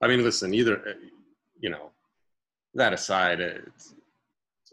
I 0.00 0.08
mean, 0.08 0.22
listen, 0.22 0.52
either 0.52 0.78
uh, 0.78 0.92
you 1.60 1.70
know, 1.70 1.90
that 2.74 2.92
aside, 2.92 3.40
it's, 3.40 3.94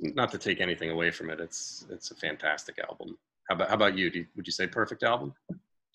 not 0.02 0.32
to 0.32 0.38
take 0.38 0.62
anything 0.62 0.90
away 0.90 1.12
from 1.12 1.30
it, 1.30 1.40
it's 1.40 1.86
it's 1.92 2.10
a 2.12 2.16
fantastic 2.16 2.80
album. 2.80 3.18
How 3.50 3.56
about 3.56 3.68
how 3.70 3.76
about 3.76 3.98
you? 3.98 4.10
you 4.14 4.26
would 4.36 4.48
you 4.48 4.54
say 4.54 4.66
perfect 4.66 5.04
album? 5.04 5.34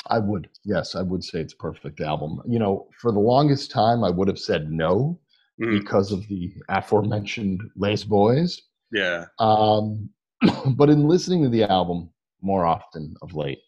I 0.07 0.19
would, 0.19 0.49
yes, 0.65 0.95
I 0.95 1.03
would 1.03 1.25
say 1.25 1.41
it's 1.41 1.55
a 1.55 1.59
perfect 1.59 2.01
album. 2.01 2.41
You 2.47 2.59
know, 2.59 2.89
for 3.01 3.13
the 3.13 3.19
longest 3.19 3.71
time, 3.71 4.05
I 4.05 4.11
would 4.11 4.29
have 4.29 4.39
said 4.39 4.71
no 4.71 5.19
mm-hmm. 5.61 5.79
because 5.79 6.13
of 6.13 6.27
the 6.29 6.53
aforementioned 6.69 7.63
Les 7.77 8.05
Boys. 8.05 8.61
Yeah. 8.93 9.27
Um, 9.39 10.11
but 10.77 10.91
in 10.91 11.09
listening 11.09 11.43
to 11.45 11.49
the 11.49 11.65
album 11.65 12.11
more 12.43 12.67
often 12.67 13.15
of 13.23 13.35
late, 13.35 13.61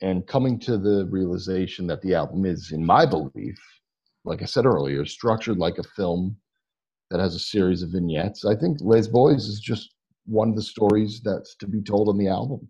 and 0.00 0.26
coming 0.26 0.58
to 0.60 0.78
the 0.78 1.06
realization 1.10 1.86
that 1.86 2.02
the 2.02 2.14
album 2.14 2.44
is, 2.46 2.72
in 2.72 2.84
my 2.84 3.06
belief, 3.06 3.58
like 4.24 4.42
I 4.42 4.46
said 4.46 4.66
earlier, 4.66 5.04
structured 5.04 5.58
like 5.58 5.78
a 5.78 5.82
film 5.82 6.36
that 7.10 7.20
has 7.20 7.34
a 7.34 7.40
series 7.40 7.82
of 7.82 7.90
vignettes. 7.90 8.44
I 8.44 8.54
think 8.54 8.78
Les 8.80 9.06
Boys 9.06 9.46
is 9.46 9.60
just 9.60 9.94
one 10.26 10.50
of 10.50 10.56
the 10.56 10.62
stories 10.62 11.20
that's 11.22 11.54
to 11.56 11.66
be 11.66 11.82
told 11.82 12.08
on 12.08 12.18
the 12.18 12.28
album. 12.28 12.68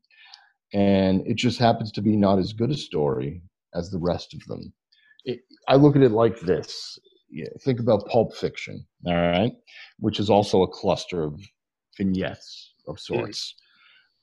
And 0.74 1.26
it 1.26 1.36
just 1.36 1.58
happens 1.58 1.90
to 1.92 2.02
be 2.02 2.16
not 2.16 2.38
as 2.38 2.52
good 2.52 2.70
a 2.70 2.76
story 2.76 3.40
as 3.74 3.90
the 3.90 3.98
rest 3.98 4.34
of 4.34 4.44
them. 4.46 4.72
It, 5.24 5.40
I 5.68 5.76
look 5.76 5.96
at 5.96 6.02
it 6.02 6.10
like 6.10 6.40
this 6.40 6.98
yeah, 7.34 7.48
think 7.60 7.80
about 7.80 8.06
Pulp 8.06 8.32
Fiction, 8.34 8.86
all 9.04 9.14
right, 9.14 9.52
which 9.98 10.20
is 10.20 10.30
also 10.30 10.62
a 10.62 10.68
cluster 10.68 11.24
of 11.24 11.40
vignettes 11.98 12.74
of 12.86 13.00
sorts. 13.00 13.56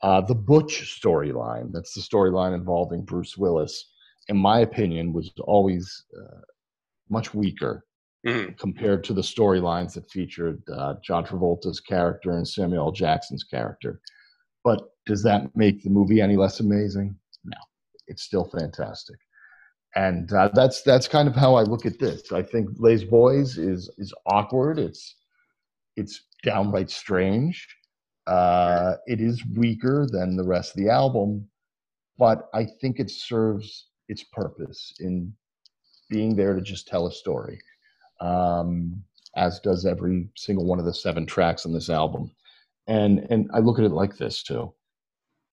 Uh, 0.02 0.22
the 0.22 0.34
Butch 0.36 0.97
storyline, 1.04 1.74
that's 1.74 1.93
the 1.93 2.02
storyline 2.02 2.56
involving 2.56 3.04
Bruce 3.04 3.38
Willis, 3.38 3.91
in 4.30 4.38
my 4.38 4.60
opinion, 4.60 5.12
was 5.12 5.30
always 5.41 6.06
uh, 6.18 6.39
much 7.10 7.34
weaker 7.34 7.86
mm-hmm. 8.26 8.54
compared 8.54 9.04
to 9.04 9.14
the 9.14 9.22
storylines 9.22 9.93
that 9.93 10.10
featured 10.10 10.64
uh, 10.74 10.93
John 11.04 11.26
Travolta's 11.26 11.82
character 11.82 12.32
and 12.32 12.47
Samuel 12.47 12.93
Jackson's 12.93 13.43
character. 13.43 13.99
But 14.64 14.82
does 15.05 15.24
that 15.24 15.55
make 15.55 15.84
the 15.84 15.89
movie 15.89 16.22
any 16.22 16.38
less 16.38 16.59
amazing? 16.59 17.16
No, 17.43 17.57
it's 18.07 18.24
still 18.24 18.45
fantastic. 18.45 19.18
And 19.95 20.32
uh, 20.32 20.49
that's 20.53 20.84
that's 20.84 21.07
kind 21.07 21.28
of 21.28 21.36
how 21.36 21.55
I 21.55 21.64
look 21.64 21.86
at 21.86 21.99
this. 21.99 22.32
I 22.32 22.41
think 22.41 22.70
Les 22.78 23.03
Boys 23.03 23.57
is 23.57 23.89
is 23.97 24.14
awkward. 24.26 24.80
It's 24.80 25.16
it's 25.97 26.28
downright 26.43 26.89
strange. 26.89 27.68
Uh, 28.28 28.95
it 29.07 29.20
is 29.20 29.43
weaker 29.57 30.07
than 30.09 30.38
the 30.38 30.43
rest 30.43 30.72
of 30.72 30.84
the 30.84 30.89
album, 30.89 31.47
but 32.18 32.49
I 32.53 32.66
think 32.80 32.99
it 32.99 33.09
serves 33.09 33.88
its 34.07 34.24
purpose 34.24 34.93
in 34.99 35.34
being 36.09 36.36
there 36.36 36.53
to 36.53 36.62
just 36.62 36.88
tell 36.88 37.07
a 37.07 37.12
story, 37.12 37.59
um, 38.20 39.03
as 39.36 39.59
does 39.59 39.86
every 39.86 40.30
single 40.36 40.66
one 40.66 40.80
of 40.80 40.86
the 40.86 40.93
seven 40.93 41.26
tracks 41.26 41.66
on 41.66 41.74
this 41.74 41.89
album. 41.89 42.32
And 42.88 43.28
and 43.30 43.50
I 43.54 43.60
look 43.60 43.80
at 43.80 43.86
it 43.86 43.92
like 43.92 44.18
this 44.18 44.44
too. 44.44 44.74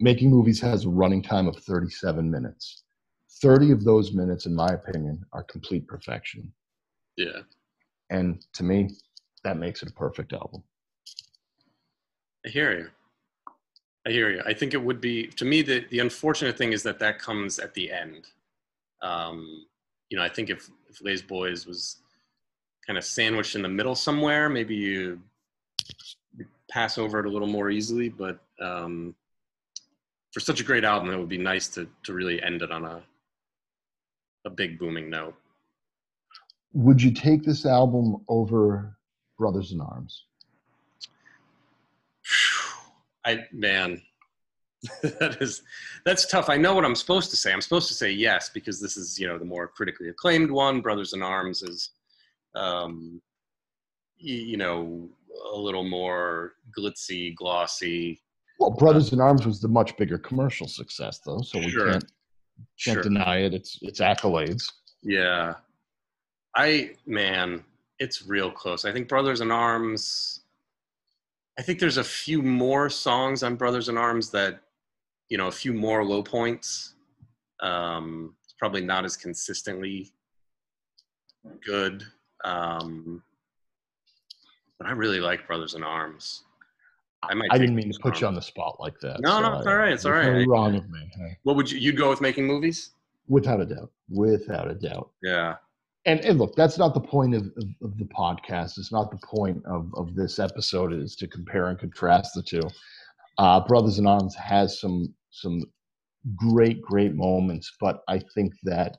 Making 0.01 0.31
movies 0.31 0.61
has 0.61 0.85
a 0.85 0.89
running 0.89 1.23
time 1.23 1.49
of 1.49 1.57
37 1.57 2.31
minutes. 2.31 2.85
30 3.43 3.73
of 3.73 3.85
those 3.85 4.13
minutes, 4.13 4.47
in 4.47 4.55
my 4.55 4.69
opinion, 4.69 5.25
are 5.33 5.43
complete 5.45 5.87
perfection. 5.87 6.53
Yeah. 7.17 7.41
And 8.11 8.45
to 8.55 8.63
me, 8.63 8.91
that 9.45 9.59
makes 9.59 9.83
it 9.83 9.91
a 9.91 9.93
perfect 9.93 10.33
album. 10.33 10.63
I 12.47 12.49
hear 12.49 12.79
you. 12.79 12.89
I 14.07 14.11
hear 14.11 14.31
you. 14.31 14.43
I 14.47 14.55
think 14.55 14.73
it 14.73 14.83
would 14.83 15.01
be 15.01 15.27
to 15.27 15.45
me 15.45 15.63
the 15.63 15.85
the 15.91 15.99
unfortunate 15.99 16.57
thing 16.57 16.73
is 16.73 16.83
that 16.85 16.99
that 17.01 17.19
comes 17.19 17.59
at 17.59 17.75
the 17.75 17.91
end. 17.93 18.29
Um, 19.03 19.67
you 20.09 20.17
know, 20.17 20.25
I 20.25 20.29
think 20.29 20.49
if 20.49 20.71
if 20.89 21.03
Les 21.03 21.21
Boys 21.21 21.67
was 21.67 21.97
kind 22.87 22.97
of 22.97 23.05
sandwiched 23.05 23.55
in 23.55 23.63
the 23.63 23.69
middle 23.69 23.95
somewhere, 23.95 24.49
maybe 24.49 24.75
you 24.75 25.21
pass 26.71 26.99
over 26.99 27.19
it 27.21 27.27
a 27.27 27.31
little 27.31 27.49
more 27.49 27.71
easily. 27.71 28.09
But 28.09 28.39
um, 28.61 29.15
for 30.33 30.41
such 30.41 30.61
a 30.61 30.65
great 30.65 30.85
album, 30.85 31.11
it 31.11 31.19
would 31.19 31.29
be 31.29 31.39
nice 31.39 31.69
to 31.69 31.89
to 32.05 32.13
really 32.13 32.43
end 32.43 32.63
it 32.63 32.71
on 32.71 32.85
a 32.85 33.03
a 34.45 34.51
big 34.51 34.79
booming 34.79 35.11
note. 35.11 35.35
Would 36.73 37.03
you 37.03 37.11
take 37.11 37.43
this 37.43 37.67
album 37.67 38.25
over 38.29 38.97
Brothers 39.39 39.73
in 39.73 39.81
Arms? 39.81 40.25
I 43.25 43.45
man, 43.53 44.01
that 45.03 45.39
is 45.41 45.63
that's 46.05 46.27
tough. 46.27 46.49
I 46.49 46.57
know 46.57 46.75
what 46.75 46.85
I'm 46.85 46.95
supposed 46.95 47.31
to 47.31 47.37
say. 47.37 47.53
I'm 47.53 47.61
supposed 47.61 47.89
to 47.89 47.95
say 47.95 48.11
yes 48.11 48.49
because 48.49 48.81
this 48.81 48.97
is 48.97 49.19
you 49.19 49.27
know 49.27 49.39
the 49.39 49.45
more 49.45 49.69
critically 49.69 50.09
acclaimed 50.09 50.51
one. 50.51 50.81
Brothers 50.81 51.15
in 51.15 51.23
Arms 51.23 51.63
is, 51.63 51.91
um, 52.55 53.21
you, 54.19 54.37
you 54.37 54.57
know, 54.57 55.09
a 55.53 55.57
little 55.57 55.85
more 55.85 56.55
glitzy, 56.77 57.35
glossy. 57.35 58.21
Well, 58.59 58.71
Brothers 58.71 59.13
in 59.13 59.21
Arms 59.21 59.47
was 59.47 59.61
the 59.61 59.69
much 59.69 59.97
bigger 59.97 60.19
commercial 60.19 60.67
success, 60.67 61.21
though, 61.25 61.43
so 61.43 61.59
we 61.59 61.71
sure. 61.71 61.93
can't 61.93 62.05
can't 62.83 62.97
sure. 62.97 63.03
deny 63.03 63.39
it. 63.39 63.55
It's 63.55 63.79
it's 63.83 64.01
accolades. 64.01 64.65
Yeah, 65.03 65.55
I 66.57 66.93
man, 67.07 67.65
it's 67.99 68.27
real 68.27 68.51
close. 68.51 68.85
I 68.85 68.93
think 68.93 69.09
Brothers 69.09 69.41
in 69.41 69.51
Arms. 69.51 70.41
I 71.59 71.63
think 71.63 71.81
there's 71.81 71.97
a 71.97 72.05
few 72.05 72.41
more 72.41 72.89
songs 72.89 73.43
on 73.43 73.57
Brothers 73.57 73.89
in 73.89 73.97
Arms 73.97 74.31
that, 74.31 74.61
you 75.29 75.37
know, 75.37 75.49
a 75.49 75.53
few 75.53 75.73
more 75.73 76.05
low 76.05 76.23
points. 76.23 76.95
Um, 77.61 78.37
it's 78.45 78.55
probably 78.57 78.81
not 78.81 79.05
as 79.05 79.17
consistently 79.17 80.13
good. 81.65 82.05
Um, 82.45 83.25
but 84.79 84.87
I 84.87 84.93
really 84.93 85.21
like 85.21 85.47
Brothers 85.47 85.75
in 85.75 85.83
Arms. 85.83 86.45
I 87.23 87.35
might. 87.35 87.49
I 87.51 87.59
didn't 87.59 87.75
mean 87.75 87.93
to 87.93 87.99
put 87.99 88.11
arms. 88.11 88.21
you 88.21 88.27
on 88.29 88.35
the 88.35 88.43
spot 88.43 88.77
like 88.79 88.99
that. 89.01 89.21
No, 89.21 89.31
so 89.31 89.41
no, 89.41 89.59
it's 89.59 89.67
all 89.67 89.77
right. 89.77 89.93
It's 89.93 90.05
all 90.05 90.13
right. 90.13 90.47
Wrong 90.47 90.75
with 90.75 90.89
me. 90.89 91.11
Hey. 91.17 91.39
What 91.43 91.57
would 91.57 91.71
you? 91.71 91.79
You'd 91.79 91.97
go 91.97 92.11
with 92.11 92.21
making 92.21 92.47
movies? 92.47 92.91
Without 93.27 93.61
a 93.61 93.67
doubt. 93.67 93.91
Without 94.09 94.71
a 94.71 94.75
doubt. 94.75 95.11
Yeah 95.23 95.57
and, 96.09 96.21
and 96.21 96.39
look, 96.39 96.57
that's 96.57 96.79
not 96.79 96.95
the 96.95 97.01
point 97.01 97.35
of, 97.35 97.43
of, 97.59 97.65
of, 97.83 97.99
the 97.99 98.07
podcast. 98.07 98.79
It's 98.79 98.91
not 98.91 99.11
the 99.11 99.19
point 99.19 99.63
of, 99.67 99.93
of 99.95 100.15
this 100.15 100.39
episode 100.39 100.95
is 100.95 101.15
to 101.17 101.27
compare 101.27 101.69
and 101.69 101.79
contrast 101.79 102.35
the 102.35 102.43
two. 102.43 102.63
Uh, 103.37 103.61
Brothers 103.61 103.99
in 103.99 104.07
Arms 104.07 104.35
has 104.35 104.81
some 104.81 105.15
some 105.31 105.63
great, 106.35 106.81
great 106.81 107.15
moments, 107.15 107.71
but 107.79 108.03
I 108.09 108.21
think 108.35 108.55
that 108.63 108.97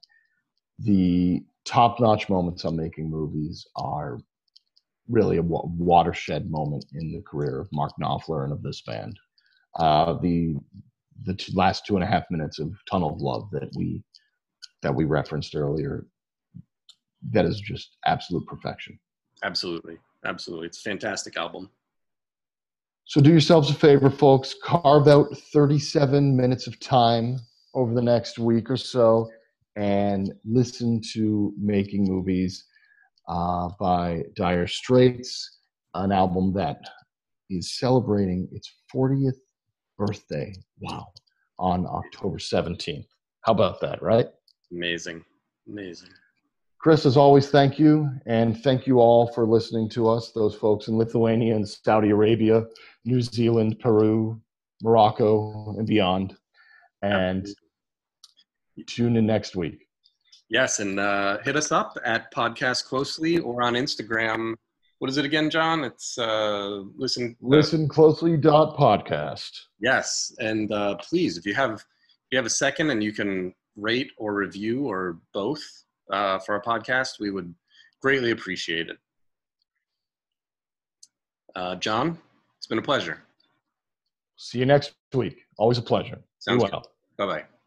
the 0.78 1.44
top 1.66 2.00
notch 2.00 2.30
moments 2.30 2.64
on 2.64 2.76
making 2.76 3.10
movies 3.10 3.66
are 3.76 4.20
really 5.10 5.38
a 5.38 5.44
watershed 5.44 6.50
moment 6.50 6.86
in 6.94 7.12
the 7.12 7.22
career 7.22 7.60
of 7.60 7.68
Mark 7.72 7.92
Knopfler 8.02 8.44
and 8.44 8.54
of 8.54 8.62
this 8.62 8.82
band. 8.82 9.20
Uh, 9.76 10.14
the 10.22 10.56
the 11.26 11.34
two, 11.34 11.52
last 11.54 11.86
two 11.86 11.96
and 11.96 12.04
a 12.04 12.08
half 12.08 12.24
minutes 12.32 12.60
of 12.60 12.72
Tunnel 12.90 13.14
of 13.14 13.22
Love 13.22 13.50
that 13.52 13.70
we 13.76 14.04
that 14.82 14.94
we 14.94 15.06
referenced 15.06 15.56
earlier 15.56 16.06
that 17.32 17.46
is 17.46 17.60
just 17.60 17.98
absolute 18.06 18.46
perfection. 18.48 18.98
Absolutely. 19.44 19.98
Absolutely. 20.26 20.68
It's 20.68 20.80
a 20.80 20.90
fantastic 20.90 21.38
album. 21.38 21.70
So 23.06 23.22
do 23.22 23.32
yourselves 23.32 23.70
a 23.70 23.74
favor, 23.74 24.10
folks. 24.10 24.56
Carve 24.64 25.08
out 25.08 25.36
37 25.52 26.36
minutes 26.36 26.68
of 26.68 26.80
time 26.80 27.40
over 27.74 27.94
the 27.94 28.02
next 28.02 28.38
week 28.38 28.70
or 28.70 28.78
so 28.78 29.30
and 29.76 30.34
listen 30.46 31.02
to 31.14 31.54
Making 31.60 32.06
Movies 32.06 32.66
uh, 33.30 33.70
by 33.80 34.24
Dire 34.36 34.68
Straits, 34.68 35.60
an 35.94 36.12
album 36.12 36.52
that 36.54 36.82
is 37.50 37.78
celebrating 37.78 38.50
its 38.52 38.74
40th 38.94 39.38
birthday. 39.98 40.54
Wow. 40.80 41.08
On 41.60 41.86
October 41.86 42.38
17th. 42.38 43.06
How 43.42 43.52
about 43.52 43.80
that, 43.82 44.02
right? 44.02 44.28
Amazing. 44.72 45.24
Amazing. 45.68 46.10
Chris, 46.80 47.06
as 47.06 47.18
always, 47.18 47.50
thank 47.50 47.78
you. 47.78 48.10
And 48.26 48.62
thank 48.64 48.88
you 48.88 49.00
all 49.00 49.28
for 49.34 49.46
listening 49.46 49.90
to 49.90 50.08
us, 50.08 50.32
those 50.32 50.56
folks 50.56 50.88
in 50.88 50.98
Lithuania 50.98 51.56
and 51.56 51.68
Saudi 51.68 52.12
Arabia, 52.12 52.66
New 53.04 53.22
Zealand, 53.22 53.80
Peru, 53.80 54.42
Morocco, 54.82 55.76
and 55.78 55.86
beyond. 55.86 56.38
And 57.02 57.48
tune 58.88 59.18
in 59.18 59.26
next 59.26 59.58
week. 59.58 59.89
Yes, 60.50 60.80
and 60.80 61.00
uh, 61.00 61.38
hit 61.44 61.56
us 61.56 61.72
up 61.72 61.96
at 62.04 62.34
Podcast 62.34 62.86
Closely 62.86 63.38
or 63.38 63.62
on 63.62 63.74
Instagram. 63.74 64.56
What 64.98 65.10
is 65.10 65.18
it 65.18 65.26
again, 65.26 65.50
John? 65.50 65.84
It's 65.84 66.18
uh, 66.18 66.82
listen 66.98 67.36
uh, 67.42 67.48
listen 67.48 67.88
closely 67.88 68.36
dot 68.36 68.76
podcast. 68.76 69.52
Yes, 69.80 70.34
and 70.40 70.72
uh, 70.72 70.96
please, 70.96 71.38
if 71.38 71.46
you 71.46 71.54
have 71.54 71.74
if 71.74 72.32
you 72.32 72.38
have 72.38 72.48
a 72.48 72.50
second 72.50 72.90
and 72.90 73.04
you 73.04 73.14
can 73.14 73.54
rate 73.76 74.12
or 74.18 74.34
review 74.34 74.86
or 74.86 75.20
both 75.34 75.62
uh, 76.12 76.40
for 76.40 76.56
our 76.56 76.62
podcast, 76.62 77.20
we 77.20 77.30
would 77.30 77.54
greatly 78.02 78.32
appreciate 78.32 78.90
it. 78.90 78.98
Uh, 81.56 81.76
John, 81.76 82.18
it's 82.58 82.68
been 82.68 82.80
a 82.80 82.82
pleasure. 82.82 83.22
See 84.36 84.60
you 84.60 84.66
next 84.66 84.94
week. 85.14 85.46
Always 85.58 85.78
a 85.78 85.82
pleasure. 85.82 86.20
Sounds 86.40 86.64
Be 86.64 86.70
well. 86.72 86.92
Bye 87.18 87.26
bye. 87.26 87.59